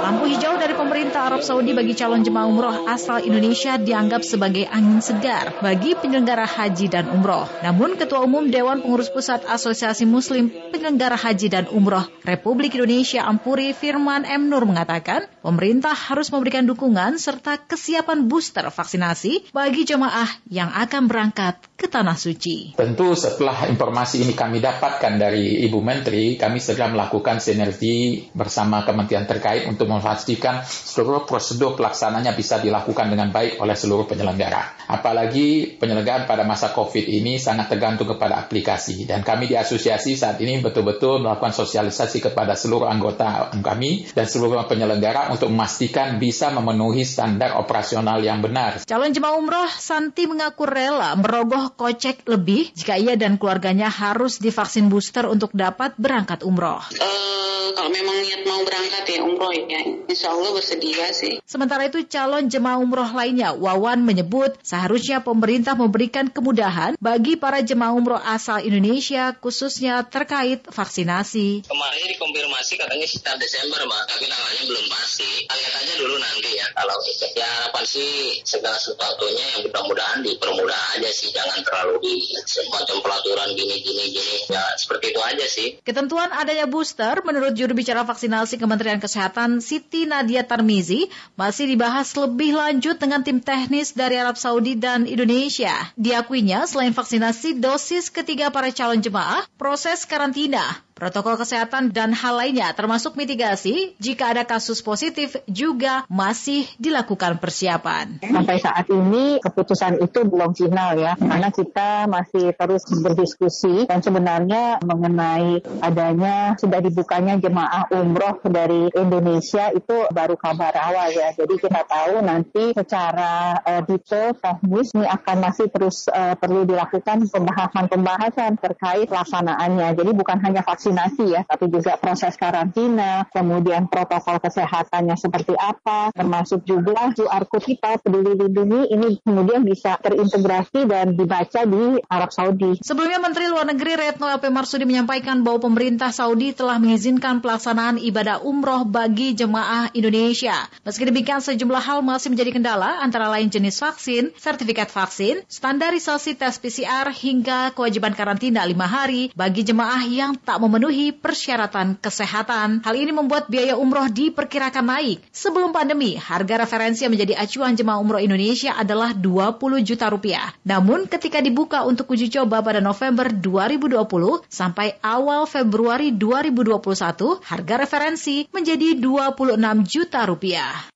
Lampu 0.00 0.32
hijau 0.32 0.56
dari 0.56 0.72
pemerintah 0.72 1.28
Arab 1.28 1.44
Saudi 1.44 1.76
bagi 1.76 1.92
calon 1.92 2.24
jemaah 2.24 2.48
umroh 2.48 2.88
asal 2.88 3.20
Indonesia 3.20 3.76
dianggap 3.76 4.24
sebagai 4.24 4.64
angin 4.72 5.04
segar 5.04 5.60
bagi 5.60 5.92
penyelenggara 5.92 6.48
haji 6.48 6.88
dan 6.88 7.12
umroh. 7.12 7.44
Namun 7.60 8.00
Ketua 8.00 8.24
Umum 8.24 8.48
Dewan 8.48 8.80
Pengurus 8.80 9.12
Pusat 9.12 9.44
Asosiasi 9.44 10.08
Muslim 10.08 10.48
Penyelenggara 10.72 11.20
Haji 11.20 11.52
dan 11.52 11.68
Umroh 11.68 12.08
Republik 12.24 12.80
Indonesia 12.80 13.28
Ampuri 13.28 13.76
Firman 13.76 14.24
M. 14.24 14.48
Nur 14.48 14.64
mengatakan, 14.64 15.28
pemerintah 15.44 15.92
harus 15.92 16.32
memberikan 16.32 16.64
dukungan 16.64 17.20
serta 17.20 17.60
kesiapan 17.60 18.24
booster 18.24 18.64
vaksinasi 18.72 19.52
bagi 19.52 19.84
jemaah 19.84 20.32
yang 20.48 20.72
akan 20.72 21.12
berangkat 21.12 21.60
ke 21.76 21.92
Tanah 21.92 22.16
Suci. 22.16 22.72
Tentu 22.72 23.12
setelah 23.12 23.68
informasi 23.68 24.24
ini 24.24 24.32
kami 24.32 24.64
dapatkan 24.64 25.20
dari 25.20 25.60
Ibu 25.68 25.84
Menteri, 25.84 26.40
kami 26.40 26.56
segera 26.56 26.88
melakukan 26.88 27.36
sinergi 27.42 28.28
bersama 28.32 28.80
kementerian 28.88 29.28
terkait 29.28 29.68
untuk 29.68 29.89
memastikan 29.90 30.62
seluruh 30.62 31.26
prosedur 31.26 31.74
pelaksananya 31.74 32.38
bisa 32.38 32.62
dilakukan 32.62 33.10
dengan 33.10 33.34
baik 33.34 33.58
oleh 33.58 33.74
seluruh 33.74 34.06
penyelenggara. 34.06 34.86
Apalagi 34.86 35.74
penyelenggaraan 35.74 36.30
pada 36.30 36.46
masa 36.46 36.70
COVID 36.70 37.10
ini 37.10 37.42
sangat 37.42 37.66
tergantung 37.70 38.06
kepada 38.06 38.38
aplikasi 38.38 39.04
dan 39.10 39.26
kami 39.26 39.50
di 39.50 39.58
asosiasi 39.58 40.14
saat 40.14 40.38
ini 40.38 40.62
betul-betul 40.62 41.22
melakukan 41.22 41.50
sosialisasi 41.50 42.22
kepada 42.22 42.54
seluruh 42.54 42.86
anggota 42.86 43.50
kami 43.58 44.06
dan 44.14 44.26
seluruh 44.30 44.62
penyelenggara 44.70 45.34
untuk 45.34 45.50
memastikan 45.50 46.22
bisa 46.22 46.54
memenuhi 46.54 47.02
standar 47.02 47.58
operasional 47.58 48.22
yang 48.22 48.38
benar. 48.38 48.82
Calon 48.86 49.10
jemaah 49.10 49.34
umroh 49.34 49.70
Santi 49.74 50.28
mengaku 50.30 50.68
rela 50.68 51.16
merogoh 51.18 51.74
kocek 51.74 52.28
lebih 52.28 52.70
jika 52.76 53.00
ia 53.00 53.18
dan 53.18 53.40
keluarganya 53.40 53.88
harus 53.88 54.38
divaksin 54.38 54.92
booster 54.92 55.26
untuk 55.26 55.50
dapat 55.56 55.96
berangkat 55.96 56.44
umroh. 56.46 56.84
Uh, 56.94 57.72
kalau 57.74 57.90
memang 57.90 58.16
niat 58.20 58.42
mau 58.44 58.60
berangkat 58.62 59.04
ya 59.08 59.18
umroh 59.24 59.50
ya 59.54 59.79
Insya 60.10 60.34
Allah 60.34 60.50
bersedia 60.52 61.14
sih. 61.14 61.38
Sementara 61.46 61.86
itu 61.86 62.02
calon 62.06 62.50
jemaah 62.50 62.82
umroh 62.82 63.08
lainnya, 63.14 63.54
Wawan 63.54 64.02
menyebut 64.02 64.58
seharusnya 64.62 65.22
pemerintah 65.22 65.78
memberikan 65.78 66.26
kemudahan 66.26 66.98
bagi 66.98 67.38
para 67.38 67.62
jemaah 67.62 67.94
umroh 67.94 68.18
asal 68.18 68.58
Indonesia 68.62 69.34
khususnya 69.38 70.02
terkait 70.06 70.66
vaksinasi. 70.66 71.64
Kemarin 71.64 72.04
dikonfirmasi 72.10 72.72
katanya 72.76 73.06
sekitar 73.06 73.36
Desember, 73.38 73.80
Mbak, 73.86 74.02
tapi 74.10 74.24
tanggalnya 74.26 74.62
belum 74.66 74.86
pasti. 74.90 75.30
Lihat 75.46 75.74
aja 75.78 75.92
dulu 75.98 76.16
nanti 76.18 76.50
ya 76.58 76.66
kalau 76.74 76.96
itu. 77.06 77.26
Ya 77.38 77.46
harapan 77.46 77.84
sih 77.86 78.42
segala 78.42 78.76
sesuatunya 78.76 79.44
yang 79.56 79.60
mudah-mudahan 79.70 80.20
dipermudah 80.26 80.80
aja 80.98 81.10
sih, 81.14 81.30
jangan 81.30 81.62
terlalu 81.62 82.02
di 82.02 82.14
semacam 82.44 82.96
pelaturan 83.00 83.48
gini 83.54 83.76
gini 83.80 84.04
gini. 84.10 84.36
Ya 84.50 84.62
seperti 84.76 85.14
itu 85.14 85.20
aja 85.22 85.46
sih. 85.46 85.68
Ketentuan 85.80 86.34
adanya 86.34 86.66
booster 86.66 87.22
menurut 87.22 87.54
juru 87.54 87.72
bicara 87.72 88.02
vaksinasi 88.04 88.58
Kementerian 88.58 88.98
Kesehatan 88.98 89.62
Siti 89.70 90.02
Nadia 90.02 90.42
Tarmizi 90.42 91.06
masih 91.38 91.70
dibahas 91.70 92.10
lebih 92.18 92.58
lanjut 92.58 92.98
dengan 92.98 93.22
tim 93.22 93.38
teknis 93.38 93.94
dari 93.94 94.18
Arab 94.18 94.34
Saudi 94.34 94.74
dan 94.74 95.06
Indonesia. 95.06 95.70
Diakuinya 95.94 96.66
selain 96.66 96.90
vaksinasi 96.90 97.62
dosis 97.62 98.10
ketiga 98.10 98.50
para 98.50 98.74
calon 98.74 98.98
jemaah, 98.98 99.46
proses 99.54 100.02
karantina 100.10 100.82
protokol 101.00 101.40
kesehatan 101.40 101.96
dan 101.96 102.12
hal 102.12 102.36
lainnya 102.36 102.76
termasuk 102.76 103.16
mitigasi 103.16 103.96
jika 103.96 104.36
ada 104.36 104.44
kasus 104.44 104.84
positif 104.84 105.40
juga 105.48 106.04
masih 106.12 106.68
dilakukan 106.76 107.40
persiapan. 107.40 108.20
Sampai 108.20 108.60
saat 108.60 108.86
ini 108.92 109.40
keputusan 109.40 110.04
itu 110.04 110.28
belum 110.28 110.52
final 110.52 111.00
ya, 111.00 111.16
karena 111.16 111.48
kita 111.48 112.04
masih 112.04 112.52
terus 112.52 112.84
berdiskusi 112.84 113.88
dan 113.88 114.04
sebenarnya 114.04 114.84
mengenai 114.84 115.64
adanya 115.80 116.52
sudah 116.60 116.84
dibukanya 116.84 117.40
jemaah 117.40 117.88
umroh 117.96 118.36
dari 118.44 118.92
Indonesia 118.92 119.72
itu 119.72 120.04
baru 120.12 120.36
kabar 120.36 120.76
awal 120.76 121.08
ya. 121.16 121.32
Jadi 121.32 121.54
kita 121.56 121.80
tahu 121.88 122.20
nanti 122.20 122.76
secara 122.76 123.56
uh, 123.64 123.82
detail 123.88 124.36
teknis 124.36 124.92
ini 124.92 125.06
akan 125.08 125.36
masih 125.40 125.66
terus 125.72 126.04
uh, 126.12 126.36
perlu 126.36 126.68
dilakukan 126.68 127.24
pembahasan-pembahasan 127.30 128.60
terkait 128.60 129.08
pelaksanaannya. 129.08 129.96
Jadi 129.96 130.10
bukan 130.12 130.38
hanya 130.44 130.60
vaksin 130.60 130.89
vaksinasi 130.90 131.24
ya, 131.30 131.46
tapi 131.46 131.70
juga 131.70 131.94
proses 131.94 132.34
karantina, 132.34 133.22
kemudian 133.30 133.86
protokol 133.86 134.42
kesehatannya 134.42 135.14
seperti 135.14 135.54
apa, 135.54 136.10
termasuk 136.10 136.66
juga 136.66 137.14
QR 137.14 137.46
code 137.46 137.62
kita 137.70 138.02
peduli 138.02 138.34
lindungi 138.34 138.90
ini 138.90 139.08
kemudian 139.22 139.62
bisa 139.62 139.94
terintegrasi 140.02 140.90
dan 140.90 141.14
dibaca 141.14 141.62
di 141.62 142.02
Arab 142.10 142.34
Saudi. 142.34 142.82
Sebelumnya 142.82 143.22
Menteri 143.22 143.46
Luar 143.46 143.70
Negeri 143.70 143.94
Retno 143.94 144.26
LP 144.26 144.50
Marsudi 144.50 144.82
menyampaikan 144.82 145.46
bahwa 145.46 145.62
pemerintah 145.70 146.10
Saudi 146.10 146.50
telah 146.50 146.82
mengizinkan 146.82 147.38
pelaksanaan 147.38 148.02
ibadah 148.02 148.42
umroh 148.42 148.82
bagi 148.82 149.38
jemaah 149.38 149.94
Indonesia. 149.94 150.66
Meski 150.82 151.06
demikian 151.06 151.38
sejumlah 151.38 151.82
hal 151.86 152.02
masih 152.02 152.34
menjadi 152.34 152.50
kendala 152.50 152.98
antara 152.98 153.30
lain 153.30 153.46
jenis 153.46 153.78
vaksin, 153.78 154.34
sertifikat 154.34 154.90
vaksin, 154.90 155.46
standarisasi 155.46 156.34
tes 156.34 156.58
PCR 156.58 157.14
hingga 157.14 157.70
kewajiban 157.78 158.16
karantina 158.18 158.66
lima 158.66 158.90
hari 158.90 159.30
bagi 159.38 159.62
jemaah 159.62 160.02
yang 160.08 160.34
tak 160.40 160.58
memenuhi 160.58 160.69
memenuhi 160.70 161.10
persyaratan 161.10 161.98
kesehatan. 161.98 162.86
Hal 162.86 162.94
ini 162.94 163.10
membuat 163.10 163.50
biaya 163.50 163.74
umroh 163.74 164.06
diperkirakan 164.06 164.86
naik. 164.86 165.18
Sebelum 165.34 165.74
pandemi, 165.74 166.14
harga 166.14 166.62
referensi 166.62 167.02
yang 167.02 167.18
menjadi 167.18 167.34
acuan 167.42 167.74
jemaah 167.74 167.98
umroh 167.98 168.22
Indonesia 168.22 168.78
adalah 168.78 169.10
20 169.10 169.58
juta 169.82 170.06
rupiah. 170.06 170.54
Namun 170.62 171.10
ketika 171.10 171.42
dibuka 171.42 171.82
untuk 171.82 172.14
uji 172.14 172.30
coba 172.30 172.62
pada 172.62 172.78
November 172.78 173.26
2020 173.34 174.46
sampai 174.46 174.94
awal 175.02 175.50
Februari 175.50 176.14
2021, 176.14 177.42
harga 177.42 177.74
referensi 177.74 178.46
menjadi 178.54 178.94
26 178.94 179.58
juta 179.90 180.22
rupiah. 180.22 180.86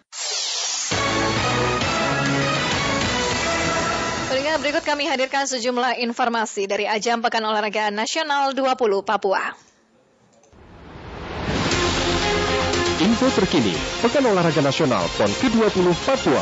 berikut 4.65 4.81
kami 4.87 5.05
hadirkan 5.05 5.45
sejumlah 5.45 6.01
informasi 6.01 6.65
dari 6.65 6.89
ajang 6.89 7.21
Pekan 7.21 7.45
Olahraga 7.45 7.93
Nasional 7.93 8.57
20 8.57 9.05
Papua. 9.05 9.64
Info 13.05 13.29
terkini, 13.37 13.77
Pekan 14.01 14.25
Olahraga 14.25 14.65
Nasional 14.65 15.05
PON 15.21 15.29
ke-20 15.29 15.93
Papua. 16.09 16.41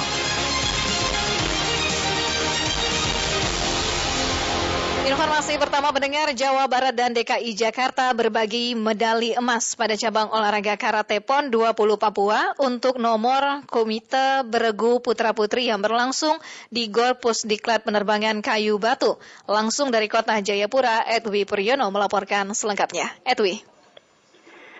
Informasi 5.03 5.59
pertama 5.59 5.91
pendengar 5.91 6.31
Jawa 6.31 6.71
Barat 6.71 6.95
dan 6.95 7.19
DKI 7.19 7.59
Jakarta 7.59 8.15
berbagi 8.15 8.79
medali 8.79 9.35
emas 9.35 9.75
pada 9.75 9.99
cabang 9.99 10.31
olahraga 10.31 10.79
karate 10.79 11.19
pon 11.19 11.51
20 11.51 11.75
Papua 11.99 12.55
untuk 12.63 13.03
nomor 13.03 13.67
Komite 13.67 14.47
Beregu 14.47 15.03
Putra 15.03 15.35
Putri 15.35 15.67
yang 15.67 15.83
berlangsung 15.83 16.39
di 16.71 16.87
Gor 16.87 17.19
Pusdiklat 17.19 17.83
Penerbangan 17.83 18.39
Kayu 18.39 18.79
Batu. 18.79 19.19
Langsung 19.51 19.91
dari 19.91 20.07
kota 20.07 20.39
Jayapura, 20.39 21.11
Edwi 21.11 21.43
Puryono 21.43 21.91
melaporkan 21.91 22.55
selengkapnya. 22.55 23.11
Edwi. 23.27 23.59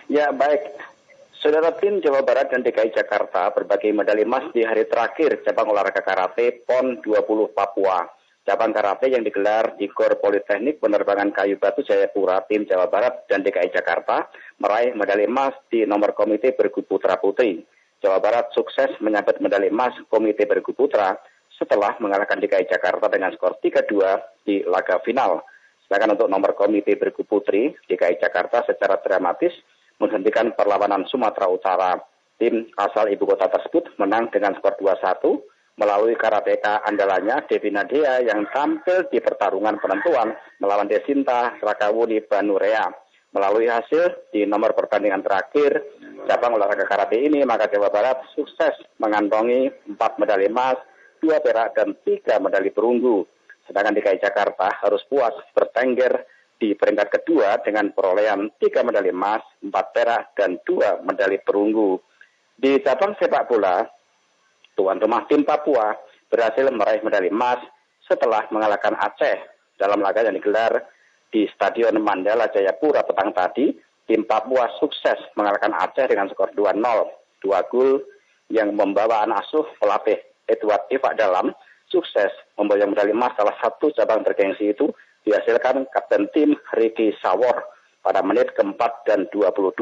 Ya 0.07 0.31
baik, 0.31 0.92
Saudara 1.43 1.75
tim 1.75 1.99
Jawa 1.99 2.23
Barat 2.23 2.55
dan 2.55 2.63
DKI 2.63 2.95
Jakarta 2.95 3.51
berbagi 3.51 3.91
medali 3.91 4.23
emas 4.23 4.47
di 4.55 4.63
hari 4.63 4.87
terakhir 4.87 5.43
cabang 5.43 5.75
olahraga 5.75 5.99
karate 5.99 6.63
PON 6.63 7.03
20 7.03 7.51
Papua. 7.51 8.07
Cabang 8.47 8.71
karate 8.71 9.11
yang 9.11 9.27
digelar 9.27 9.75
di 9.75 9.91
Gor 9.91 10.23
Politeknik 10.23 10.79
Penerbangan 10.79 11.35
Kayu 11.35 11.59
Batu 11.59 11.83
Jayapura, 11.83 12.47
tim 12.47 12.63
Jawa 12.63 12.87
Barat 12.87 13.27
dan 13.27 13.43
DKI 13.43 13.75
Jakarta 13.75 14.31
meraih 14.55 14.95
medali 14.95 15.27
emas 15.27 15.51
di 15.67 15.83
nomor 15.83 16.15
Komite 16.15 16.55
Bergu 16.55 16.79
Putra 16.87 17.19
Putri. 17.19 17.59
Jawa 17.99 18.23
Barat 18.23 18.55
sukses 18.55 18.95
menyabet 19.03 19.43
medali 19.43 19.67
emas 19.67 19.99
Komite 20.07 20.47
Bergu 20.47 20.71
Putra 20.71 21.11
setelah 21.59 21.99
mengalahkan 21.99 22.39
DKI 22.39 22.71
Jakarta 22.71 23.11
dengan 23.11 23.35
skor 23.35 23.59
3-2 23.59 24.47
di 24.47 24.63
laga 24.63 25.03
final. 25.03 25.43
Sedangkan 25.83 26.15
untuk 26.15 26.31
nomor 26.31 26.55
Komite 26.55 26.95
Bergu 26.95 27.27
Putri, 27.27 27.75
DKI 27.91 28.23
Jakarta 28.23 28.63
secara 28.63 28.95
dramatis 29.03 29.51
menghentikan 30.03 30.51
perlawanan 30.51 31.07
Sumatera 31.07 31.47
Utara. 31.47 31.95
Tim 32.35 32.67
asal 32.75 33.07
ibu 33.15 33.23
kota 33.23 33.47
tersebut 33.47 33.95
menang 33.95 34.27
dengan 34.27 34.51
skor 34.59 34.75
2-1 34.75 35.79
melalui 35.79 36.13
karateka 36.19 36.83
andalannya 36.83 37.47
Devi 37.49 37.71
Nadia 37.71 38.19
yang 38.21 38.45
tampil 38.51 39.09
di 39.09 39.23
pertarungan 39.23 39.79
penentuan 39.79 40.35
melawan 40.59 40.91
Desinta 40.91 41.55
Rakawuni 41.57 42.21
Banurea. 42.27 42.91
Melalui 43.33 43.65
hasil 43.65 44.29
di 44.29 44.45
nomor 44.45 44.77
pertandingan 44.77 45.25
terakhir 45.25 45.81
cabang 46.29 46.53
olahraga 46.53 46.85
karate 46.85 47.17
ini, 47.17 47.41
maka 47.41 47.65
Jawa 47.65 47.89
Barat 47.89 48.21
sukses 48.37 48.77
mengantongi 49.01 49.73
4 49.89 50.21
medali 50.21 50.45
emas, 50.45 50.77
2 51.17 51.41
perak, 51.41 51.73
dan 51.73 51.97
3 51.97 52.37
medali 52.37 52.69
perunggu. 52.69 53.25
Sedangkan 53.65 53.97
DKI 53.97 54.21
Jakarta 54.21 54.77
harus 54.85 55.01
puas 55.09 55.33
bertengger 55.55 56.29
di 56.63 56.71
peringkat 56.79 57.11
kedua 57.11 57.59
dengan 57.59 57.91
perolehan 57.91 58.47
3 58.55 58.87
medali 58.87 59.11
emas, 59.11 59.43
4 59.59 59.67
perak, 59.91 60.31
dan 60.39 60.55
2 60.63 61.03
medali 61.03 61.35
perunggu. 61.43 61.99
Di 62.55 62.79
cabang 62.79 63.19
sepak 63.19 63.51
bola, 63.51 63.83
tuan 64.71 64.95
rumah 65.03 65.27
tim 65.27 65.43
Papua 65.43 65.91
berhasil 66.31 66.63
meraih 66.71 67.03
medali 67.03 67.27
emas 67.27 67.59
setelah 68.07 68.47
mengalahkan 68.47 68.95
Aceh 68.95 69.43
dalam 69.75 69.99
laga 69.99 70.23
yang 70.23 70.39
digelar 70.39 70.87
di 71.27 71.43
Stadion 71.51 71.99
Mandala 71.99 72.47
Jayapura 72.47 73.03
petang 73.03 73.35
tadi. 73.35 73.75
Tim 74.07 74.23
Papua 74.23 74.71
sukses 74.79 75.19
mengalahkan 75.35 75.75
Aceh 75.75 76.07
dengan 76.07 76.31
skor 76.31 76.55
2-0. 76.55 76.79
Dua 77.43 77.59
gol 77.67 77.99
yang 78.47 78.71
membawa 78.71 79.27
anak 79.27 79.43
asuh 79.43 79.67
pelatih 79.83 80.19
Edward 80.47 80.87
Iva 80.87 81.11
Dalam 81.11 81.51
sukses 81.91 82.31
membawa 82.55 82.87
medali 82.87 83.11
emas 83.11 83.35
salah 83.35 83.55
satu 83.59 83.91
cabang 83.91 84.23
bergengsi 84.23 84.71
itu 84.71 84.87
dihasilkan 85.23 85.87
Kapten 85.91 86.29
tim 86.35 86.55
Ricky 86.75 87.15
Sawor 87.19 87.63
pada 88.03 88.19
menit 88.21 88.51
keempat 88.53 89.07
dan 89.07 89.25
22. 89.31 89.73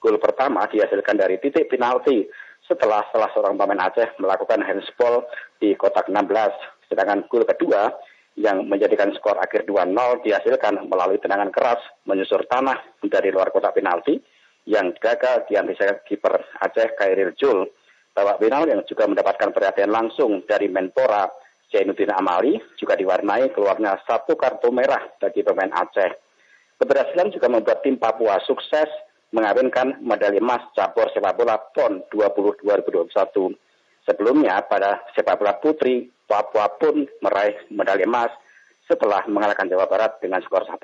Gol 0.00 0.16
pertama 0.20 0.68
dihasilkan 0.68 1.16
dari 1.16 1.40
titik 1.40 1.72
penalti 1.72 2.28
setelah 2.68 3.02
salah 3.10 3.32
seorang 3.32 3.56
pemain 3.56 3.88
Aceh 3.88 4.20
melakukan 4.20 4.60
handsball 4.60 5.24
di 5.58 5.72
kotak 5.74 6.12
16. 6.12 6.92
Sedangkan 6.92 7.24
gol 7.26 7.48
kedua 7.48 7.90
yang 8.36 8.68
menjadikan 8.68 9.16
skor 9.16 9.40
akhir 9.40 9.64
2-0 9.64 9.96
dihasilkan 10.20 10.84
melalui 10.92 11.16
tendangan 11.16 11.48
keras 11.48 11.80
menyusur 12.04 12.44
tanah 12.44 12.76
dari 13.08 13.32
luar 13.32 13.48
kotak 13.48 13.80
penalti 13.80 14.20
yang 14.68 14.92
gagal 15.00 15.48
diantisipasi 15.48 16.04
kiper 16.04 16.36
Aceh 16.60 16.92
Kairil 17.00 17.32
Jul. 17.40 17.64
Babak 18.12 18.40
final 18.40 18.68
yang 18.68 18.80
juga 18.84 19.08
mendapatkan 19.08 19.52
perhatian 19.52 19.92
langsung 19.92 20.44
dari 20.44 20.68
Menpora 20.68 21.28
Zainuddin 21.70 22.14
Amali 22.14 22.58
juga 22.78 22.94
diwarnai 22.94 23.50
keluarnya 23.50 23.98
satu 24.06 24.38
kartu 24.38 24.70
merah 24.70 25.02
bagi 25.18 25.42
pemain 25.42 25.70
Aceh. 25.74 26.12
Keberhasilan 26.76 27.32
juga 27.32 27.48
membuat 27.48 27.80
tim 27.82 27.96
Papua 27.96 28.38
sukses 28.44 28.86
mengawinkan 29.34 29.98
medali 30.04 30.38
emas 30.38 30.62
cabur 30.76 31.10
sepak 31.10 31.34
bola 31.34 31.58
PON 31.74 32.06
20 32.12 32.62
2021. 32.62 33.56
Sebelumnya 34.06 34.62
pada 34.62 35.02
sepak 35.16 35.42
bola 35.42 35.58
putri, 35.58 36.06
Papua 36.26 36.70
pun 36.78 37.06
meraih 37.22 37.58
medali 37.74 38.06
emas 38.06 38.30
setelah 38.86 39.26
mengalahkan 39.26 39.66
Jawa 39.66 39.90
Barat 39.90 40.22
dengan 40.22 40.38
skor 40.46 40.62
1-0 40.62 40.78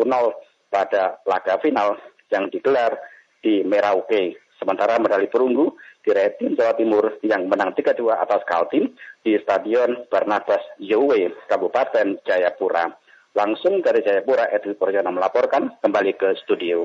pada 0.71 1.23
laga 1.27 1.59
final 1.63 1.99
yang 2.35 2.51
digelar 2.51 2.99
di 3.43 3.63
Merauke. 3.63 4.39
Sementara 4.59 4.99
medali 4.99 5.27
perunggu 5.27 5.75
diraih 6.03 6.35
tim 6.37 6.59
Jawa 6.59 6.75
Timur 6.75 7.17
yang 7.23 7.47
menang 7.47 7.73
3-2 7.73 8.11
atas 8.13 8.43
Kaltim 8.45 8.93
di 9.23 9.39
Stadion 9.39 10.07
Barnabas 10.11 10.63
Yowe, 10.83 11.31
Kabupaten 11.47 12.21
Jayapura. 12.27 12.91
Langsung 13.33 13.81
dari 13.81 14.05
Jayapura, 14.05 14.53
Edwin 14.53 14.77
Puryono 14.77 15.09
melaporkan 15.09 15.81
kembali 15.81 16.13
ke 16.21 16.37
studio. 16.45 16.85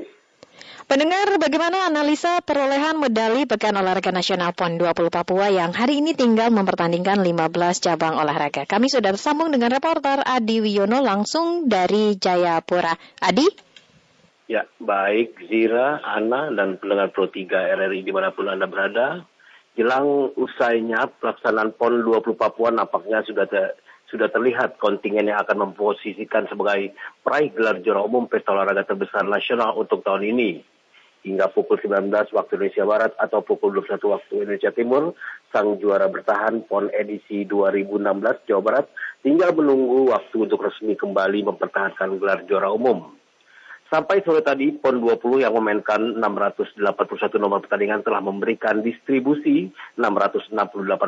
Pendengar, 0.88 1.36
bagaimana 1.36 1.84
analisa 1.84 2.40
perolehan 2.40 2.96
medali 2.96 3.44
Pekan 3.44 3.76
Olahraga 3.76 4.08
Nasional 4.08 4.56
PON 4.56 4.80
20 4.80 5.12
Papua 5.12 5.52
yang 5.52 5.76
hari 5.76 6.00
ini 6.00 6.16
tinggal 6.16 6.48
mempertandingkan 6.48 7.20
15 7.20 7.84
cabang 7.84 8.16
olahraga? 8.16 8.64
Kami 8.64 8.88
sudah 8.88 9.12
bersambung 9.12 9.52
dengan 9.52 9.68
reporter 9.68 10.24
Adi 10.24 10.64
Wiono 10.64 11.04
langsung 11.04 11.68
dari 11.68 12.16
Jayapura. 12.16 12.96
Adi? 13.20 13.67
Ya, 14.48 14.64
baik 14.80 15.44
Zira, 15.52 16.00
Ana, 16.00 16.48
dan 16.48 16.80
pendengar 16.80 17.12
Pro 17.12 17.28
3 17.28 17.52
RRI 17.52 18.00
di 18.00 18.08
mana 18.16 18.32
pun 18.32 18.48
Anda 18.48 18.64
berada. 18.64 19.20
Jelang 19.76 20.32
usainya 20.40 21.04
pelaksanaan 21.20 21.76
PON 21.76 22.00
20 22.00 22.32
Papua 22.32 22.72
nampaknya 22.72 23.20
sudah 23.28 23.44
ter, 23.44 23.76
sudah 24.08 24.32
terlihat 24.32 24.80
kontingen 24.80 25.28
yang 25.28 25.44
akan 25.44 25.68
memposisikan 25.68 26.48
sebagai 26.48 26.96
peraih 27.20 27.52
gelar 27.52 27.84
juara 27.84 28.00
umum 28.00 28.24
pesta 28.24 28.56
olahraga 28.56 28.88
terbesar 28.88 29.28
nasional 29.28 29.76
untuk 29.76 30.00
tahun 30.00 30.24
ini. 30.24 30.64
Hingga 31.28 31.52
pukul 31.52 31.76
19 31.84 32.08
waktu 32.08 32.52
Indonesia 32.56 32.88
Barat 32.88 33.12
atau 33.20 33.44
pukul 33.44 33.84
21 33.84 34.00
waktu 34.00 34.32
Indonesia 34.48 34.72
Timur, 34.72 35.12
sang 35.52 35.76
juara 35.76 36.08
bertahan 36.08 36.64
PON 36.64 36.88
edisi 36.96 37.44
2016 37.44 38.48
Jawa 38.48 38.62
Barat 38.64 38.88
tinggal 39.20 39.52
menunggu 39.52 40.08
waktu 40.08 40.48
untuk 40.48 40.64
resmi 40.64 40.96
kembali 40.96 41.44
mempertahankan 41.52 42.16
gelar 42.16 42.48
juara 42.48 42.72
umum. 42.72 43.17
Sampai 43.88 44.20
sore 44.20 44.44
tadi, 44.44 44.68
PON 44.76 45.00
20 45.00 45.48
yang 45.48 45.56
memainkan 45.56 46.20
681 46.20 47.40
nomor 47.40 47.64
pertandingan 47.64 48.04
telah 48.04 48.20
memberikan 48.20 48.84
distribusi 48.84 49.72
668 49.96 50.52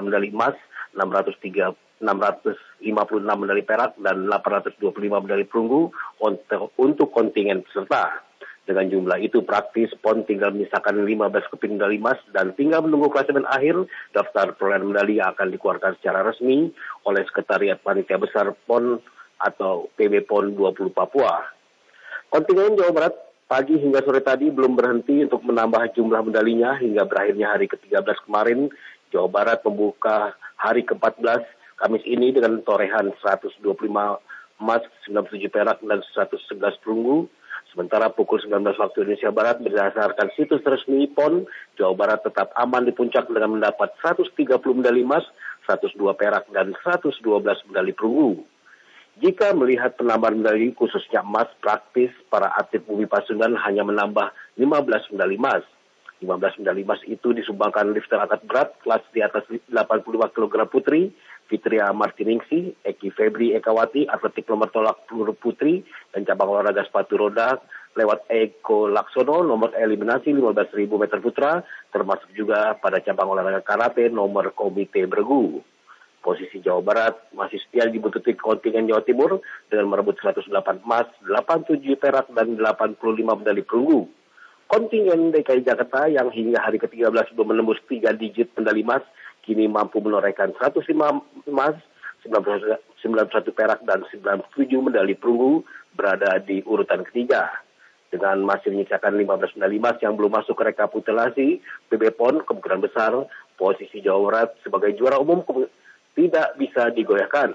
medali 0.01 0.33
emas, 0.33 0.57
603 0.97 1.77
656 2.01 2.81
medali 3.21 3.61
perak 3.61 4.01
dan 4.01 4.25
825 4.25 4.81
medali 4.97 5.45
perunggu 5.45 5.93
untuk, 6.25 7.13
kontingen 7.13 7.61
peserta. 7.69 8.25
Dengan 8.65 8.89
jumlah 8.89 9.21
itu 9.21 9.45
praktis 9.45 9.93
PON 10.01 10.25
tinggal 10.25 10.57
menyisakan 10.57 11.05
15 11.05 11.53
keping 11.53 11.77
medali 11.77 12.01
emas 12.01 12.17
dan 12.33 12.57
tinggal 12.57 12.81
menunggu 12.81 13.13
klasemen 13.13 13.45
akhir 13.45 13.77
daftar 14.17 14.57
perolehan 14.57 14.89
medali 14.89 15.21
yang 15.21 15.37
akan 15.37 15.53
dikeluarkan 15.53 16.01
secara 16.01 16.25
resmi 16.25 16.73
oleh 17.05 17.29
Sekretariat 17.29 17.77
Panitia 17.85 18.17
Besar 18.17 18.57
PON 18.65 18.97
atau 19.37 19.93
PB 20.01 20.25
PON 20.25 20.57
20 20.57 20.97
Papua. 20.97 21.60
Kontingen 22.31 22.79
Jawa 22.79 22.95
Barat 22.95 23.15
pagi 23.51 23.75
hingga 23.75 24.07
sore 24.07 24.23
tadi 24.23 24.55
belum 24.55 24.79
berhenti 24.79 25.27
untuk 25.27 25.43
menambah 25.43 25.99
jumlah 25.99 26.23
medalinya 26.31 26.79
hingga 26.79 27.03
berakhirnya 27.03 27.51
hari 27.51 27.67
ke-13 27.67 28.23
kemarin 28.23 28.71
Jawa 29.11 29.27
Barat 29.27 29.59
membuka 29.67 30.39
hari 30.55 30.87
ke-14 30.87 31.43
Kamis 31.75 32.07
ini 32.07 32.31
dengan 32.31 32.63
torehan 32.63 33.11
125 33.19 33.67
emas, 34.63 34.83
97 35.11 35.51
perak, 35.51 35.83
dan 35.83 36.05
111 36.07 36.79
perunggu 36.79 37.27
Sementara 37.71 38.11
pukul 38.11 38.43
19 38.43 38.79
waktu 38.79 39.07
Indonesia 39.07 39.31
Barat 39.31 39.63
berdasarkan 39.63 40.35
situs 40.35 40.59
resmi 40.67 41.07
PON, 41.07 41.47
Jawa 41.79 41.95
Barat 41.95 42.27
tetap 42.27 42.51
aman 42.59 42.83
di 42.83 42.91
puncak 42.91 43.31
dengan 43.31 43.59
mendapat 43.59 43.95
130 44.03 44.59
medali 44.75 45.07
emas, 45.07 45.23
102 45.71 45.95
perak, 46.19 46.51
dan 46.51 46.75
112 46.83 47.23
medali 47.71 47.95
perunggu. 47.95 48.43
Jika 49.21 49.53
melihat 49.53 50.01
penambahan 50.01 50.41
medali 50.41 50.73
khususnya 50.73 51.21
emas 51.21 51.53
praktis, 51.61 52.09
para 52.33 52.49
atlet 52.57 52.81
Bumi 52.81 53.05
Pasundan 53.05 53.53
hanya 53.53 53.85
menambah 53.85 54.33
15 54.57 55.13
medali 55.13 55.37
emas. 55.37 55.61
15 56.25 56.65
medali 56.65 56.81
emas 56.89 57.05
itu 57.05 57.37
disumbangkan 57.37 57.93
lifter 57.93 58.17
angkat 58.17 58.41
berat 58.49 58.73
kelas 58.81 59.05
di 59.13 59.21
atas 59.21 59.45
85 59.69 60.33
kg 60.33 60.65
putri, 60.73 61.13
Fitria 61.53 61.93
Martiningsi, 61.93 62.73
Eki 62.81 63.13
Febri 63.13 63.53
Ekawati, 63.53 64.09
atletik 64.09 64.49
nomor 64.49 64.73
tolak 64.73 65.05
peluru 65.05 65.37
putri, 65.37 65.85
dan 66.17 66.25
cabang 66.25 66.57
olahraga 66.57 66.81
sepatu 66.89 67.21
roda 67.21 67.61
lewat 68.01 68.25
Eko 68.33 68.89
Laksono 68.89 69.45
nomor 69.45 69.77
eliminasi 69.77 70.33
15.000 70.33 70.89
meter 70.97 71.21
putra, 71.21 71.61
termasuk 71.93 72.33
juga 72.33 72.73
pada 72.81 73.05
cabang 73.05 73.37
olahraga 73.37 73.61
karate 73.61 74.09
nomor 74.09 74.57
komite 74.57 75.05
bergu. 75.05 75.61
Posisi 76.21 76.61
Jawa 76.61 76.85
Barat 76.85 77.15
masih 77.33 77.57
setia 77.65 77.89
dibutuhkan 77.89 78.37
kontingen 78.37 78.85
Jawa 78.85 79.01
Timur 79.09 79.41
dengan 79.73 79.89
merebut 79.89 80.21
108 80.21 80.53
emas, 80.85 81.09
87 81.25 81.81
perak, 81.97 82.29
dan 82.37 82.61
85 82.61 83.41
medali 83.41 83.65
perunggu. 83.65 84.05
Kontingen 84.69 85.33
DKI 85.33 85.65
Jakarta 85.65 86.13
yang 86.13 86.29
hingga 86.29 86.61
hari 86.61 86.77
ke-13 86.77 87.35
belum 87.35 87.57
menembus 87.57 87.81
3 87.89 88.13
digit 88.21 88.53
medali 88.53 88.85
emas, 88.85 89.01
kini 89.43 89.65
mampu 89.65 89.99
menorehkan 90.05 90.53
105 90.61 90.93
emas, 91.49 91.77
91 92.23 93.57
perak, 93.57 93.81
dan 93.89 94.05
97 94.13 94.45
medali 94.85 95.17
perunggu 95.17 95.65
berada 95.97 96.37
di 96.37 96.61
urutan 96.69 97.01
ketiga. 97.09 97.49
Dengan 98.13 98.45
masih 98.45 98.77
menyisakan 98.77 99.17
15 99.17 99.57
medali 99.57 99.81
emas 99.81 99.97
yang 100.05 100.21
belum 100.21 100.37
masuk 100.37 100.53
ke 100.53 100.69
rekapitulasi, 100.69 101.65
PB 101.89 102.03
PON 102.19 102.45
kemungkinan 102.45 102.85
besar 102.85 103.17
posisi 103.57 104.05
Jawa 104.05 104.21
Barat 104.29 104.51
sebagai 104.67 104.93
juara 104.99 105.17
umum 105.17 105.47
tidak 106.15 106.57
bisa 106.59 106.91
digoyahkan. 106.91 107.55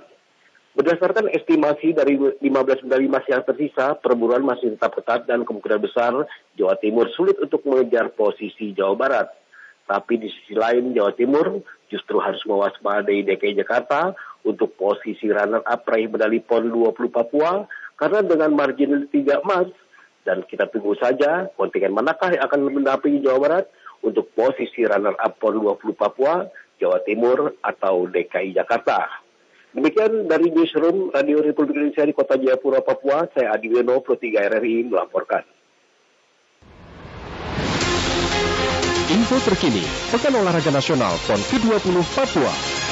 Berdasarkan 0.76 1.32
estimasi 1.32 1.96
dari 1.96 2.20
15 2.20 2.44
medali 2.84 3.08
emas 3.08 3.24
yang 3.32 3.48
tersisa, 3.48 3.96
perburuan 3.96 4.44
masih 4.44 4.76
tetap 4.76 4.92
ketat 5.00 5.24
dan 5.24 5.48
kemungkinan 5.48 5.80
besar 5.80 6.12
Jawa 6.60 6.76
Timur 6.84 7.08
sulit 7.16 7.40
untuk 7.40 7.64
mengejar 7.64 8.12
posisi 8.12 8.76
Jawa 8.76 8.96
Barat. 9.00 9.28
Tapi 9.88 10.20
di 10.20 10.28
sisi 10.28 10.52
lain 10.52 10.92
Jawa 10.92 11.16
Timur 11.16 11.64
justru 11.88 12.20
harus 12.20 12.44
mewaspadai 12.44 13.24
DKI 13.24 13.64
Jakarta 13.64 14.12
untuk 14.44 14.76
posisi 14.76 15.32
runner-up 15.32 15.88
peraih 15.88 16.12
medali 16.12 16.44
PON 16.44 16.68
20 16.68 16.92
Papua 17.08 17.64
karena 17.96 18.20
dengan 18.20 18.52
margin 18.52 19.08
3 19.08 19.46
emas 19.48 19.72
dan 20.28 20.44
kita 20.44 20.68
tunggu 20.74 20.98
saja 20.98 21.48
kontingen 21.54 21.94
manakah 21.94 22.34
yang 22.34 22.44
akan 22.50 22.68
mendampingi 22.68 23.24
Jawa 23.24 23.40
Barat 23.40 23.66
untuk 24.04 24.28
posisi 24.36 24.84
runner-up 24.84 25.40
PON 25.40 25.80
20 25.80 25.96
Papua 25.96 26.50
Jawa 26.80 27.00
Timur 27.04 27.56
atau 27.64 28.08
DKI 28.08 28.56
Jakarta. 28.56 29.24
Demikian 29.76 30.32
dari 30.32 30.56
Newsroom 30.56 31.12
Radio 31.12 31.44
Republik 31.44 31.76
Indonesia 31.76 32.08
di 32.08 32.16
Kota 32.16 32.40
Jayapura, 32.40 32.80
Papua, 32.80 33.28
saya 33.36 33.60
Adi 33.60 33.68
Weno, 33.68 34.00
Pro 34.00 34.16
3 34.16 34.48
RRI 34.48 34.88
melaporkan. 34.88 35.44
Info 39.12 39.38
terkini, 39.44 39.84
Pekan 40.16 40.34
Olahraga 40.40 40.72
Nasional 40.72 41.14
PON 41.28 41.42
ke-20 41.52 41.96
Papua. 42.16 42.85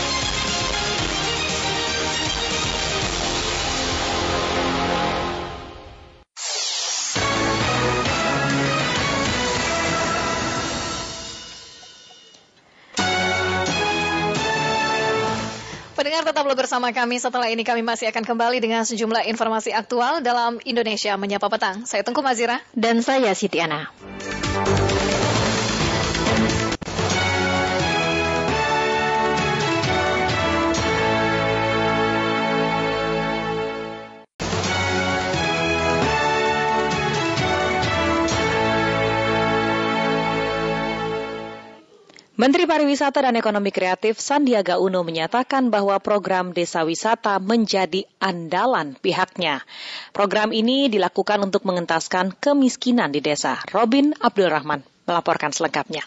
Pendengar 16.14 16.30
tetaplah 16.30 16.54
bersama 16.54 16.94
kami. 16.94 17.18
Setelah 17.18 17.50
ini 17.50 17.66
kami 17.66 17.82
masih 17.82 18.06
akan 18.14 18.22
kembali 18.22 18.62
dengan 18.62 18.86
sejumlah 18.86 19.26
informasi 19.34 19.74
aktual 19.74 20.22
dalam 20.22 20.62
Indonesia 20.62 21.18
Menyapa 21.18 21.50
Petang. 21.50 21.90
Saya 21.90 22.06
Tengku 22.06 22.22
Mazira. 22.22 22.62
Dan 22.70 23.02
saya 23.02 23.34
Siti 23.34 23.58
Ana. 23.58 23.90
Menteri 42.34 42.66
Pariwisata 42.66 43.22
dan 43.22 43.38
Ekonomi 43.38 43.70
Kreatif 43.70 44.18
Sandiaga 44.18 44.82
Uno 44.82 45.06
menyatakan 45.06 45.70
bahwa 45.70 46.02
program 46.02 46.50
Desa 46.50 46.82
Wisata 46.82 47.38
menjadi 47.38 48.10
andalan 48.18 48.98
pihaknya. 48.98 49.62
Program 50.18 50.50
ini 50.50 50.90
dilakukan 50.90 51.46
untuk 51.46 51.62
mengentaskan 51.62 52.34
kemiskinan 52.34 53.14
di 53.14 53.22
desa. 53.22 53.62
Robin 53.70 54.18
Abdul 54.18 54.50
Rahman 54.50 54.82
melaporkan 55.06 55.54
selengkapnya. 55.54 56.02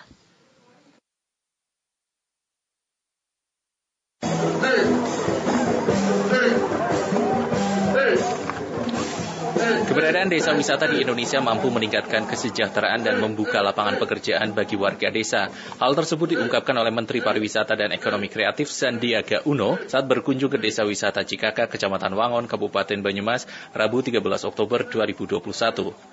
Keberadaan 10.07 10.31
desa 10.31 10.55
wisata 10.55 10.87
di 10.87 11.03
Indonesia 11.03 11.43
mampu 11.43 11.67
meningkatkan 11.67 12.31
kesejahteraan 12.31 13.03
dan 13.03 13.19
membuka 13.19 13.59
lapangan 13.59 13.99
pekerjaan 13.99 14.55
bagi 14.55 14.79
warga 14.79 15.11
desa. 15.11 15.51
Hal 15.83 15.99
tersebut 15.99 16.31
diungkapkan 16.31 16.79
oleh 16.79 16.95
Menteri 16.95 17.19
Pariwisata 17.19 17.75
dan 17.75 17.91
Ekonomi 17.91 18.31
Kreatif 18.31 18.71
Sandiaga 18.71 19.43
Uno 19.51 19.75
saat 19.91 20.07
berkunjung 20.07 20.47
ke 20.47 20.63
Desa 20.63 20.87
Wisata 20.87 21.27
Cikaka, 21.27 21.67
Kecamatan 21.67 22.15
Wangon, 22.15 22.47
Kabupaten 22.47 23.03
Banyumas, 23.03 23.51
Rabu 23.75 23.99
13 23.99 24.23
Oktober 24.23 24.87
2021. 24.87 25.43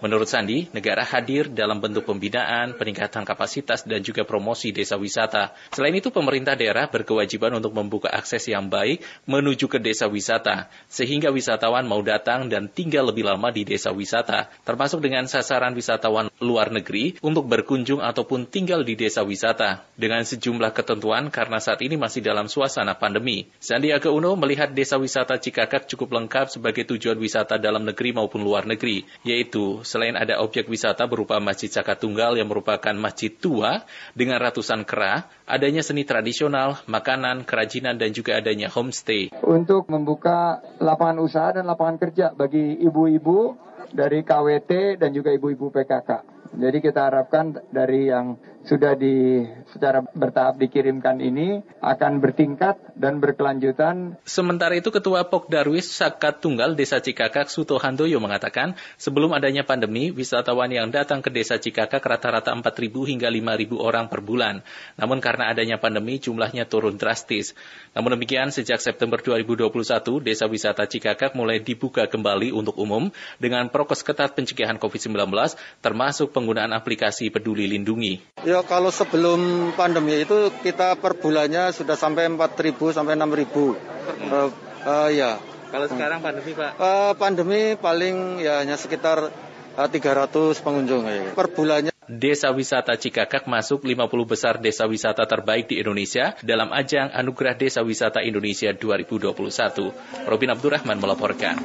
Menurut 0.01 0.25
Sandi, 0.25 0.65
negara 0.73 1.05
hadir 1.05 1.53
dalam 1.53 1.77
bentuk 1.77 2.09
pembinaan, 2.09 2.73
peningkatan 2.73 3.21
kapasitas, 3.21 3.85
dan 3.85 4.01
juga 4.01 4.25
promosi 4.25 4.73
desa 4.73 4.97
wisata. 4.97 5.53
Selain 5.69 5.93
itu, 5.93 6.09
pemerintah 6.09 6.57
daerah 6.57 6.89
berkewajiban 6.89 7.61
untuk 7.61 7.77
membuka 7.77 8.09
akses 8.09 8.49
yang 8.49 8.73
baik 8.73 9.05
menuju 9.29 9.69
ke 9.69 9.77
desa 9.77 10.09
wisata, 10.09 10.65
sehingga 10.89 11.29
wisatawan 11.29 11.85
mau 11.85 12.01
datang 12.01 12.49
dan 12.49 12.65
tinggal 12.65 13.13
lebih 13.13 13.29
lama 13.29 13.53
di 13.53 13.61
desa 13.61 13.82
wisata, 13.91 14.53
termasuk 14.63 15.03
dengan 15.03 15.27
sasaran 15.27 15.75
wisatawan 15.75 16.31
luar 16.39 16.71
negeri 16.71 17.19
untuk 17.19 17.49
berkunjung 17.49 17.99
ataupun 17.99 18.47
tinggal 18.47 18.85
di 18.87 18.95
desa 18.95 19.25
wisata, 19.25 19.83
dengan 19.97 20.23
sejumlah 20.23 20.71
ketentuan 20.71 21.33
karena 21.33 21.59
saat 21.59 21.81
ini 21.83 21.99
masih 21.99 22.23
dalam 22.23 22.45
suasana 22.47 22.95
pandemi. 22.95 23.49
Sandiaga 23.57 24.13
Uno 24.13 24.37
melihat 24.37 24.71
desa 24.71 24.95
wisata 25.01 25.35
Cikakak 25.41 25.89
cukup 25.89 26.15
lengkap 26.15 26.53
sebagai 26.53 26.85
tujuan 26.87 27.17
wisata 27.17 27.57
dalam 27.57 27.83
negeri 27.83 28.13
maupun 28.13 28.45
luar 28.45 28.69
negeri, 28.69 29.03
yaitu 29.25 29.81
selain 29.81 30.13
ada 30.13 30.39
objek 30.39 30.69
wisata 30.69 31.09
berupa 31.09 31.41
Masjid 31.41 31.73
Caka 31.73 31.97
Tunggal 31.97 32.37
yang 32.37 32.47
merupakan 32.51 32.93
masjid 32.93 33.33
tua 33.33 33.81
dengan 34.13 34.37
ratusan 34.37 34.85
kera, 34.85 35.25
adanya 35.49 35.81
seni 35.81 36.05
tradisional, 36.05 36.83
makanan, 36.85 37.47
kerajinan, 37.47 37.95
dan 37.97 38.11
juga 38.11 38.37
adanya 38.37 38.67
homestay. 38.67 39.31
Untuk 39.39 39.87
membuka 39.87 40.61
lapangan 40.77 41.17
usaha 41.23 41.49
dan 41.55 41.65
lapangan 41.65 41.97
kerja 41.97 42.35
bagi 42.35 42.77
ibu-ibu 42.83 43.55
dari 43.93 44.25
KWT 44.25 44.97
dan 44.97 45.13
juga 45.13 45.29
ibu-ibu 45.29 45.69
PKK. 45.69 46.09
Jadi 46.53 46.77
kita 46.81 47.09
harapkan 47.09 47.53
dari 47.69 48.09
yang 48.09 48.37
sudah 48.65 48.93
di 48.97 49.41
secara 49.73 50.05
bertahap 50.13 50.61
dikirimkan 50.61 51.17
ini 51.17 51.65
akan 51.81 52.21
bertingkat 52.21 52.77
dan 52.93 53.17
berkelanjutan. 53.17 54.21
Sementara 54.21 54.77
itu 54.77 54.93
Ketua 54.93 55.25
Pok 55.25 55.49
Darwis 55.49 55.89
Sakat 55.89 56.39
Tunggal 56.45 56.77
Desa 56.77 57.01
Cikakak 57.01 57.49
Suto 57.49 57.81
Handoyo 57.81 58.21
mengatakan 58.21 58.77
sebelum 59.01 59.33
adanya 59.33 59.65
pandemi 59.65 60.13
wisatawan 60.13 60.69
yang 60.69 60.93
datang 60.93 61.25
ke 61.25 61.33
Desa 61.33 61.57
Cikakak 61.57 62.05
rata-rata 62.05 62.53
4.000 62.53 63.09
hingga 63.09 63.33
5.000 63.33 63.73
orang 63.81 64.05
per 64.13 64.21
bulan. 64.21 64.61
Namun 65.01 65.17
karena 65.17 65.49
adanya 65.49 65.81
pandemi 65.81 66.21
jumlahnya 66.21 66.69
turun 66.69 67.01
drastis. 67.01 67.57
Namun 67.97 68.21
demikian 68.21 68.53
sejak 68.53 68.77
September 68.77 69.17
2021 69.17 69.73
Desa 70.21 70.45
Wisata 70.45 70.85
Cikakak 70.85 71.33
mulai 71.33 71.57
dibuka 71.57 72.05
kembali 72.05 72.53
untuk 72.53 72.77
umum 72.77 73.09
dengan 73.41 73.73
prokes 73.73 74.05
ketat 74.05 74.37
pencegahan 74.37 74.77
COVID-19 74.77 75.33
termasuk 75.79 76.35
penggunaan 76.35 76.75
aplikasi 76.75 77.31
Peduli 77.31 77.65
Lindungi. 77.71 78.19
Ya 78.43 78.59
kalau 78.61 78.91
sebelum 78.91 79.62
pandemi 79.71 80.19
itu 80.19 80.51
kita 80.59 80.99
per 80.99 81.15
bulannya 81.15 81.71
sudah 81.71 81.95
sampai 81.95 82.27
4.000 82.27 82.75
sampai 82.91 83.15
6.000. 83.15 83.47
Uh, 83.55 84.49
uh, 84.83 85.07
ya. 85.07 85.39
Kalau 85.71 85.87
sekarang 85.89 86.19
pandemi 86.21 86.51
Pak? 86.53 86.71
Uh, 86.77 87.11
pandemi 87.17 87.61
paling 87.79 88.43
ya 88.43 88.61
hanya 88.61 88.77
sekitar 88.77 89.31
uh, 89.79 89.87
300 89.89 90.59
pengunjung 90.59 91.07
ya. 91.07 91.33
per 91.33 91.49
bulannya. 91.49 91.93
Desa 92.03 92.51
Wisata 92.51 92.99
Cikakak 92.99 93.47
masuk 93.47 93.87
50 93.87 94.11
besar 94.27 94.59
desa 94.59 94.83
wisata 94.91 95.23
terbaik 95.23 95.71
di 95.71 95.79
Indonesia 95.79 96.35
dalam 96.43 96.75
ajang 96.75 97.15
Anugerah 97.15 97.55
Desa 97.55 97.79
Wisata 97.79 98.19
Indonesia 98.19 98.75
2021. 98.75 100.27
Robin 100.27 100.49
Abdurrahman 100.51 100.99
melaporkan. 100.99 101.55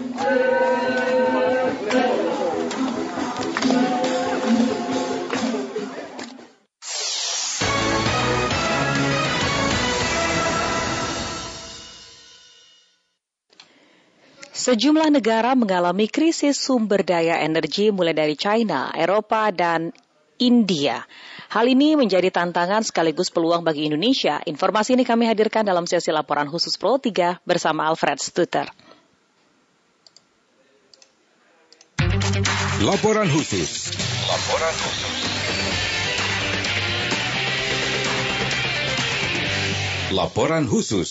Sejumlah 14.68 15.08
negara 15.08 15.56
mengalami 15.56 16.12
krisis 16.12 16.60
sumber 16.60 17.00
daya 17.00 17.40
energi 17.40 17.88
mulai 17.88 18.12
dari 18.12 18.36
China, 18.36 18.92
Eropa, 18.92 19.48
dan 19.48 19.96
India. 20.36 21.08
Hal 21.48 21.72
ini 21.72 21.96
menjadi 21.96 22.28
tantangan 22.28 22.84
sekaligus 22.84 23.32
peluang 23.32 23.64
bagi 23.64 23.88
Indonesia. 23.88 24.44
Informasi 24.44 24.92
ini 24.92 25.08
kami 25.08 25.24
hadirkan 25.24 25.64
dalam 25.64 25.88
sesi 25.88 26.12
laporan 26.12 26.52
khusus 26.52 26.76
Pro 26.76 27.00
3 27.00 27.40
bersama 27.48 27.88
Alfred 27.88 28.20
Stuter. 28.20 28.68
Laporan 32.84 33.24
khusus. 33.32 33.96
Laporan 34.28 34.74
khusus. 34.76 35.08
Laporan 40.12 40.64
khusus. 40.68 41.10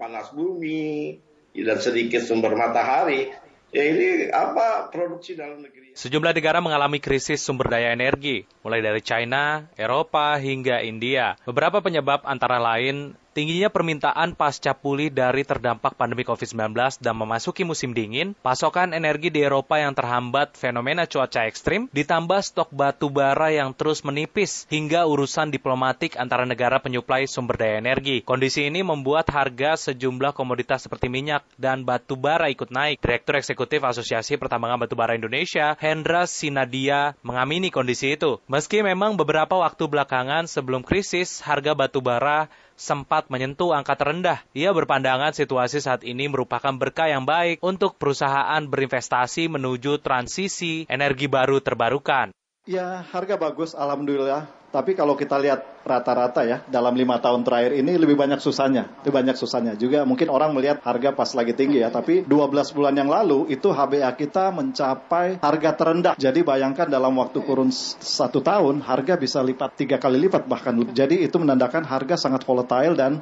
Panas 0.00 0.32
bumi 0.32 1.20
dan 1.52 1.78
sedikit 1.78 2.24
sumber 2.24 2.56
matahari, 2.56 3.28
ya 3.72 3.82
ini 3.84 4.32
apa 4.32 4.88
produksi 4.88 5.36
dalam 5.36 5.60
negeri. 5.60 5.92
Sejumlah 5.92 6.32
negara 6.32 6.64
mengalami 6.64 6.96
krisis 7.04 7.44
sumber 7.44 7.68
daya 7.68 7.92
energi, 7.92 8.48
mulai 8.64 8.80
dari 8.80 9.04
China, 9.04 9.68
Eropa, 9.76 10.40
hingga 10.40 10.80
India. 10.80 11.36
Beberapa 11.44 11.84
penyebab 11.84 12.24
antara 12.24 12.56
lain 12.56 13.12
Tingginya 13.32 13.72
permintaan 13.72 14.36
pasca 14.36 14.76
pulih 14.76 15.08
dari 15.08 15.40
terdampak 15.40 15.96
pandemi 15.96 16.20
COVID-19 16.20 17.00
dan 17.00 17.16
memasuki 17.16 17.64
musim 17.64 17.96
dingin, 17.96 18.36
pasokan 18.44 18.92
energi 18.92 19.32
di 19.32 19.40
Eropa 19.40 19.80
yang 19.80 19.96
terhambat 19.96 20.52
fenomena 20.52 21.08
cuaca 21.08 21.48
ekstrim, 21.48 21.88
ditambah 21.96 22.44
stok 22.44 22.68
batu 22.76 23.08
bara 23.08 23.48
yang 23.48 23.72
terus 23.72 24.04
menipis, 24.04 24.68
hingga 24.68 25.08
urusan 25.08 25.48
diplomatik 25.48 26.20
antara 26.20 26.44
negara 26.44 26.76
penyuplai 26.76 27.24
sumber 27.24 27.56
daya 27.56 27.80
energi. 27.80 28.20
Kondisi 28.20 28.68
ini 28.68 28.84
membuat 28.84 29.32
harga 29.32 29.80
sejumlah 29.80 30.36
komoditas 30.36 30.84
seperti 30.84 31.08
minyak 31.08 31.40
dan 31.56 31.88
batu 31.88 32.20
bara 32.20 32.52
ikut 32.52 32.68
naik. 32.68 33.00
Direktur 33.00 33.40
Eksekutif 33.40 33.80
Asosiasi 33.80 34.36
Pertambangan 34.36 34.84
Batu 34.84 34.92
Bara 34.92 35.16
Indonesia, 35.16 35.72
Hendra 35.80 36.28
Sinadia, 36.28 37.16
mengamini 37.24 37.72
kondisi 37.72 38.12
itu. 38.12 38.44
Meski 38.44 38.84
memang 38.84 39.16
beberapa 39.16 39.56
waktu 39.56 39.88
belakangan 39.88 40.44
sebelum 40.44 40.84
krisis, 40.84 41.40
harga 41.40 41.72
batu 41.72 42.04
bara 42.04 42.52
sempat 42.78 43.28
menyentuh 43.28 43.74
angka 43.74 43.98
terendah. 43.98 44.40
Ia 44.54 44.70
berpandangan 44.70 45.34
situasi 45.34 45.82
saat 45.82 46.06
ini 46.06 46.30
merupakan 46.30 46.72
berkah 46.72 47.10
yang 47.10 47.26
baik 47.26 47.60
untuk 47.60 47.98
perusahaan 47.98 48.62
berinvestasi 48.64 49.50
menuju 49.50 50.00
transisi 50.00 50.86
energi 50.86 51.26
baru 51.26 51.60
terbarukan. 51.60 52.30
Ya, 52.62 53.02
harga 53.10 53.34
bagus, 53.34 53.74
alhamdulillah. 53.74 54.61
Tapi 54.72 54.96
kalau 54.96 55.12
kita 55.12 55.36
lihat 55.36 55.84
rata-rata 55.84 56.48
ya, 56.48 56.64
dalam 56.64 56.96
lima 56.96 57.20
tahun 57.20 57.44
terakhir 57.44 57.76
ini 57.76 58.00
lebih 58.00 58.16
banyak 58.16 58.40
susahnya. 58.40 58.88
Lebih 59.04 59.12
banyak 59.12 59.36
susahnya. 59.36 59.76
Juga 59.76 60.08
mungkin 60.08 60.32
orang 60.32 60.56
melihat 60.56 60.80
harga 60.80 61.12
pas 61.12 61.28
lagi 61.36 61.52
tinggi 61.52 61.84
ya. 61.84 61.92
Tapi 61.92 62.24
12 62.24 62.72
bulan 62.72 62.96
yang 62.96 63.12
lalu 63.12 63.52
itu 63.52 63.68
HBA 63.68 64.08
kita 64.16 64.48
mencapai 64.48 65.44
harga 65.44 65.70
terendah. 65.76 66.14
Jadi 66.16 66.40
bayangkan 66.40 66.88
dalam 66.88 67.12
waktu 67.20 67.44
kurun 67.44 67.68
satu 68.00 68.40
tahun, 68.40 68.80
harga 68.80 69.20
bisa 69.20 69.44
lipat 69.44 69.76
tiga 69.76 70.00
kali 70.00 70.16
lipat 70.24 70.48
bahkan. 70.48 70.72
Jadi 70.88 71.20
itu 71.20 71.36
menandakan 71.36 71.84
harga 71.84 72.16
sangat 72.16 72.48
volatile 72.48 72.96
dan 72.96 73.20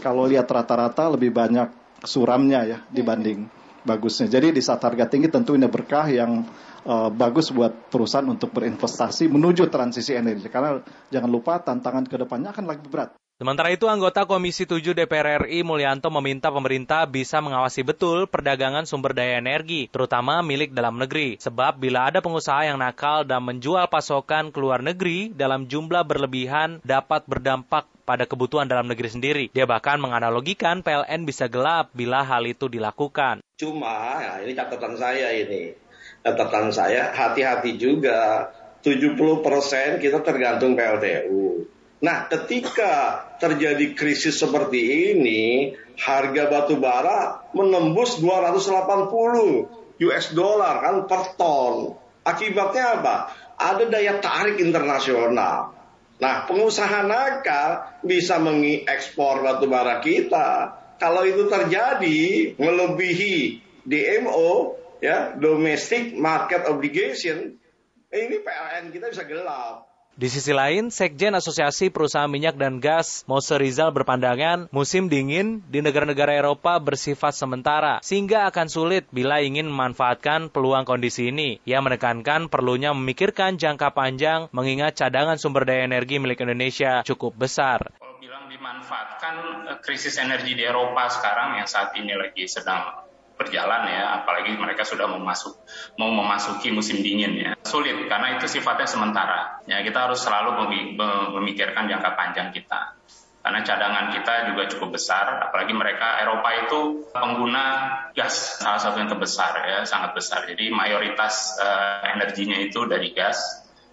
kalau 0.00 0.24
lihat 0.24 0.48
rata-rata 0.48 1.12
lebih 1.12 1.28
banyak 1.28 1.68
suramnya 2.08 2.60
ya 2.64 2.78
dibanding 2.88 3.44
bagusnya. 3.86 4.26
Jadi 4.26 4.50
di 4.50 4.62
saat 4.64 4.82
harga 4.82 5.06
tinggi 5.06 5.30
tentu 5.30 5.54
ini 5.54 5.70
berkah 5.70 6.10
yang 6.10 6.42
uh, 6.86 7.10
bagus 7.10 7.50
buat 7.50 7.90
perusahaan 7.90 8.24
untuk 8.30 8.54
berinvestasi 8.54 9.26
menuju 9.26 9.66
transisi 9.68 10.14
energi. 10.14 10.46
Karena 10.46 10.78
jangan 11.10 11.30
lupa 11.30 11.58
tantangan 11.58 12.06
ke 12.06 12.16
depannya 12.16 12.54
akan 12.54 12.64
lebih 12.70 12.88
berat. 12.88 13.10
Sementara 13.36 13.68
itu, 13.68 13.84
anggota 13.84 14.24
Komisi 14.24 14.64
7 14.64 14.96
DPR 14.96 15.44
RI 15.44 15.60
Mulyanto 15.60 16.08
meminta 16.08 16.48
pemerintah 16.48 17.04
bisa 17.04 17.36
mengawasi 17.44 17.84
betul 17.84 18.24
perdagangan 18.24 18.88
sumber 18.88 19.12
daya 19.12 19.36
energi, 19.36 19.92
terutama 19.92 20.40
milik 20.40 20.72
dalam 20.72 20.96
negeri. 20.96 21.36
Sebab 21.36 21.76
bila 21.76 22.08
ada 22.08 22.24
pengusaha 22.24 22.64
yang 22.64 22.80
nakal 22.80 23.28
dan 23.28 23.44
menjual 23.44 23.92
pasokan 23.92 24.48
ke 24.48 24.56
luar 24.56 24.80
negeri 24.80 25.36
dalam 25.36 25.68
jumlah 25.68 26.00
berlebihan 26.08 26.80
dapat 26.80 27.28
berdampak 27.28 27.84
pada 28.08 28.24
kebutuhan 28.24 28.72
dalam 28.72 28.88
negeri 28.88 29.12
sendiri. 29.12 29.44
Dia 29.52 29.68
bahkan 29.68 30.00
menganalogikan 30.00 30.80
PLN 30.80 31.28
bisa 31.28 31.44
gelap 31.44 31.92
bila 31.92 32.24
hal 32.24 32.40
itu 32.48 32.72
dilakukan. 32.72 33.44
Cuma, 33.60 34.16
ya 34.16 34.40
ini 34.48 34.56
catatan 34.56 34.96
saya 34.96 35.36
ini 35.36 35.76
catatan 36.26 36.74
saya 36.74 37.14
hati-hati 37.14 37.78
juga 37.78 38.50
70% 38.82 40.02
kita 40.02 40.18
tergantung 40.26 40.74
PLTU. 40.74 41.66
Nah, 42.02 42.26
ketika 42.26 43.24
terjadi 43.38 43.94
krisis 43.94 44.36
seperti 44.36 45.14
ini, 45.14 45.72
harga 45.96 46.50
batu 46.50 46.76
bara 46.76 47.46
menembus 47.54 48.18
280 48.18 50.02
US 50.02 50.26
dollar 50.36 50.84
kan 50.84 50.96
per 51.08 51.22
ton. 51.38 51.96
Akibatnya 52.26 53.00
apa? 53.00 53.16
Ada 53.56 53.88
daya 53.88 54.20
tarik 54.20 54.60
internasional. 54.60 55.72
Nah, 56.16 56.48
pengusaha 56.48 57.04
nakal 57.08 58.00
bisa 58.04 58.36
mengekspor 58.40 59.40
batu 59.40 59.66
bara 59.68 60.00
kita. 60.04 60.76
Kalau 60.96 61.24
itu 61.24 61.48
terjadi 61.48 62.56
melebihi 62.56 63.60
DMO, 63.84 64.76
ya 65.00 65.36
domestic 65.36 66.16
market 66.16 66.66
obligation 66.66 67.58
ini 68.12 68.36
PLN 68.40 68.94
kita 68.94 69.12
bisa 69.12 69.24
gelap. 69.26 69.86
Di 70.16 70.32
sisi 70.32 70.48
lain, 70.48 70.88
Sekjen 70.88 71.36
Asosiasi 71.36 71.92
Perusahaan 71.92 72.24
Minyak 72.24 72.56
dan 72.56 72.80
Gas, 72.80 73.28
Mose 73.28 73.52
Rizal 73.60 73.92
berpandangan 73.92 74.72
musim 74.72 75.12
dingin 75.12 75.60
di 75.68 75.84
negara-negara 75.84 76.32
Eropa 76.32 76.80
bersifat 76.80 77.36
sementara, 77.36 78.00
sehingga 78.00 78.48
akan 78.48 78.64
sulit 78.72 79.04
bila 79.12 79.44
ingin 79.44 79.68
memanfaatkan 79.68 80.48
peluang 80.48 80.88
kondisi 80.88 81.28
ini. 81.28 81.60
Ia 81.68 81.84
menekankan 81.84 82.48
perlunya 82.48 82.96
memikirkan 82.96 83.60
jangka 83.60 83.92
panjang 83.92 84.48
mengingat 84.56 84.96
cadangan 84.96 85.36
sumber 85.36 85.68
daya 85.68 85.84
energi 85.84 86.16
milik 86.16 86.40
Indonesia 86.40 87.04
cukup 87.04 87.36
besar. 87.36 87.92
Kalau 88.00 88.16
bilang 88.16 88.48
dimanfaatkan 88.48 89.68
eh, 89.68 89.78
krisis 89.84 90.16
energi 90.16 90.56
di 90.56 90.64
Eropa 90.64 91.12
sekarang 91.12 91.60
yang 91.60 91.68
saat 91.68 91.92
ini 91.92 92.16
lagi 92.16 92.48
sedang 92.48 93.05
berjalan 93.36 93.86
ya, 93.92 94.20
apalagi 94.20 94.56
mereka 94.56 94.82
sudah 94.82 95.06
memasuk 95.12 95.60
mau 96.00 96.08
memasuki 96.08 96.72
musim 96.72 97.04
dingin 97.04 97.36
ya. 97.36 97.52
Sulit 97.62 98.08
karena 98.08 98.40
itu 98.40 98.48
sifatnya 98.48 98.88
sementara. 98.88 99.60
Ya, 99.68 99.84
kita 99.84 100.08
harus 100.08 100.24
selalu 100.24 100.66
memikirkan 101.36 101.86
jangka 101.86 102.16
panjang 102.16 102.50
kita. 102.50 102.96
Karena 103.46 103.62
cadangan 103.62 104.10
kita 104.10 104.50
juga 104.50 104.66
cukup 104.74 104.98
besar, 104.98 105.38
apalagi 105.38 105.70
mereka 105.70 106.18
Eropa 106.18 106.50
itu 106.66 107.06
pengguna 107.14 107.64
gas 108.10 108.58
salah 108.58 108.82
satu 108.82 108.98
yang 108.98 109.06
terbesar 109.06 109.62
ya, 109.62 109.78
sangat 109.86 110.18
besar. 110.18 110.50
Jadi 110.50 110.66
mayoritas 110.74 111.54
uh, 111.62 112.10
energinya 112.10 112.58
itu 112.58 112.82
dari 112.90 113.14
gas, 113.14 113.38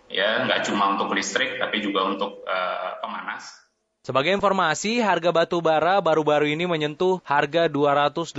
ya 0.10 0.42
nggak 0.50 0.66
cuma 0.66 0.98
untuk 0.98 1.14
listrik 1.14 1.62
tapi 1.62 1.86
juga 1.86 2.02
untuk 2.02 2.42
uh, 2.50 2.98
pemanas. 2.98 3.63
Sebagai 4.04 4.36
informasi, 4.36 5.00
harga 5.00 5.32
batu 5.32 5.64
bara 5.64 5.96
baru-baru 6.04 6.52
ini 6.52 6.68
menyentuh 6.68 7.24
harga 7.24 7.72
280 7.72 8.36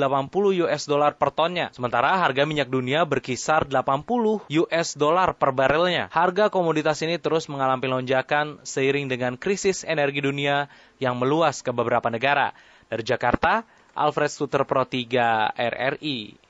US 0.60 0.82
dollar 0.84 1.16
per 1.16 1.32
tonnya. 1.32 1.72
Sementara 1.72 2.20
harga 2.20 2.44
minyak 2.44 2.68
dunia 2.68 3.08
berkisar 3.08 3.64
80 3.64 4.44
US 4.44 4.88
dollar 4.92 5.32
per 5.32 5.56
barelnya. 5.56 6.12
Harga 6.12 6.52
komoditas 6.52 7.00
ini 7.00 7.16
terus 7.16 7.48
mengalami 7.48 7.88
lonjakan 7.88 8.60
seiring 8.60 9.08
dengan 9.08 9.40
krisis 9.40 9.88
energi 9.88 10.20
dunia 10.20 10.68
yang 11.00 11.16
meluas 11.16 11.64
ke 11.64 11.72
beberapa 11.72 12.12
negara. 12.12 12.52
Dari 12.92 13.00
Jakarta, 13.00 13.64
Alfred 13.96 14.36
Suter 14.36 14.68
Pro 14.68 14.84
3 14.84 15.48
RRI. 15.56 16.43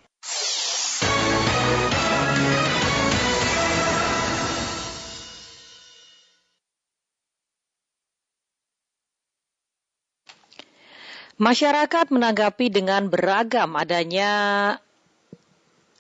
Masyarakat 11.35 12.15
menanggapi 12.15 12.71
dengan 12.71 13.11
beragam 13.11 13.75
adanya 13.75 14.31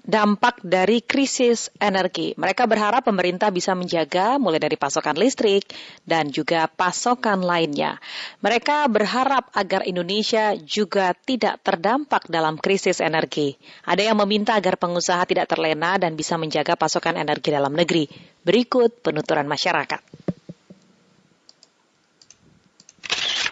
dampak 0.04 0.60
dari 0.62 1.00
krisis 1.02 1.74
energi. 1.82 2.38
Mereka 2.38 2.68
berharap 2.70 3.08
pemerintah 3.08 3.50
bisa 3.50 3.74
menjaga 3.74 4.36
mulai 4.38 4.60
dari 4.60 4.78
pasokan 4.78 5.16
listrik 5.18 5.66
dan 6.04 6.30
juga 6.30 6.70
pasokan 6.70 7.42
lainnya. 7.42 7.98
Mereka 8.46 8.86
berharap 8.92 9.50
agar 9.56 9.82
Indonesia 9.88 10.54
juga 10.60 11.16
tidak 11.16 11.64
terdampak 11.66 12.30
dalam 12.30 12.54
krisis 12.54 13.00
energi. 13.02 13.56
Ada 13.90 14.14
yang 14.14 14.20
meminta 14.22 14.54
agar 14.54 14.78
pengusaha 14.78 15.24
tidak 15.26 15.50
terlena 15.50 15.98
dan 15.98 16.14
bisa 16.14 16.38
menjaga 16.38 16.78
pasokan 16.78 17.18
energi 17.18 17.50
dalam 17.50 17.74
negeri. 17.74 18.06
Berikut 18.44 19.02
penuturan 19.02 19.50
masyarakat. 19.50 20.33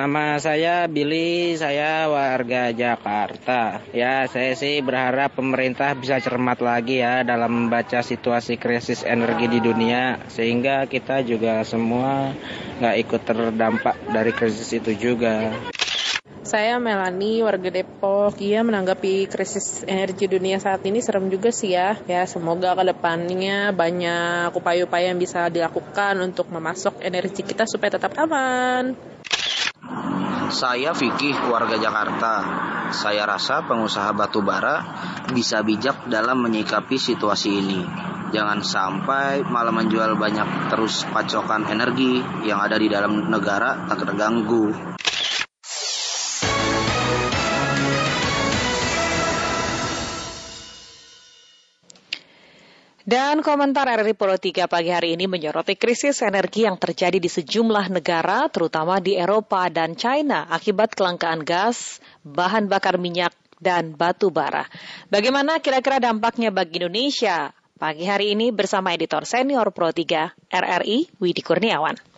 Nama 0.03 0.35
saya 0.43 0.91
Billy, 0.91 1.55
saya 1.55 2.11
warga 2.11 2.75
Jakarta. 2.75 3.79
Ya, 3.95 4.27
saya 4.27 4.59
sih 4.59 4.83
berharap 4.83 5.39
pemerintah 5.39 5.95
bisa 5.95 6.19
cermat 6.19 6.59
lagi 6.59 6.99
ya 6.99 7.23
dalam 7.23 7.55
membaca 7.71 8.03
situasi 8.03 8.59
krisis 8.59 9.07
energi 9.07 9.47
di 9.47 9.63
dunia, 9.63 10.19
sehingga 10.27 10.91
kita 10.91 11.23
juga 11.23 11.63
semua 11.63 12.35
nggak 12.83 12.97
ikut 12.99 13.21
terdampak 13.23 13.95
dari 14.11 14.35
krisis 14.35 14.75
itu 14.75 14.91
juga. 14.99 15.55
Saya 16.43 16.83
Melani, 16.83 17.39
warga 17.47 17.71
Depok. 17.71 18.43
Iya, 18.43 18.67
menanggapi 18.67 19.31
krisis 19.31 19.87
energi 19.87 20.27
dunia 20.27 20.59
saat 20.59 20.83
ini 20.83 20.99
serem 20.99 21.31
juga 21.31 21.55
sih 21.55 21.79
ya. 21.79 21.95
Ya, 22.11 22.27
semoga 22.27 22.75
ke 22.75 22.91
depannya 22.91 23.71
banyak 23.71 24.51
upaya-upaya 24.51 25.15
yang 25.15 25.23
bisa 25.23 25.47
dilakukan 25.47 26.19
untuk 26.19 26.51
memasok 26.51 26.99
energi 27.07 27.47
kita 27.47 27.71
supaya 27.71 27.95
tetap 27.95 28.19
aman. 28.19 29.13
Saya 30.53 30.93
Fikih, 30.93 31.49
warga 31.49 31.81
Jakarta. 31.81 32.35
Saya 32.93 33.25
rasa 33.25 33.65
pengusaha 33.65 34.13
batu 34.13 34.45
bara 34.45 34.85
bisa 35.33 35.65
bijak 35.65 36.13
dalam 36.13 36.45
menyikapi 36.45 37.01
situasi 37.01 37.49
ini. 37.57 37.81
Jangan 38.37 38.61
sampai 38.61 39.41
malah 39.49 39.73
menjual 39.73 40.13
banyak 40.21 40.69
terus 40.69 41.09
pacokan 41.09 41.73
energi 41.73 42.21
yang 42.45 42.61
ada 42.61 42.77
di 42.77 42.93
dalam 42.93 43.33
negara 43.33 43.89
tak 43.89 44.05
terganggu. 44.05 44.77
Dan 53.03 53.43
komentar 53.43 53.91
RRI 53.91 54.15
Polo 54.15 54.39
3 54.39 54.71
pagi 54.71 54.95
hari 54.95 55.19
ini 55.19 55.27
menyoroti 55.27 55.75
krisis 55.75 56.23
energi 56.23 56.71
yang 56.71 56.79
terjadi 56.79 57.19
di 57.19 57.27
sejumlah 57.27 57.91
negara, 57.91 58.47
terutama 58.47 59.03
di 59.03 59.19
Eropa 59.19 59.67
dan 59.67 59.99
China, 59.99 60.47
akibat 60.47 60.95
kelangkaan 60.95 61.43
gas, 61.43 61.99
bahan 62.23 62.71
bakar 62.71 63.03
minyak, 63.03 63.35
dan 63.59 63.99
batu 63.99 64.31
bara. 64.31 64.71
Bagaimana 65.11 65.59
kira-kira 65.59 65.99
dampaknya 65.99 66.55
bagi 66.55 66.79
Indonesia? 66.79 67.51
Pagi 67.75 68.07
hari 68.07 68.39
ini 68.39 68.55
bersama 68.55 68.95
editor 68.95 69.27
senior 69.27 69.75
Pro 69.75 69.91
3 69.91 70.31
RRI, 70.47 71.19
Widi 71.19 71.43
Kurniawan. 71.43 72.12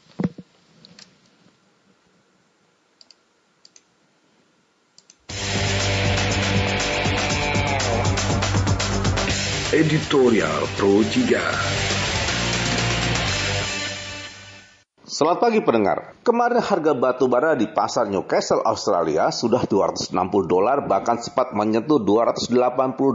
Editorial 9.74 10.70
Pro 10.78 11.02
3. 11.02 11.34
Selamat 15.02 15.38
pagi 15.42 15.58
pendengar. 15.66 16.14
Kemarin 16.22 16.62
harga 16.62 16.94
batu 16.94 17.26
bara 17.26 17.58
di 17.58 17.66
pasar 17.66 18.06
Newcastle 18.06 18.62
Australia 18.62 19.34
sudah 19.34 19.66
260 19.66 20.14
dolar 20.46 20.86
bahkan 20.86 21.18
sempat 21.18 21.58
menyentuh 21.58 21.98
280 21.98 22.54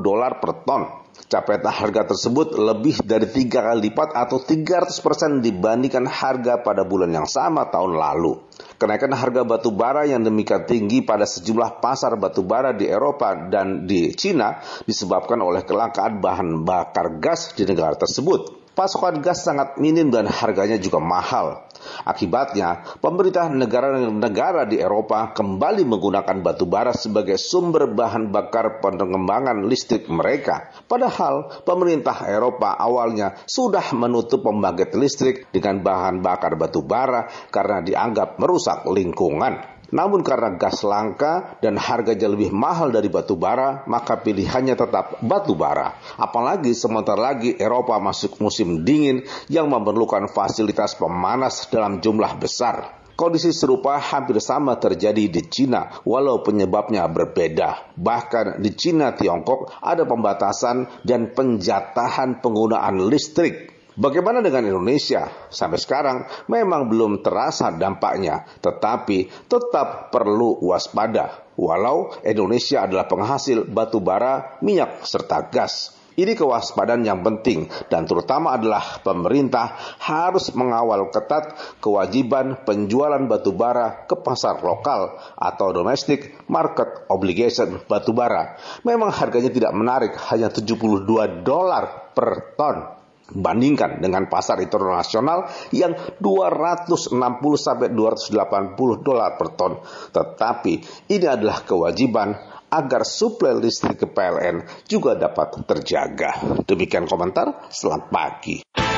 dolar 0.03 0.43
per 0.43 0.51
ton. 0.67 1.07
Capaian 1.29 1.61
harga 1.69 2.09
tersebut 2.09 2.57
lebih 2.57 3.05
dari 3.05 3.29
tiga 3.29 3.61
kali 3.61 3.93
lipat 3.93 4.17
atau 4.17 4.41
300% 4.41 5.45
dibandingkan 5.45 6.09
harga 6.09 6.65
pada 6.65 6.81
bulan 6.81 7.13
yang 7.13 7.29
sama 7.29 7.69
tahun 7.69 8.01
lalu. 8.01 8.41
Kenaikan 8.81 9.13
harga 9.13 9.45
batu 9.45 9.69
bara 9.69 10.09
yang 10.09 10.25
demikian 10.25 10.65
tinggi 10.65 11.05
pada 11.05 11.29
sejumlah 11.29 11.77
pasar 11.85 12.17
batu 12.17 12.41
bara 12.41 12.73
di 12.73 12.89
Eropa 12.89 13.45
dan 13.45 13.85
di 13.85 14.09
Cina 14.17 14.57
disebabkan 14.89 15.37
oleh 15.45 15.61
kelangkaan 15.61 16.17
bahan 16.17 16.65
bakar 16.65 17.21
gas 17.21 17.53
di 17.53 17.61
negara 17.61 17.93
tersebut. 17.93 18.73
Pasokan 18.73 19.21
gas 19.21 19.45
sangat 19.45 19.77
minim 19.77 20.09
dan 20.09 20.25
harganya 20.25 20.81
juga 20.81 20.97
mahal. 20.97 21.68
Akibatnya, 22.05 22.99
pemerintah 22.99 23.47
negara-negara 23.49 24.67
di 24.67 24.77
Eropa 24.77 25.31
kembali 25.31 25.87
menggunakan 25.87 26.37
batu 26.43 26.67
bara 26.67 26.91
sebagai 26.91 27.39
sumber 27.39 27.89
bahan 27.89 28.29
bakar 28.29 28.83
pengembangan 28.83 29.65
listrik 29.65 30.05
mereka. 30.11 30.69
Padahal, 30.85 31.63
pemerintah 31.63 32.27
Eropa 32.27 32.75
awalnya 32.75 33.39
sudah 33.47 33.95
menutup 33.95 34.43
pembangkit 34.43 34.93
listrik 34.99 35.47
dengan 35.49 35.79
bahan 35.79 36.19
bakar 36.19 36.59
batu 36.59 36.83
bara 36.83 37.25
karena 37.49 37.79
dianggap 37.79 38.37
merusak 38.37 38.85
lingkungan. 38.89 39.78
Namun 39.89 40.21
karena 40.21 40.55
gas 40.55 40.85
langka 40.85 41.57
dan 41.59 41.77
harganya 41.77 42.29
lebih 42.29 42.53
mahal 42.53 42.93
dari 42.93 43.09
batu 43.09 43.33
bara, 43.33 43.83
maka 43.89 44.21
pilihannya 44.21 44.77
tetap 44.77 45.19
batu 45.25 45.57
bara. 45.57 45.97
Apalagi 46.17 46.73
sebentar 46.77 47.17
lagi 47.17 47.57
Eropa 47.57 47.97
masuk 47.97 48.37
musim 48.41 48.85
dingin 48.85 49.25
yang 49.49 49.69
memerlukan 49.69 50.29
fasilitas 50.29 50.93
pemanas 50.97 51.65
dalam 51.69 51.99
jumlah 51.99 52.37
besar. 52.37 52.99
Kondisi 53.19 53.51
serupa 53.51 53.99
hampir 53.99 54.39
sama 54.39 54.79
terjadi 54.79 55.27
di 55.27 55.43
Cina, 55.51 55.91
walau 56.07 56.39
penyebabnya 56.39 57.03
berbeda. 57.11 57.91
Bahkan 57.99 58.63
di 58.63 58.71
Cina 58.79 59.11
Tiongkok 59.11 59.75
ada 59.83 60.07
pembatasan 60.07 61.03
dan 61.03 61.35
penjatahan 61.35 62.39
penggunaan 62.39 63.11
listrik 63.11 63.78
Bagaimana 63.99 64.39
dengan 64.39 64.63
Indonesia? 64.63 65.27
Sampai 65.51 65.75
sekarang 65.75 66.23
memang 66.47 66.87
belum 66.87 67.19
terasa 67.19 67.67
dampaknya, 67.75 68.47
tetapi 68.63 69.27
tetap 69.51 70.07
perlu 70.07 70.55
waspada. 70.63 71.51
Walau 71.59 72.15
Indonesia 72.23 72.87
adalah 72.87 73.11
penghasil 73.11 73.67
batu 73.67 73.99
bara, 73.99 74.55
minyak, 74.63 75.03
serta 75.03 75.51
gas. 75.51 75.99
Ini 76.15 76.31
kewaspadaan 76.31 77.03
yang 77.03 77.27
penting 77.27 77.67
dan 77.91 78.07
terutama 78.07 78.55
adalah 78.55 79.03
pemerintah 79.03 79.75
harus 79.99 80.51
mengawal 80.55 81.11
ketat 81.11 81.55
kewajiban 81.83 82.63
penjualan 82.63 83.23
batu 83.27 83.51
bara 83.51 84.07
ke 84.07 84.15
pasar 84.19 84.63
lokal 84.63 85.15
atau 85.35 85.75
domestic 85.75 86.39
market 86.47 87.07
obligation 87.11 87.83
batu 87.87 88.15
bara. 88.15 88.55
Memang 88.87 89.11
harganya 89.11 89.51
tidak 89.51 89.75
menarik, 89.75 90.15
hanya 90.31 90.47
72 90.47 91.03
dolar 91.43 92.11
per 92.11 92.55
ton 92.59 92.98
bandingkan 93.33 94.01
dengan 94.01 94.25
pasar 94.27 94.61
internasional 94.61 95.49
yang 95.75 95.93
260 96.17 97.13
sampai 97.55 97.87
280 97.93 99.05
dolar 99.05 99.37
per 99.37 99.49
ton. 99.53 99.73
Tetapi 100.13 100.73
ini 101.13 101.25
adalah 101.25 101.61
kewajiban 101.63 102.33
agar 102.69 103.01
suplai 103.01 103.57
listrik 103.57 104.05
ke 104.05 104.07
PLN 104.09 104.85
juga 104.85 105.17
dapat 105.17 105.65
terjaga. 105.65 106.61
Demikian 106.65 107.09
komentar, 107.09 107.69
selamat 107.73 108.03
pagi. 108.13 108.88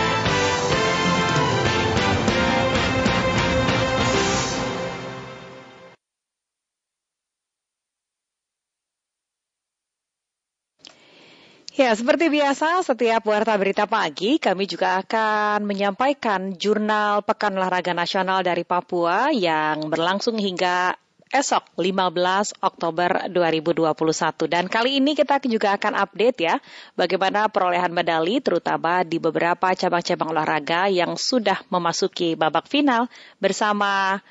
Ya, 11.82 11.98
seperti 11.98 12.30
biasa, 12.30 12.86
setiap 12.86 13.26
warta 13.26 13.58
berita 13.58 13.90
pagi 13.90 14.38
kami 14.38 14.70
juga 14.70 15.02
akan 15.02 15.66
menyampaikan 15.66 16.54
jurnal 16.54 17.26
Pekan 17.26 17.58
Olahraga 17.58 17.90
Nasional 17.98 18.46
dari 18.46 18.62
Papua 18.62 19.34
yang 19.34 19.90
berlangsung 19.90 20.38
hingga 20.38 20.94
esok 21.34 21.74
15 21.82 22.62
Oktober 22.62 23.26
2021. 23.34 23.98
Dan 24.46 24.70
kali 24.70 25.02
ini 25.02 25.18
kita 25.18 25.42
juga 25.50 25.74
akan 25.74 25.98
update 25.98 26.38
ya 26.38 26.62
bagaimana 26.94 27.50
perolehan 27.50 27.90
medali 27.90 28.38
terutama 28.46 29.02
di 29.02 29.18
beberapa 29.18 29.74
cabang-cabang 29.74 30.38
olahraga 30.38 30.86
yang 30.86 31.18
sudah 31.18 31.66
memasuki 31.74 32.38
babak 32.38 32.70
final 32.70 33.10
bersama 33.42 34.22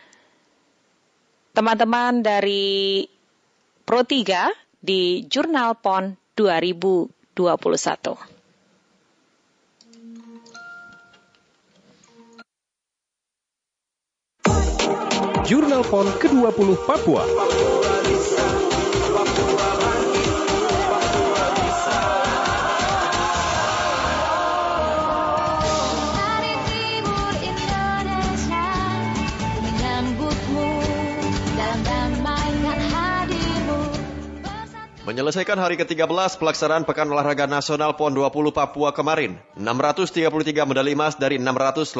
teman-teman 1.51 2.23
dari 2.23 3.11
Pro 3.83 4.07
3 4.07 4.55
di 4.79 5.27
Jurnal 5.27 5.75
PON 5.83 6.15
2021. 6.39 7.19
21. 7.35 8.17
Jurnal 15.51 15.83
PON 15.83 16.07
ke-20 16.23 16.79
Papua. 16.87 17.80
Menyelesaikan 35.11 35.59
hari 35.59 35.75
ke-13 35.75 36.39
pelaksanaan 36.39 36.87
Pekan 36.87 37.11
Olahraga 37.11 37.43
Nasional 37.51 37.99
PON 37.99 38.15
20 38.15 38.31
Papua 38.55 38.95
kemarin, 38.95 39.43
633 39.59 40.23
medali 40.63 40.95
emas 40.95 41.19
dari 41.19 41.35
681 41.35 41.99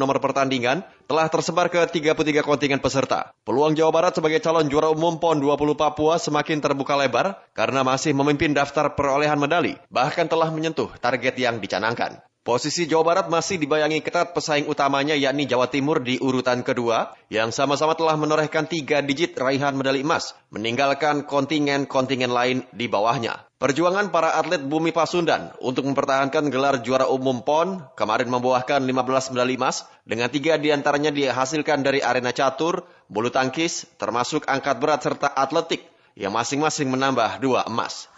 nomor 0.00 0.16
pertandingan 0.16 0.80
telah 1.04 1.28
tersebar 1.28 1.68
ke 1.68 1.76
33 1.76 2.40
kontingen 2.40 2.80
peserta. 2.80 3.36
Peluang 3.44 3.76
Jawa 3.76 3.92
Barat 3.92 4.16
sebagai 4.16 4.40
calon 4.40 4.64
juara 4.72 4.88
umum 4.88 5.20
PON 5.20 5.44
20 5.44 5.76
Papua 5.76 6.16
semakin 6.16 6.64
terbuka 6.64 6.96
lebar 6.96 7.36
karena 7.52 7.84
masih 7.84 8.16
memimpin 8.16 8.56
daftar 8.56 8.96
perolehan 8.96 9.36
medali, 9.36 9.76
bahkan 9.92 10.24
telah 10.24 10.48
menyentuh 10.48 10.88
target 11.04 11.36
yang 11.36 11.60
dicanangkan. 11.60 12.16
Posisi 12.48 12.88
Jawa 12.88 13.04
Barat 13.04 13.26
masih 13.28 13.60
dibayangi 13.60 14.00
ketat 14.00 14.32
pesaing 14.32 14.72
utamanya 14.72 15.12
yakni 15.12 15.44
Jawa 15.44 15.68
Timur 15.68 16.00
di 16.00 16.16
urutan 16.16 16.64
kedua 16.64 17.12
yang 17.28 17.52
sama-sama 17.52 17.92
telah 17.92 18.16
menorehkan 18.16 18.64
tiga 18.64 19.04
digit 19.04 19.36
raihan 19.36 19.76
medali 19.76 20.00
emas, 20.00 20.32
meninggalkan 20.48 21.28
kontingen-kontingen 21.28 22.32
lain 22.32 22.64
di 22.72 22.88
bawahnya. 22.88 23.44
Perjuangan 23.60 24.08
para 24.08 24.32
atlet 24.32 24.64
Bumi 24.64 24.96
Pasundan 24.96 25.52
untuk 25.60 25.84
mempertahankan 25.92 26.48
gelar 26.48 26.80
juara 26.80 27.04
umum 27.12 27.44
PON 27.44 27.84
kemarin 28.00 28.32
membuahkan 28.32 28.80
15 28.80 29.36
medali 29.36 29.60
emas 29.60 29.84
dengan 30.08 30.32
tiga 30.32 30.56
di 30.56 30.72
antaranya 30.72 31.12
dihasilkan 31.12 31.84
dari 31.84 32.00
arena 32.00 32.32
catur, 32.32 32.88
bulu 33.12 33.28
tangkis, 33.28 33.84
termasuk 34.00 34.48
angkat 34.48 34.80
berat 34.80 35.04
serta 35.04 35.28
atletik 35.36 35.84
yang 36.16 36.32
masing-masing 36.32 36.88
menambah 36.88 37.44
dua 37.44 37.68
emas. 37.68 38.08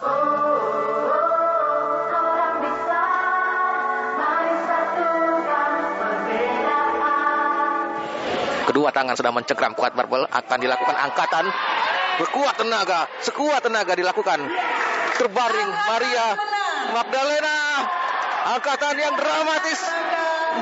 Kedua 8.71 8.87
tangan 8.87 9.19
sedang 9.19 9.35
mencengkram 9.35 9.75
kuat 9.75 9.91
barbel 9.91 10.23
akan 10.31 10.57
dilakukan 10.63 10.95
angkatan 10.95 11.43
berkuat 12.15 12.55
tenaga, 12.55 13.03
sekuat 13.19 13.67
tenaga 13.67 13.99
dilakukan. 13.99 14.39
Terbaring 15.19 15.71
Maria 15.91 16.39
Magdalena. 16.95 17.59
Angkatan 18.55 18.95
yang 18.95 19.19
dramatis 19.19 19.75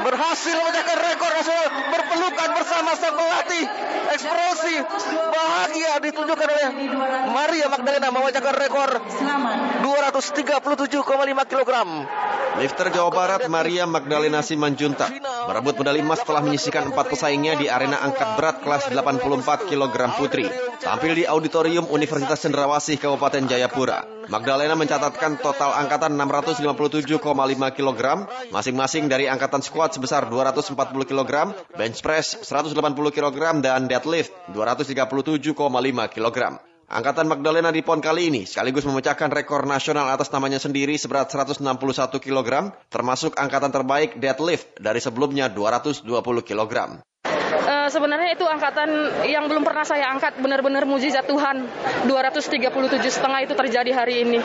berhasil 0.06 0.56
memecahkan 0.56 0.98
rekor 0.98 1.32
nasional 1.34 1.68
berpelukan 1.91 2.49
bersama 2.56 2.91
sang 2.95 3.16
pelatih 3.16 3.66
ekspresi 4.14 4.76
bahagia 5.30 5.91
ditunjukkan 6.03 6.48
oleh 6.49 6.68
Maria 7.30 7.68
Magdalena 7.70 8.10
memecahkan 8.14 8.56
rekor 8.57 8.90
237,5 9.82 11.52
kg 11.52 11.72
Lifter 12.60 12.91
Jawa 12.91 13.11
Barat 13.14 13.48
Maria 13.48 13.88
Magdalena 13.88 14.44
Simanjuntak 14.44 15.16
merebut 15.48 15.80
medali 15.80 16.03
emas 16.03 16.20
setelah 16.20 16.44
menyisikan 16.44 16.91
empat 16.91 17.07
pesaingnya 17.14 17.56
di 17.56 17.72
arena 17.72 18.03
angkat 18.03 18.36
berat 18.36 18.60
kelas 18.60 18.91
84 18.91 19.70
kg 19.70 19.95
putri. 20.20 20.44
Tampil 20.80 21.14
di 21.16 21.24
auditorium 21.24 21.88
Universitas 21.88 22.44
Cendrawasih 22.44 22.99
Kabupaten 22.99 23.48
Jayapura. 23.48 24.03
Magdalena 24.30 24.78
mencatatkan 24.78 25.41
total 25.41 25.74
angkatan 25.74 26.14
657,5 26.14 27.18
kg, 27.74 28.02
masing-masing 28.53 29.10
dari 29.10 29.26
angkatan 29.26 29.64
squat 29.80 29.95
sebesar 29.95 30.27
240 30.27 30.76
kg, 31.07 31.56
bench 31.80 32.03
press 32.03 32.35
180 32.43 32.76
kg, 33.15 33.64
dan 33.64 33.88
deadlift 33.88 34.35
237,5 34.51 35.56
kg. 36.11 36.39
Angkatan 36.91 37.31
Magdalena 37.31 37.72
di 37.72 37.80
PON 37.80 38.03
kali 38.03 38.27
ini 38.27 38.43
sekaligus 38.43 38.84
memecahkan 38.84 39.31
rekor 39.31 39.64
nasional 39.64 40.11
atas 40.11 40.27
namanya 40.35 40.60
sendiri 40.60 40.99
seberat 40.99 41.31
161 41.31 41.64
kg, 42.19 42.76
termasuk 42.91 43.39
angkatan 43.39 43.72
terbaik 43.72 44.19
deadlift 44.19 44.68
dari 44.84 44.99
sebelumnya 44.99 45.47
220 45.47 46.03
kg. 46.43 46.99
Uh, 47.90 47.98
sebenarnya 47.98 48.38
itu 48.38 48.45
angkatan 48.45 49.10
yang 49.26 49.49
belum 49.49 49.66
pernah 49.66 49.82
saya 49.82 50.14
angkat 50.14 50.38
benar-benar 50.38 50.86
mujizat 50.86 51.26
Tuhan. 51.26 51.66
237 52.06 52.70
setengah 53.10 53.41
itu 53.41 53.57
terjadi 53.57 53.91
hari 53.98 54.22
ini. 54.22 54.38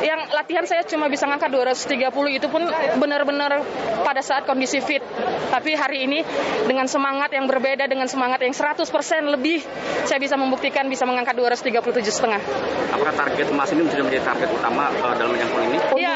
Yang 0.00 0.20
latihan 0.32 0.64
saya 0.64 0.88
cuma 0.88 1.12
bisa 1.12 1.28
ngangkat 1.28 1.52
230 1.52 2.08
itu 2.32 2.48
pun 2.48 2.64
benar-benar 2.96 3.60
pada 4.00 4.24
saat 4.24 4.48
kondisi 4.48 4.80
fit. 4.80 5.04
Tapi 5.52 5.76
hari 5.76 6.08
ini 6.08 6.24
dengan 6.64 6.88
semangat 6.88 7.28
yang 7.36 7.44
berbeda 7.44 7.84
dengan 7.84 8.08
semangat 8.08 8.40
yang 8.40 8.56
100% 8.56 8.88
lebih 9.28 9.60
saya 10.08 10.16
bisa 10.16 10.40
membuktikan 10.40 10.88
bisa 10.88 11.04
mengangkat 11.04 11.36
237 11.36 12.08
setengah. 12.08 12.40
Apakah 12.88 13.12
target 13.12 13.52
emas 13.52 13.68
ini 13.76 13.84
sudah 13.84 14.04
menjadi 14.08 14.24
target 14.24 14.48
utama 14.48 14.88
uh, 15.04 15.12
dalam 15.12 15.36
menyangkul 15.36 15.60
ini? 15.60 15.76
Iya, 16.00 16.07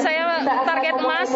saya 0.00 0.40
target 0.64 0.96
emas. 0.96 1.30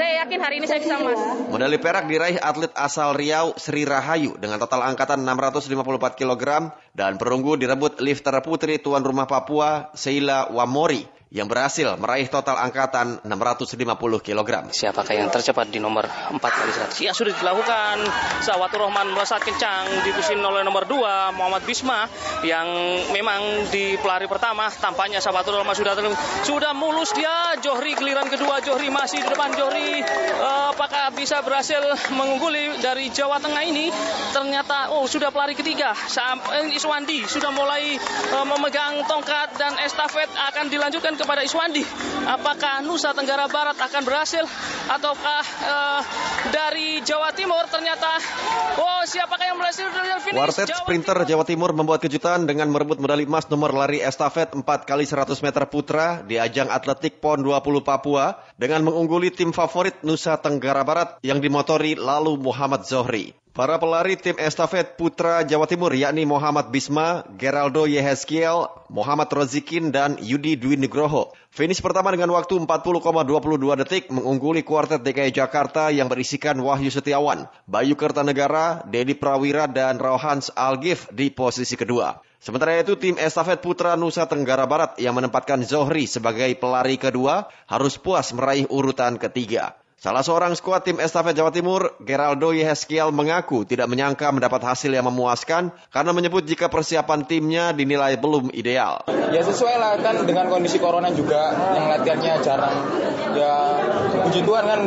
saya 0.00 0.12
yakin 0.24 0.38
hari 0.40 0.54
ini 0.62 0.66
saya 0.66 0.80
bisa 0.80 0.96
emas. 0.96 1.20
Medali 1.52 1.76
perak 1.76 2.08
diraih 2.08 2.40
atlet 2.40 2.72
asal 2.72 3.02
asal 3.02 3.18
Riau 3.18 3.58
Sri 3.58 3.82
Rahayu 3.82 4.38
dengan 4.38 4.62
total 4.62 4.86
angkatan 4.86 5.26
654 5.26 5.74
kg 6.14 6.70
dan 6.94 7.18
perunggu 7.18 7.58
direbut 7.58 7.98
lifter 7.98 8.38
putri 8.46 8.78
tuan 8.78 9.02
rumah 9.02 9.26
Papua 9.26 9.90
Sheila 9.98 10.46
Wamori 10.54 11.02
yang 11.32 11.48
berhasil 11.48 11.96
meraih 11.96 12.28
total 12.28 12.60
angkatan 12.60 13.16
650 13.24 13.88
kg. 14.20 14.68
Siapakah 14.68 15.16
yang 15.16 15.32
tercepat 15.32 15.72
di 15.72 15.80
nomor 15.80 16.04
4 16.04 16.36
kali 16.36 16.70
100? 17.00 17.00
Ya 17.00 17.16
sudah 17.16 17.32
dilakukan. 17.32 18.04
Sawatur 18.44 18.84
Rahman 18.84 19.16
melesat 19.16 19.40
kencang 19.40 20.04
dipusin 20.04 20.36
oleh 20.44 20.60
nomor 20.60 20.84
2 20.84 21.32
Muhammad 21.32 21.64
Bisma 21.64 22.04
yang 22.44 22.68
memang 23.16 23.72
di 23.72 23.96
pelari 23.96 24.28
pertama 24.28 24.68
tampaknya 24.68 25.24
Sawatur 25.24 25.56
Rahman 25.56 25.72
sudah 25.72 25.96
sudah 26.44 26.76
mulus 26.76 27.16
dia. 27.16 27.56
Johri 27.64 27.96
giliran 27.96 28.28
kedua 28.28 28.60
Johri 28.60 28.92
masih 28.92 29.24
di 29.24 29.28
depan 29.32 29.56
Johri 29.56 30.04
uh, 30.36 30.76
apakah 30.76 31.16
bisa 31.16 31.40
berhasil 31.40 31.80
mengungguli 32.12 32.76
dari 32.84 33.08
Jawa 33.08 33.40
Tengah 33.40 33.64
ini? 33.64 33.88
Ternyata 34.36 34.92
oh 34.92 35.08
sudah 35.08 35.32
pelari 35.32 35.56
ketiga. 35.56 35.96
Sampai 35.96 36.76
Iswandi 36.76 37.24
sudah 37.24 37.48
mulai 37.56 37.96
uh, 38.36 38.44
memegang 38.44 39.00
tongkat 39.08 39.56
dan 39.56 39.80
estafet 39.80 40.28
akan 40.28 40.68
dilanjutkan 40.68 41.21
kepada 41.22 41.46
Iswandi. 41.46 41.86
Apakah 42.26 42.82
Nusa 42.82 43.14
Tenggara 43.14 43.46
Barat 43.46 43.78
akan 43.78 44.02
berhasil 44.02 44.42
ataukah 44.90 45.42
uh, 45.62 46.00
dari 46.50 46.98
Jawa 47.06 47.30
Timur 47.30 47.62
ternyata 47.70 48.18
oh 48.82 49.02
siapakah 49.06 49.46
yang 49.54 49.58
berhasil 49.62 49.86
finish? 50.22 50.42
Quartet 50.42 50.66
Jawa 50.66 50.82
sprinter 50.82 51.16
Timur. 51.22 51.28
Jawa 51.30 51.44
Timur 51.46 51.70
membuat 51.70 52.00
kejutan 52.02 52.46
dengan 52.50 52.66
merebut 52.70 52.98
medali 52.98 53.22
emas 53.26 53.46
nomor 53.46 53.70
lari 53.70 54.02
estafet 54.02 54.50
4 54.54 54.62
kali 54.64 55.04
100 55.06 55.38
meter 55.38 55.62
putra 55.70 56.26
di 56.26 56.42
ajang 56.42 56.66
atletik 56.70 57.22
PON 57.22 57.46
20 57.46 57.86
Papua 57.86 58.42
dengan 58.58 58.82
mengungguli 58.82 59.30
tim 59.30 59.54
favorit 59.54 60.02
Nusa 60.02 60.38
Tenggara 60.42 60.82
Barat 60.82 61.22
yang 61.22 61.38
dimotori 61.38 61.94
lalu 61.94 62.34
Muhammad 62.38 62.82
Zohri. 62.82 63.34
Para 63.52 63.76
pelari 63.76 64.16
tim 64.16 64.32
estafet 64.40 64.96
putra 64.96 65.44
Jawa 65.44 65.68
Timur 65.68 65.92
yakni 65.92 66.24
Muhammad 66.24 66.72
Bisma, 66.72 67.20
Geraldo 67.36 67.84
Yeheskiel, 67.84 68.64
Muhammad 68.88 69.28
Rozikin, 69.28 69.92
dan 69.92 70.16
Yudi 70.16 70.56
Dwi 70.56 70.80
Nugroho. 70.80 71.11
Finish 71.52 71.84
pertama 71.84 72.08
dengan 72.08 72.32
waktu 72.32 72.64
40,22 72.64 73.80
detik 73.84 74.08
mengungguli 74.08 74.64
kuartet 74.64 75.04
DKI 75.04 75.36
Jakarta 75.36 75.92
yang 75.92 76.08
berisikan 76.08 76.56
Wahyu 76.56 76.88
Setiawan, 76.88 77.44
Bayu 77.68 77.92
Kertanegara, 77.92 78.80
Dedi 78.88 79.12
Prawira, 79.12 79.68
dan 79.68 80.00
Rohans 80.00 80.48
Algif 80.56 81.12
di 81.12 81.28
posisi 81.28 81.76
kedua. 81.76 82.24
Sementara 82.42 82.74
itu 82.80 82.96
tim 82.98 83.20
estafet 83.20 83.60
putra 83.62 83.94
Nusa 83.94 84.26
Tenggara 84.26 84.66
Barat 84.66 84.98
yang 84.98 85.14
menempatkan 85.14 85.62
Zohri 85.62 86.10
sebagai 86.10 86.50
pelari 86.58 86.98
kedua 86.98 87.52
harus 87.70 88.00
puas 88.00 88.32
meraih 88.34 88.66
urutan 88.66 89.20
ketiga. 89.20 89.78
Salah 90.02 90.26
seorang 90.26 90.50
skuad 90.58 90.82
tim 90.82 90.98
estafet 90.98 91.30
Jawa 91.30 91.54
Timur, 91.54 91.94
Geraldo 92.02 92.50
Yeheskiel 92.50 93.14
mengaku 93.14 93.62
tidak 93.62 93.86
menyangka 93.86 94.34
mendapat 94.34 94.58
hasil 94.58 94.90
yang 94.90 95.06
memuaskan 95.06 95.70
karena 95.94 96.10
menyebut 96.10 96.42
jika 96.42 96.66
persiapan 96.66 97.22
timnya 97.22 97.70
dinilai 97.70 98.18
belum 98.18 98.50
ideal. 98.50 99.06
Ya 99.30 99.46
sesuai 99.46 99.78
lah 99.78 99.94
kan 100.02 100.26
dengan 100.26 100.50
kondisi 100.50 100.82
corona 100.82 101.14
juga 101.14 101.54
yang 101.78 101.86
latihannya 101.86 102.34
jarang. 102.42 102.82
Ya 103.38 103.54
puji 104.26 104.42
Tuhan 104.42 104.64
kan 104.66 104.80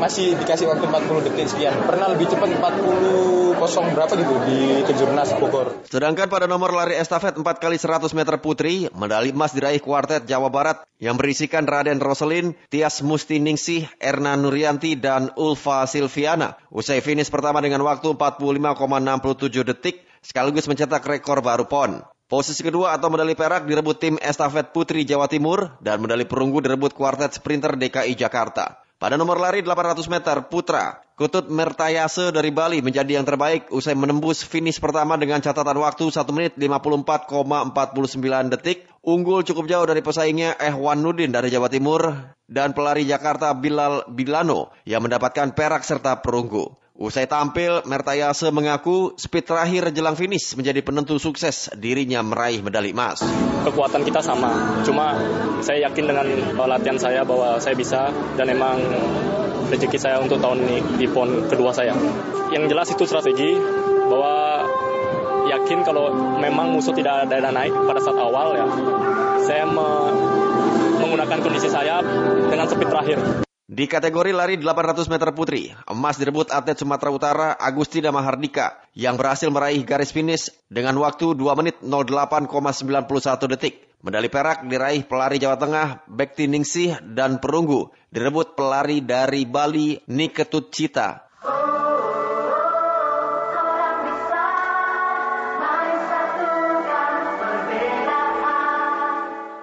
masih 0.00 0.40
dikasih 0.40 0.72
waktu 0.72 0.88
40 0.88 1.26
detik 1.28 1.52
sekian. 1.52 1.76
Pernah 1.84 2.16
lebih 2.16 2.24
cepat 2.32 2.48
40 2.56 3.60
kosong 3.60 3.92
berapa 3.92 4.16
gitu 4.16 4.34
di 4.48 4.88
Kejurnas 4.88 5.36
Bogor. 5.36 5.84
Sedangkan 5.84 6.32
pada 6.32 6.48
nomor 6.48 6.72
lari 6.72 6.96
estafet 6.96 7.36
4 7.36 7.44
kali 7.44 7.76
100 7.76 8.08
meter 8.16 8.40
putri, 8.40 8.88
medali 8.96 9.36
emas 9.36 9.52
diraih 9.52 9.84
kuartet 9.84 10.24
Jawa 10.24 10.48
Barat 10.48 10.80
yang 10.96 11.20
berisikan 11.20 11.68
Raden 11.68 12.00
Roselin, 12.00 12.56
Tias 12.72 13.04
Musti 13.04 13.36
Ningsih, 13.36 13.84
Erna 14.00 14.45
Nurianti 14.46 14.94
dan 14.94 15.34
Ulfa 15.34 15.82
Silviana. 15.90 16.54
Usai 16.70 17.02
finish 17.02 17.26
pertama 17.26 17.58
dengan 17.58 17.82
waktu 17.82 18.14
45,67 18.14 19.66
detik, 19.66 20.06
sekaligus 20.22 20.70
mencetak 20.70 21.02
rekor 21.02 21.42
baru 21.42 21.66
PON. 21.66 22.06
Posisi 22.30 22.62
kedua 22.62 22.94
atau 22.94 23.10
medali 23.10 23.34
perak 23.34 23.66
direbut 23.66 23.98
tim 23.98 24.14
estafet 24.22 24.70
putri 24.70 25.02
Jawa 25.02 25.26
Timur 25.26 25.74
dan 25.82 25.98
medali 25.98 26.22
perunggu 26.22 26.62
direbut 26.62 26.94
kuartet 26.94 27.34
sprinter 27.34 27.74
DKI 27.74 28.14
Jakarta. 28.14 28.85
Pada 28.96 29.20
nomor 29.20 29.36
lari 29.36 29.60
800 29.60 30.08
meter 30.08 30.48
putra, 30.48 31.04
Kutut 31.20 31.52
Mertayase 31.52 32.32
dari 32.32 32.48
Bali 32.48 32.80
menjadi 32.80 33.20
yang 33.20 33.28
terbaik 33.28 33.68
usai 33.68 33.92
menembus 33.92 34.40
finish 34.40 34.80
pertama 34.80 35.20
dengan 35.20 35.36
catatan 35.44 35.76
waktu 35.84 36.08
1 36.08 36.24
menit 36.32 36.56
54,49 36.56 38.52
detik. 38.56 38.88
Unggul 39.04 39.44
cukup 39.44 39.68
jauh 39.68 39.84
dari 39.84 40.00
pesaingnya 40.00 40.56
Ehwan 40.56 41.04
Nudin 41.04 41.28
dari 41.28 41.52
Jawa 41.52 41.68
Timur 41.68 42.08
dan 42.48 42.72
pelari 42.72 43.04
Jakarta 43.04 43.52
Bilal 43.52 44.08
Bilano 44.08 44.72
yang 44.88 45.04
mendapatkan 45.04 45.52
perak 45.52 45.84
serta 45.84 46.24
perunggu. 46.24 46.72
Usai 46.96 47.28
tampil, 47.28 47.84
Mertayase 47.84 48.48
mengaku 48.48 49.12
speed 49.20 49.44
terakhir 49.44 49.92
jelang 49.92 50.16
finish 50.16 50.56
menjadi 50.56 50.80
penentu 50.80 51.20
sukses 51.20 51.68
dirinya 51.76 52.24
meraih 52.24 52.64
medali 52.64 52.96
emas. 52.96 53.20
Kekuatan 53.68 54.00
kita 54.00 54.24
sama, 54.24 54.80
cuma 54.80 55.12
saya 55.60 55.92
yakin 55.92 56.08
dengan 56.08 56.24
latihan 56.56 56.96
saya 56.96 57.20
bahwa 57.20 57.60
saya 57.60 57.76
bisa 57.76 58.08
dan 58.40 58.48
emang 58.48 58.80
rezeki 59.68 59.98
saya 60.00 60.24
untuk 60.24 60.40
tahun 60.40 60.64
ini 60.64 60.78
di 60.96 61.04
PON 61.04 61.52
kedua 61.52 61.68
saya. 61.76 61.92
Yang 62.48 62.64
jelas 62.72 62.88
itu 62.88 63.04
strategi 63.04 63.52
bahwa 64.08 64.64
yakin 65.52 65.84
kalau 65.84 66.16
memang 66.40 66.72
musuh 66.72 66.96
tidak 66.96 67.28
ada 67.28 67.52
naik 67.52 67.76
pada 67.76 68.00
saat 68.00 68.16
awal 68.16 68.56
ya, 68.56 68.66
saya 69.44 69.68
me 69.68 69.88
menggunakan 70.96 71.44
kondisi 71.44 71.68
saya 71.68 72.00
dengan 72.48 72.64
speed 72.64 72.88
terakhir. 72.88 73.45
Di 73.66 73.90
kategori 73.90 74.30
lari 74.30 74.54
800 74.62 75.10
meter 75.10 75.34
putri, 75.34 75.74
emas 75.90 76.22
direbut 76.22 76.54
atlet 76.54 76.78
Sumatera 76.78 77.10
Utara 77.10 77.48
Agustina 77.58 78.14
Mahardika 78.14 78.78
yang 78.94 79.18
berhasil 79.18 79.50
meraih 79.50 79.82
garis 79.82 80.14
finish 80.14 80.54
dengan 80.70 80.94
waktu 81.02 81.34
2 81.34 81.58
menit 81.58 81.74
08,91 81.82 83.50
detik. 83.50 83.82
Medali 84.06 84.30
perak 84.30 84.70
diraih 84.70 85.02
pelari 85.02 85.42
Jawa 85.42 85.58
Tengah 85.58 86.06
Bekti 86.06 86.46
Ningsih 86.46 87.02
dan 87.10 87.42
perunggu 87.42 87.90
direbut 88.14 88.54
pelari 88.54 89.02
dari 89.02 89.42
Bali 89.42 89.98
Niketut 90.06 90.70
Cita 90.70 91.26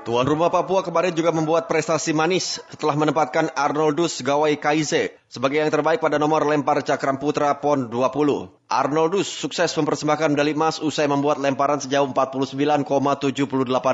Tuan 0.04 0.28
rumah 0.28 0.52
Papua 0.52 0.84
kemarin 0.84 1.16
juga 1.16 1.32
membuat 1.32 1.72
prestasi 1.72 2.12
manis 2.12 2.60
setelah 2.68 2.92
menempatkan 3.00 3.48
Arnoldus 3.56 4.20
Gawai 4.20 4.60
Kaize 4.60 5.16
sebagai 5.32 5.64
yang 5.64 5.72
terbaik 5.72 6.04
pada 6.04 6.20
nomor 6.20 6.44
lempar 6.44 6.84
cakram 6.84 7.16
putra 7.16 7.56
PON 7.64 7.88
20. 7.88 8.68
Arnoldus 8.68 9.32
sukses 9.32 9.72
mempersembahkan 9.72 10.36
medali 10.36 10.52
emas 10.52 10.84
usai 10.84 11.08
membuat 11.08 11.40
lemparan 11.40 11.80
sejauh 11.80 12.12
49,78 12.12 12.84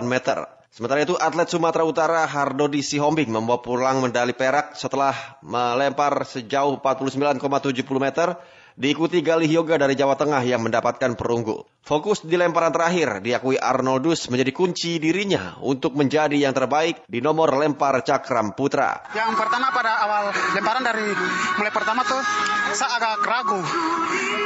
meter. 0.09 0.49
Sementara 0.73 1.05
itu 1.05 1.13
atlet 1.13 1.45
Sumatera 1.45 1.85
Utara 1.85 2.25
Hardodi 2.25 2.81
Sihombing 2.81 3.29
membawa 3.29 3.61
pulang 3.61 4.01
medali 4.01 4.33
perak 4.33 4.73
setelah 4.73 5.13
melempar 5.45 6.25
sejauh 6.25 6.81
49,70 6.81 7.85
meter 8.01 8.33
Diikuti 8.79 9.19
Galih 9.19 9.51
Yoga 9.51 9.75
dari 9.75 9.91
Jawa 9.91 10.15
Tengah 10.15 10.39
yang 10.47 10.63
mendapatkan 10.63 11.19
perunggu. 11.19 11.67
Fokus 11.83 12.23
di 12.23 12.39
lemparan 12.39 12.71
terakhir 12.71 13.19
diakui 13.19 13.59
Arnoldus 13.59 14.31
menjadi 14.31 14.55
kunci 14.55 15.03
dirinya 15.03 15.59
untuk 15.59 15.99
menjadi 15.99 16.39
yang 16.39 16.55
terbaik 16.55 17.03
di 17.03 17.19
nomor 17.19 17.59
lempar 17.59 17.99
cakram 18.07 18.55
putra. 18.55 19.03
Yang 19.11 19.35
pertama 19.35 19.67
pada 19.75 19.99
awal 19.99 20.31
lemparan 20.55 20.87
dari 20.87 21.11
mulai 21.59 21.75
pertama 21.75 22.07
tuh 22.07 22.23
saya 22.71 23.03
agak 23.03 23.19
ragu. 23.27 23.59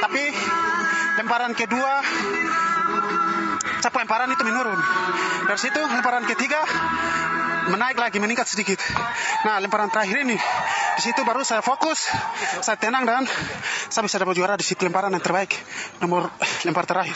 Tapi 0.01 0.23
lemparan 1.22 1.53
kedua 1.53 1.93
cap 3.84 3.99
lemparan 3.99 4.31
itu 4.31 4.43
menurun. 4.47 4.80
Dari 5.51 5.60
situ 5.60 5.76
lemparan 5.76 6.23
ketiga 6.23 6.64
menaik 7.68 7.99
lagi, 7.99 8.19
meningkat 8.19 8.47
sedikit. 8.47 8.80
Nah, 9.43 9.60
lemparan 9.60 9.91
terakhir 9.91 10.23
ini, 10.23 10.35
di 10.95 11.01
situ 11.03 11.23
baru 11.27 11.43
saya 11.43 11.60
fokus, 11.60 12.07
saya 12.64 12.80
tenang 12.80 13.03
dan 13.03 13.27
saya 13.91 14.03
bisa 14.07 14.19
dapat 14.19 14.39
juara 14.39 14.55
di 14.55 14.64
situ 14.64 14.84
lemparan 14.88 15.11
yang 15.11 15.23
terbaik, 15.23 15.51
nomor 15.99 16.31
lempar 16.64 16.88
terakhir. 16.88 17.15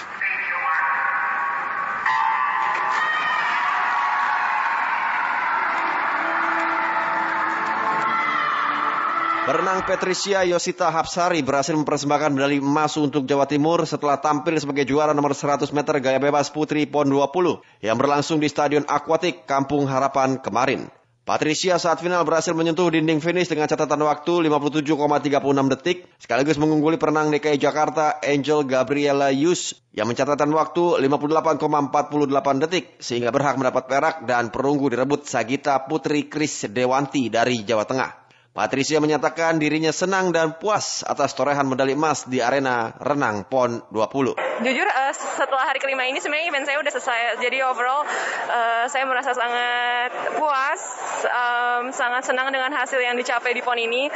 Berenang 9.48 9.88
Patricia 9.88 10.44
Yosita 10.44 10.92
Hapsari 10.92 11.40
berhasil 11.40 11.72
mempersembahkan 11.72 12.36
medali 12.36 12.60
emas 12.60 13.00
untuk 13.00 13.24
Jawa 13.24 13.48
Timur 13.48 13.80
setelah 13.88 14.20
tampil 14.20 14.60
sebagai 14.60 14.84
juara 14.84 15.16
nomor 15.16 15.32
100 15.32 15.72
meter 15.72 16.04
gaya 16.04 16.20
bebas 16.20 16.52
putri 16.52 16.84
PON 16.84 17.08
20 17.08 17.64
yang 17.80 17.96
berlangsung 17.96 18.44
di 18.44 18.52
Stadion 18.52 18.84
Aquatik 18.84 19.48
Kampung 19.48 19.88
Harapan 19.88 20.44
kemarin. 20.44 20.92
Patricia 21.24 21.80
saat 21.80 22.04
final 22.04 22.28
berhasil 22.28 22.52
menyentuh 22.52 22.92
dinding 22.92 23.24
finish 23.24 23.48
dengan 23.48 23.72
catatan 23.72 24.04
waktu 24.04 24.52
57,36 24.52 25.32
detik, 25.80 26.12
sekaligus 26.20 26.60
mengungguli 26.60 27.00
perenang 27.00 27.32
DKI 27.32 27.56
Jakarta 27.56 28.20
Angel 28.20 28.68
Gabriela 28.68 29.32
Yus 29.32 29.80
yang 29.96 30.12
mencatatkan 30.12 30.52
waktu 30.52 31.08
58,48 31.08 32.64
detik, 32.68 33.00
sehingga 33.00 33.32
berhak 33.32 33.56
mendapat 33.56 33.88
perak 33.88 34.28
dan 34.28 34.52
perunggu 34.52 34.92
direbut 34.92 35.24
Sagita 35.24 35.88
Putri 35.88 36.28
Kris 36.28 36.68
Dewanti 36.68 37.32
dari 37.32 37.64
Jawa 37.64 37.88
Tengah. 37.88 38.27
Patricia 38.58 38.98
menyatakan 38.98 39.62
dirinya 39.62 39.94
senang 39.94 40.34
dan 40.34 40.58
puas 40.58 41.06
atas 41.06 41.38
torehan 41.38 41.70
medali 41.70 41.94
emas 41.94 42.26
di 42.26 42.42
arena 42.42 42.90
renang 42.98 43.46
PON 43.46 43.86
20. 43.94 44.34
Jujur 44.66 44.88
uh, 44.90 45.14
setelah 45.14 45.70
hari 45.70 45.78
kelima 45.78 46.10
ini 46.10 46.18
sebenarnya 46.18 46.50
event 46.50 46.66
saya 46.66 46.82
udah 46.82 46.90
selesai. 46.98 47.20
Jadi 47.38 47.62
overall 47.62 48.02
uh, 48.50 48.90
saya 48.90 49.06
merasa 49.06 49.38
sangat 49.38 50.10
puas, 50.42 50.82
um, 51.30 51.94
sangat 51.94 52.26
senang 52.26 52.50
dengan 52.50 52.74
hasil 52.74 52.98
yang 52.98 53.14
dicapai 53.14 53.54
di 53.54 53.62
PON 53.62 53.78
ini. 53.78 54.10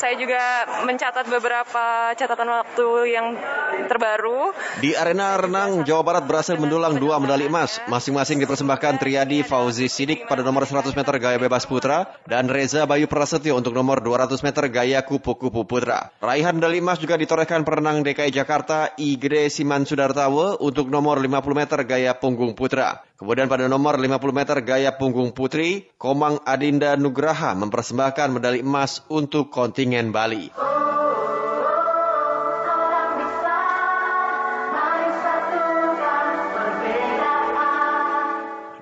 Saya 0.00 0.16
juga 0.16 0.64
mencatat 0.88 1.28
beberapa 1.28 2.16
catatan 2.16 2.48
waktu 2.48 2.88
yang 3.12 3.36
terbaru. 3.84 4.56
Di 4.80 4.96
arena 4.96 5.36
renang 5.36 5.84
Jawa 5.84 6.00
Barat 6.00 6.24
berhasil 6.24 6.56
mendulang 6.56 6.96
dua 6.96 7.20
medali 7.20 7.44
emas. 7.44 7.84
Masing-masing 7.84 8.40
dipersembahkan 8.40 8.96
Triadi 8.96 9.44
Fauzi 9.44 9.92
Sidik 9.92 10.24
pada 10.24 10.40
nomor 10.40 10.64
100 10.64 10.88
meter 10.96 11.14
gaya 11.20 11.36
bebas 11.36 11.68
putra 11.68 12.08
dan 12.24 12.48
Reza 12.48 12.88
Bayu 12.88 13.04
Prasetyo 13.04 13.57
untuk 13.58 13.74
nomor 13.74 13.98
200 13.98 14.38
meter 14.46 14.70
gaya 14.70 15.02
kupu-kupu 15.02 15.66
putra. 15.66 16.14
Raihan 16.22 16.54
medali 16.54 16.78
emas 16.78 17.02
juga 17.02 17.18
ditorehkan 17.18 17.66
perenang 17.66 18.06
DKI 18.06 18.30
Jakarta 18.30 18.94
Igede 18.94 19.50
Siman 19.50 19.82
Sudartawa 19.82 20.62
untuk 20.62 20.86
nomor 20.86 21.18
50 21.18 21.42
meter 21.58 21.78
gaya 21.82 22.14
punggung 22.14 22.54
putra. 22.54 23.02
Kemudian 23.18 23.50
pada 23.50 23.66
nomor 23.66 23.98
50 23.98 24.30
meter 24.30 24.56
gaya 24.62 24.94
punggung 24.94 25.34
putri, 25.34 25.90
Komang 25.98 26.38
Adinda 26.46 26.94
Nugraha 26.94 27.58
mempersembahkan 27.58 28.30
medali 28.30 28.62
emas 28.62 29.02
untuk 29.10 29.50
kontingen 29.50 30.14
Bali. 30.14 30.54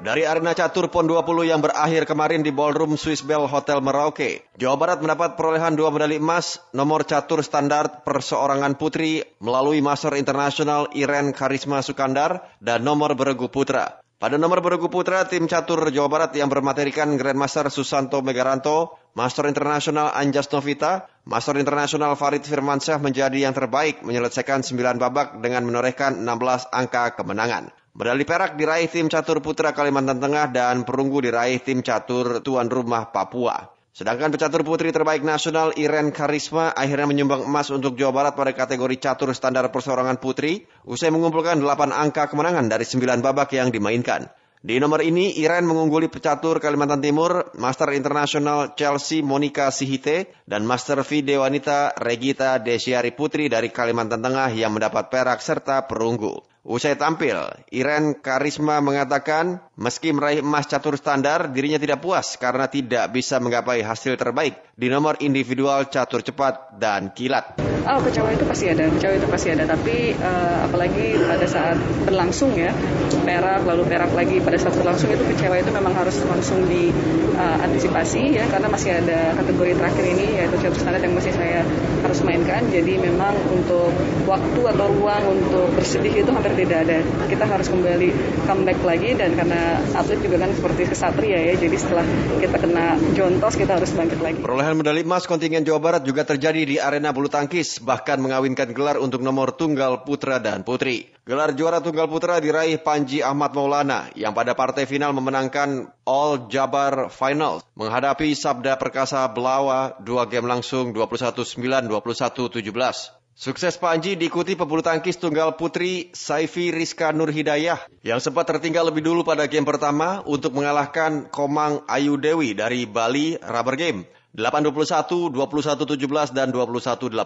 Dari 0.07 0.23
arena 0.23 0.55
catur 0.55 0.87
PON 0.87 1.11
20 1.11 1.51
yang 1.51 1.59
berakhir 1.59 2.07
kemarin 2.07 2.47
di 2.47 2.55
Ballroom 2.55 2.95
Swiss 2.95 3.27
Bell 3.27 3.51
Hotel 3.51 3.83
Merauke, 3.83 4.47
Jawa 4.55 4.79
Barat 4.79 5.03
mendapat 5.03 5.35
perolehan 5.35 5.75
dua 5.75 5.91
medali 5.91 6.23
emas 6.23 6.63
nomor 6.71 7.03
catur 7.03 7.43
standar 7.43 8.07
perseorangan 8.07 8.79
putri 8.79 9.27
melalui 9.43 9.83
Master 9.83 10.15
Internasional 10.15 10.95
Iren 10.95 11.35
Karisma 11.35 11.83
Sukandar 11.83 12.55
dan 12.63 12.87
nomor 12.87 13.19
beregu 13.19 13.51
putra. 13.51 13.99
Pada 14.23 14.39
nomor 14.39 14.63
beregu 14.63 14.87
putra, 14.87 15.27
tim 15.27 15.51
catur 15.51 15.91
Jawa 15.91 16.07
Barat 16.07 16.31
yang 16.39 16.55
bermaterikan 16.55 17.19
Grandmaster 17.19 17.67
Susanto 17.67 18.23
Megaranto, 18.23 18.95
Master 19.19 19.51
Internasional 19.51 20.15
Anjas 20.15 20.47
Novita, 20.55 21.11
Master 21.27 21.59
Internasional 21.59 22.15
Farid 22.15 22.47
Firmansyah 22.47 23.03
menjadi 23.03 23.43
yang 23.43 23.59
terbaik 23.59 24.07
menyelesaikan 24.07 24.63
9 24.63 25.03
babak 25.03 25.43
dengan 25.43 25.67
menorehkan 25.67 26.23
16 26.23 26.71
angka 26.71 27.19
kemenangan. 27.19 27.75
Medali 27.97 28.29
perak 28.29 28.61
diraih 28.61 28.93
tim 28.93 29.09
catur 29.09 29.41
putra 29.41 29.73
Kalimantan 29.73 30.21
Tengah 30.21 30.53
dan 30.53 30.85
perunggu 30.85 31.25
diraih 31.25 31.65
tim 31.65 31.81
catur 31.81 32.45
tuan 32.45 32.69
rumah 32.69 33.09
Papua. 33.09 33.73
Sedangkan 33.97 34.29
pecatur 34.29 34.61
putri 34.69 34.93
terbaik 34.93 35.25
nasional 35.25 35.73
Iren 35.81 36.13
Karisma 36.13 36.77
akhirnya 36.77 37.09
menyumbang 37.09 37.49
emas 37.49 37.73
untuk 37.73 37.97
Jawa 37.97 38.13
Barat 38.13 38.37
pada 38.37 38.53
kategori 38.53 39.01
catur 39.01 39.33
standar 39.33 39.73
perseorangan 39.73 40.21
putri 40.21 40.69
usai 40.85 41.09
mengumpulkan 41.09 41.57
8 41.57 41.97
angka 41.97 42.29
kemenangan 42.29 42.69
dari 42.69 42.85
9 42.85 43.25
babak 43.25 43.57
yang 43.57 43.73
dimainkan. 43.73 44.29
Di 44.61 44.77
nomor 44.77 45.01
ini, 45.01 45.33
Iren 45.41 45.65
mengungguli 45.65 46.13
pecatur 46.13 46.61
Kalimantan 46.61 47.01
Timur, 47.01 47.49
Master 47.57 47.97
Internasional 47.97 48.77
Chelsea 48.77 49.25
Monica 49.25 49.73
Sihite, 49.73 50.36
dan 50.47 50.63
Master 50.63 51.03
VD 51.03 51.37
Wanita 51.37 51.99
Regita 51.99 52.63
Desiari 52.63 53.11
Putri 53.11 53.51
dari 53.51 53.75
Kalimantan 53.75 54.23
Tengah 54.23 54.55
yang 54.55 54.71
mendapat 54.71 55.11
perak 55.11 55.43
serta 55.43 55.91
perunggu. 55.91 56.39
Usai 56.67 56.99
tampil, 56.99 57.39
Iren 57.71 58.19
Karisma 58.19 58.83
mengatakan 58.83 59.63
meski 59.79 60.11
meraih 60.11 60.43
emas 60.43 60.67
catur 60.67 60.99
standar, 60.99 61.55
dirinya 61.55 61.79
tidak 61.79 62.03
puas 62.03 62.35
karena 62.43 62.67
tidak 62.67 63.15
bisa 63.15 63.39
menggapai 63.39 63.87
hasil 63.87 64.19
terbaik 64.19 64.59
di 64.75 64.91
nomor 64.91 65.15
individual 65.23 65.87
catur 65.87 66.27
cepat 66.27 66.75
dan 66.75 67.15
kilat. 67.15 67.55
Oh, 67.87 68.03
kecewa 68.03 68.35
itu 68.35 68.43
pasti 68.43 68.67
ada, 68.67 68.91
kecewa 68.91 69.15
itu 69.15 69.31
pasti 69.31 69.49
ada. 69.55 69.63
Tapi 69.63 70.19
uh, 70.19 70.67
apalagi 70.67 71.15
pada 71.23 71.47
saat 71.47 71.79
berlangsung 72.03 72.51
ya, 72.59 72.75
perak 73.23 73.63
lalu 73.63 73.87
perak 73.87 74.11
lagi 74.11 74.43
pada 74.43 74.59
saat 74.59 74.75
berlangsung 74.75 75.15
itu 75.15 75.23
kecewa 75.23 75.63
itu 75.63 75.71
memang 75.71 75.95
harus 75.95 76.19
langsung 76.27 76.67
diantisipasi 76.67 78.23
uh, 78.35 78.43
ya, 78.43 78.45
karena 78.51 78.67
masih 78.67 78.91
ada 78.91 79.39
kategori 79.39 79.79
terakhir 79.79 80.03
ini 80.03 80.27
yaitu 80.37 80.57
catur 80.61 80.79
standar 80.79 81.01
yang 81.01 81.15
masih 81.17 81.33
saya 81.33 81.65
harus 82.07 82.23
mainkan. 82.23 82.63
Jadi 82.71 83.03
memang 83.03 83.35
untuk 83.51 83.91
waktu 84.31 84.61
atau 84.63 84.87
ruang 84.95 85.25
untuk 85.35 85.67
bersedih 85.75 86.23
itu 86.23 86.31
hampir 86.31 86.55
tidak 86.55 86.87
ada. 86.87 86.99
Kita 87.27 87.45
harus 87.45 87.67
kembali 87.67 88.09
comeback 88.47 88.79
lagi 88.87 89.11
dan 89.19 89.35
karena 89.35 89.83
atlet 89.91 90.23
juga 90.23 90.47
kan 90.47 90.51
seperti 90.55 90.87
kesatria 90.87 91.39
ya, 91.53 91.55
jadi 91.59 91.77
setelah 91.77 92.07
kita 92.39 92.57
kena 92.63 92.95
jontos 93.19 93.59
kita 93.59 93.77
harus 93.77 93.91
bangkit 93.91 94.21
lagi. 94.23 94.39
Perolehan 94.39 94.79
medali 94.79 95.03
emas 95.03 95.27
kontingen 95.27 95.67
Jawa 95.67 95.83
Barat 95.83 96.03
juga 96.07 96.23
terjadi 96.23 96.63
di 96.63 96.77
arena 96.79 97.11
bulu 97.11 97.27
tangkis, 97.27 97.83
bahkan 97.83 98.23
mengawinkan 98.23 98.71
gelar 98.71 99.03
untuk 99.03 99.21
nomor 99.21 99.59
tunggal 99.59 100.07
putra 100.07 100.39
dan 100.39 100.63
putri. 100.63 101.11
Gelar 101.27 101.59
juara 101.59 101.83
tunggal 101.83 102.07
putra 102.07 102.39
diraih 102.39 102.79
Panji 102.79 103.19
Ahmad 103.19 103.51
Maulana 103.51 104.07
yang 104.15 104.31
pada 104.31 104.55
partai 104.55 104.87
final 104.87 105.11
memenangkan 105.11 105.91
All 106.07 106.47
Jabar 106.47 107.11
Final 107.11 107.67
menghadapi 107.75 108.31
Sabda 108.31 108.79
Perkasa 108.79 109.27
Belawa 109.35 109.99
dua 109.99 110.31
game 110.31 110.47
langsung 110.47 110.95
21-9, 110.95 111.91
21-17. 112.01 113.17
Sukses 113.37 113.77
Panji 113.77 114.17
diikuti 114.17 114.57
pebulu 114.57 114.81
tangkis 114.81 115.21
tunggal 115.21 115.61
putri 115.61 116.09
Saifi 116.17 116.73
Rizka 116.73 117.13
Nur 117.13 117.29
Hidayah 117.29 117.85
yang 118.01 118.17
sempat 118.17 118.49
tertinggal 118.49 118.89
lebih 118.89 119.05
dulu 119.05 119.29
pada 119.29 119.45
game 119.45 119.69
pertama 119.69 120.25
untuk 120.25 120.57
mengalahkan 120.57 121.29
Komang 121.29 121.85
Ayu 121.85 122.17
Dewi 122.17 122.57
dari 122.57 122.89
Bali 122.89 123.37
Rubber 123.37 123.77
Game 123.77 124.09
8-21, 124.37 125.33
21-17, 125.33 126.37
dan 126.37 126.53
21-18. 126.53 127.17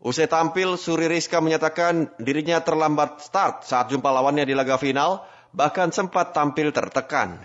Usai 0.00 0.28
tampil, 0.28 0.80
Suri 0.80 1.08
Rizka 1.08 1.44
menyatakan 1.44 2.16
dirinya 2.16 2.64
terlambat 2.64 3.20
start 3.20 3.68
saat 3.68 3.92
jumpa 3.92 4.08
lawannya 4.08 4.48
di 4.48 4.56
laga 4.56 4.80
final, 4.80 5.24
bahkan 5.52 5.92
sempat 5.92 6.32
tampil 6.32 6.72
tertekan. 6.72 7.44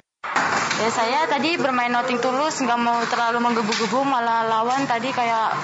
Ya 0.75 0.91
saya 0.91 1.23
tadi 1.31 1.55
bermain 1.55 1.87
noting 1.87 2.19
tulus, 2.19 2.59
nggak 2.59 2.75
mau 2.75 2.99
terlalu 3.07 3.39
menggebu-gebu, 3.39 4.03
malah 4.03 4.43
lawan 4.43 4.83
tadi 4.83 5.07
kayak 5.07 5.55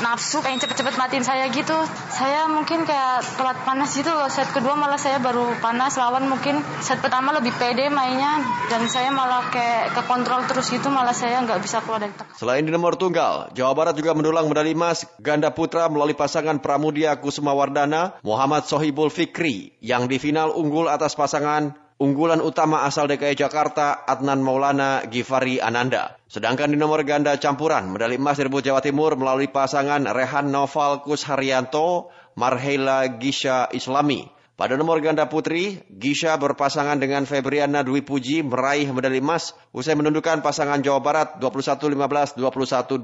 nafsu, 0.00 0.40
pengen 0.40 0.56
cepet-cepet 0.64 0.96
matiin 0.96 1.20
saya 1.20 1.52
gitu. 1.52 1.76
Saya 2.08 2.48
mungkin 2.48 2.88
kayak 2.88 3.36
telat 3.36 3.60
panas 3.60 3.92
gitu 3.92 4.08
loh, 4.08 4.24
set 4.32 4.48
kedua 4.56 4.72
malah 4.72 4.96
saya 4.96 5.20
baru 5.20 5.52
panas, 5.60 6.00
lawan 6.00 6.32
mungkin 6.32 6.64
set 6.80 7.04
pertama 7.04 7.36
lebih 7.36 7.52
pede 7.60 7.92
mainnya, 7.92 8.40
dan 8.72 8.88
saya 8.88 9.12
malah 9.12 9.52
kayak 9.52 10.00
ke 10.00 10.02
kontrol 10.08 10.40
terus 10.48 10.72
gitu, 10.72 10.88
malah 10.88 11.12
saya 11.12 11.44
nggak 11.44 11.60
bisa 11.60 11.84
keluar 11.84 12.00
dari 12.00 12.16
tekan. 12.16 12.32
Selain 12.32 12.64
di 12.64 12.72
nomor 12.72 12.96
tunggal, 12.96 13.52
Jawa 13.52 13.76
Barat 13.76 14.00
juga 14.00 14.16
mendulang 14.16 14.48
medali 14.48 14.72
emas 14.72 15.04
ganda 15.20 15.52
putra 15.52 15.92
melalui 15.92 16.16
pasangan 16.16 16.56
Pramudia 16.56 17.20
Kusuma 17.20 17.52
Wardana, 17.52 18.16
Muhammad 18.24 18.64
Sohibul 18.64 19.12
Fikri, 19.12 19.76
yang 19.84 20.08
di 20.08 20.16
final 20.16 20.56
unggul 20.56 20.88
atas 20.88 21.12
pasangan 21.12 21.83
unggulan 21.98 22.42
utama 22.42 22.82
asal 22.82 23.06
DKI 23.06 23.38
Jakarta 23.38 24.02
Adnan 24.06 24.42
Maulana 24.42 25.06
Gifari 25.06 25.62
Ananda. 25.62 26.18
Sedangkan 26.26 26.74
di 26.74 26.78
nomor 26.78 27.06
ganda 27.06 27.38
campuran, 27.38 27.94
medali 27.94 28.18
emas 28.18 28.38
direbut 28.40 28.66
Jawa 28.66 28.82
Timur 28.82 29.14
melalui 29.14 29.46
pasangan 29.46 30.02
Rehan 30.02 30.50
Noval 30.50 31.06
Kus 31.06 31.22
Haryanto, 31.26 32.10
Marhela 32.34 33.06
Gisha 33.06 33.70
Islami. 33.70 34.26
Pada 34.54 34.78
nomor 34.78 35.02
ganda 35.02 35.26
putri, 35.26 35.82
Gisha 35.90 36.38
berpasangan 36.38 37.02
dengan 37.02 37.26
Febriana 37.26 37.82
Dwi 37.82 38.06
Puji 38.06 38.46
meraih 38.46 38.86
medali 38.94 39.18
emas 39.18 39.50
usai 39.74 39.98
menundukkan 39.98 40.46
pasangan 40.46 40.78
Jawa 40.78 41.02
Barat 41.02 41.28
21-15, 41.42 42.38
21-12. 42.38 43.02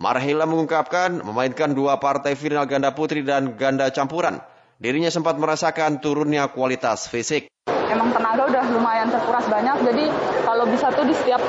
Marhela 0.00 0.46
mengungkapkan 0.46 1.20
memainkan 1.26 1.74
dua 1.74 1.98
partai 1.98 2.38
final 2.38 2.64
ganda 2.70 2.94
putri 2.94 3.26
dan 3.26 3.58
ganda 3.58 3.90
campuran. 3.90 4.38
Dirinya 4.80 5.12
sempat 5.12 5.36
merasakan 5.36 6.00
turunnya 6.00 6.48
kualitas 6.54 7.10
fisik. 7.10 7.50
Emang 7.90 8.14
tenaga 8.14 8.46
udah 8.46 8.64
lumayan 8.70 9.10
terkuras 9.10 9.42
banyak, 9.50 9.76
jadi 9.82 10.04
kalau 10.46 10.62
bisa 10.70 10.94
tuh 10.94 11.02
di 11.02 11.10
setiap 11.10 11.42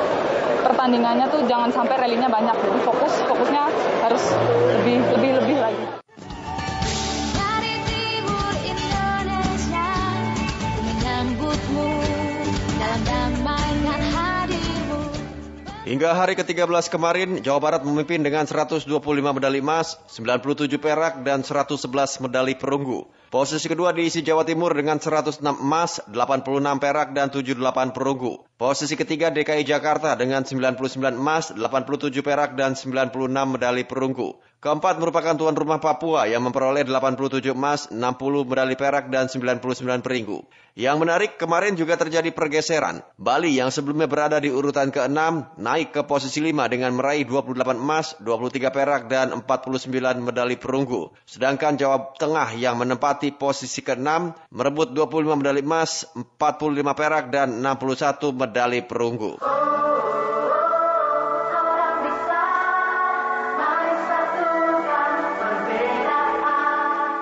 pertandingannya 0.66 1.30
tuh 1.30 1.46
jangan 1.46 1.70
sampai 1.70 2.02
rallynya 2.02 2.34
banyak. 2.34 2.58
Jadi 2.58 2.80
fokus, 2.82 3.14
fokusnya 3.30 3.70
harus 4.02 4.24
lebih 4.82 5.06
lebih 5.14 5.32
lebih 5.38 5.58
lagi. 5.62 6.02
Hingga 15.92 16.16
hari 16.16 16.40
ke-13 16.40 16.88
kemarin, 16.88 17.44
Jawa 17.44 17.60
Barat 17.60 17.84
memimpin 17.84 18.24
dengan 18.24 18.48
125 18.48 18.88
medali 19.12 19.60
emas, 19.60 20.00
97 20.08 20.80
perak, 20.80 21.20
dan 21.20 21.44
111 21.44 22.24
medali 22.24 22.56
perunggu. 22.56 23.12
Posisi 23.28 23.68
kedua 23.68 23.92
diisi 23.92 24.24
Jawa 24.24 24.48
Timur 24.48 24.72
dengan 24.72 25.04
106 25.04 25.44
emas, 25.44 26.00
86 26.08 26.80
perak, 26.80 27.12
dan 27.12 27.28
78 27.28 27.92
perunggu. 27.92 28.40
Posisi 28.62 28.94
ketiga 28.94 29.34
DKI 29.34 29.66
Jakarta 29.66 30.14
dengan 30.14 30.46
99 30.46 31.18
emas, 31.18 31.50
87 31.50 32.22
perak, 32.22 32.54
dan 32.54 32.78
96 32.78 33.58
medali 33.58 33.82
perunggu. 33.90 34.38
Keempat 34.62 35.02
merupakan 35.02 35.34
tuan 35.34 35.58
rumah 35.58 35.82
Papua 35.82 36.30
yang 36.30 36.46
memperoleh 36.46 36.86
87 36.86 37.58
emas, 37.58 37.90
60 37.90 38.46
medali 38.46 38.78
perak, 38.78 39.10
dan 39.10 39.26
99 39.26 40.06
perunggu. 40.06 40.46
Yang 40.78 40.98
menarik, 41.02 41.32
kemarin 41.42 41.74
juga 41.74 41.98
terjadi 41.98 42.30
pergeseran. 42.30 43.02
Bali 43.18 43.58
yang 43.58 43.74
sebelumnya 43.74 44.06
berada 44.06 44.38
di 44.38 44.54
urutan 44.54 44.94
ke-6 44.94 45.58
naik 45.58 45.98
ke 45.98 46.06
posisi 46.06 46.46
5 46.46 46.70
dengan 46.70 46.94
meraih 46.94 47.26
28 47.26 47.82
emas, 47.82 48.14
23 48.22 48.70
perak, 48.70 49.10
dan 49.10 49.34
49 49.42 50.22
medali 50.22 50.62
perunggu. 50.62 51.10
Sedangkan 51.26 51.82
Jawa 51.82 52.14
Tengah 52.14 52.54
yang 52.54 52.78
menempati 52.78 53.34
posisi 53.34 53.82
ke-6 53.82 54.54
merebut 54.54 54.94
25 54.94 55.42
medali 55.42 55.66
emas, 55.66 56.06
45 56.14 56.94
perak, 56.94 57.34
dan 57.34 57.66
61 57.66 58.30
medali 58.38 58.51
perunggu. 58.86 59.40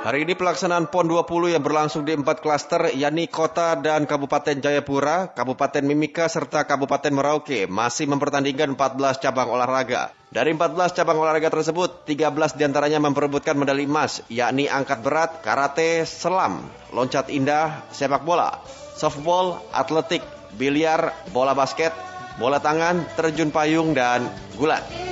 Hari 0.09 0.25
ini 0.25 0.33
pelaksanaan 0.33 0.89
PON 0.89 1.05
20 1.05 1.53
yang 1.53 1.61
berlangsung 1.61 2.01
di 2.01 2.17
empat 2.17 2.41
klaster, 2.41 2.89
yakni 2.97 3.29
Kota 3.29 3.77
dan 3.77 4.09
Kabupaten 4.09 4.57
Jayapura, 4.57 5.29
Kabupaten 5.37 5.85
Mimika, 5.85 6.25
serta 6.25 6.65
Kabupaten 6.65 7.13
Merauke, 7.13 7.69
masih 7.69 8.09
mempertandingkan 8.09 8.73
14 8.73 9.21
cabang 9.21 9.53
olahraga. 9.53 10.09
Dari 10.33 10.49
14 10.49 10.97
cabang 10.97 11.21
olahraga 11.21 11.53
tersebut, 11.53 12.09
13 12.09 12.57
di 12.57 12.65
antaranya 12.65 12.97
memperebutkan 12.97 13.53
medali 13.53 13.85
emas, 13.85 14.25
yakni 14.33 14.65
angkat 14.65 15.05
berat, 15.05 15.45
karate, 15.45 16.09
selam, 16.09 16.65
loncat 16.89 17.29
indah, 17.29 17.85
sepak 17.93 18.25
bola, 18.25 18.65
softball, 18.97 19.61
atletik, 19.69 20.25
biliar, 20.55 21.29
bola 21.29 21.53
basket, 21.53 21.91
bola 22.39 22.57
tangan, 22.63 23.05
terjun 23.19 23.51
payung, 23.51 23.91
dan 23.91 24.25
gulat. 24.55 25.09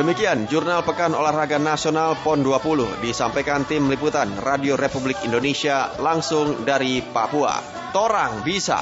Demikian 0.00 0.48
Jurnal 0.48 0.80
Pekan 0.80 1.12
Olahraga 1.12 1.60
Nasional 1.60 2.16
PON 2.24 2.40
20 2.40 3.04
disampaikan 3.04 3.68
tim 3.68 3.84
liputan 3.92 4.32
Radio 4.40 4.72
Republik 4.72 5.20
Indonesia 5.28 5.92
langsung 6.00 6.64
dari 6.64 7.04
Papua. 7.04 7.60
Torang 7.92 8.40
bisa. 8.40 8.80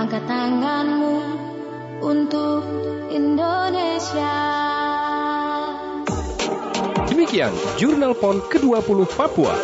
Angkat 0.00 0.24
tanganmu 0.24 1.47
untuk 2.02 2.62
Indonesia. 3.10 4.36
Demikian 7.08 7.52
Jurnal 7.80 8.14
PON 8.16 8.40
ke-20 8.46 9.08
Papua. 9.16 9.54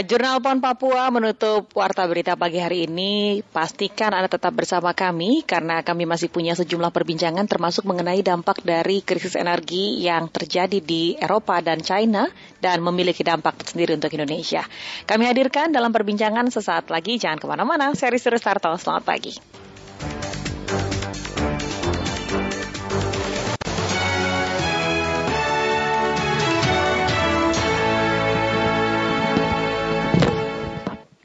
Jurnal 0.00 0.40
PON 0.40 0.64
Papua 0.64 1.12
menutup 1.12 1.68
warta 1.76 2.08
berita 2.08 2.32
pagi 2.32 2.56
hari 2.56 2.88
ini. 2.88 3.44
Pastikan 3.44 4.16
Anda 4.16 4.32
tetap 4.32 4.56
bersama 4.56 4.96
kami 4.96 5.44
karena 5.44 5.84
kami 5.84 6.08
masih 6.08 6.32
punya 6.32 6.56
sejumlah 6.56 6.88
perbincangan 6.88 7.44
termasuk 7.44 7.84
mengenai 7.84 8.24
dampak 8.24 8.64
dari 8.64 9.04
krisis 9.04 9.36
energi 9.36 10.00
yang 10.00 10.32
terjadi 10.32 10.80
di 10.80 11.20
Eropa 11.20 11.60
dan 11.60 11.84
China 11.84 12.32
dan 12.64 12.80
memiliki 12.80 13.20
dampak 13.20 13.60
sendiri 13.60 13.92
untuk 13.92 14.08
Indonesia. 14.16 14.64
Kami 15.04 15.28
hadirkan 15.28 15.68
dalam 15.68 15.92
perbincangan 15.92 16.48
sesaat 16.48 16.88
lagi. 16.88 17.20
Jangan 17.20 17.36
ke 17.36 17.46
mana-mana. 17.50 17.92
Seri 17.92 18.16
Seri 18.16 18.40
Starto. 18.40 18.72
Selamat 18.80 19.04
pagi. 19.04 19.36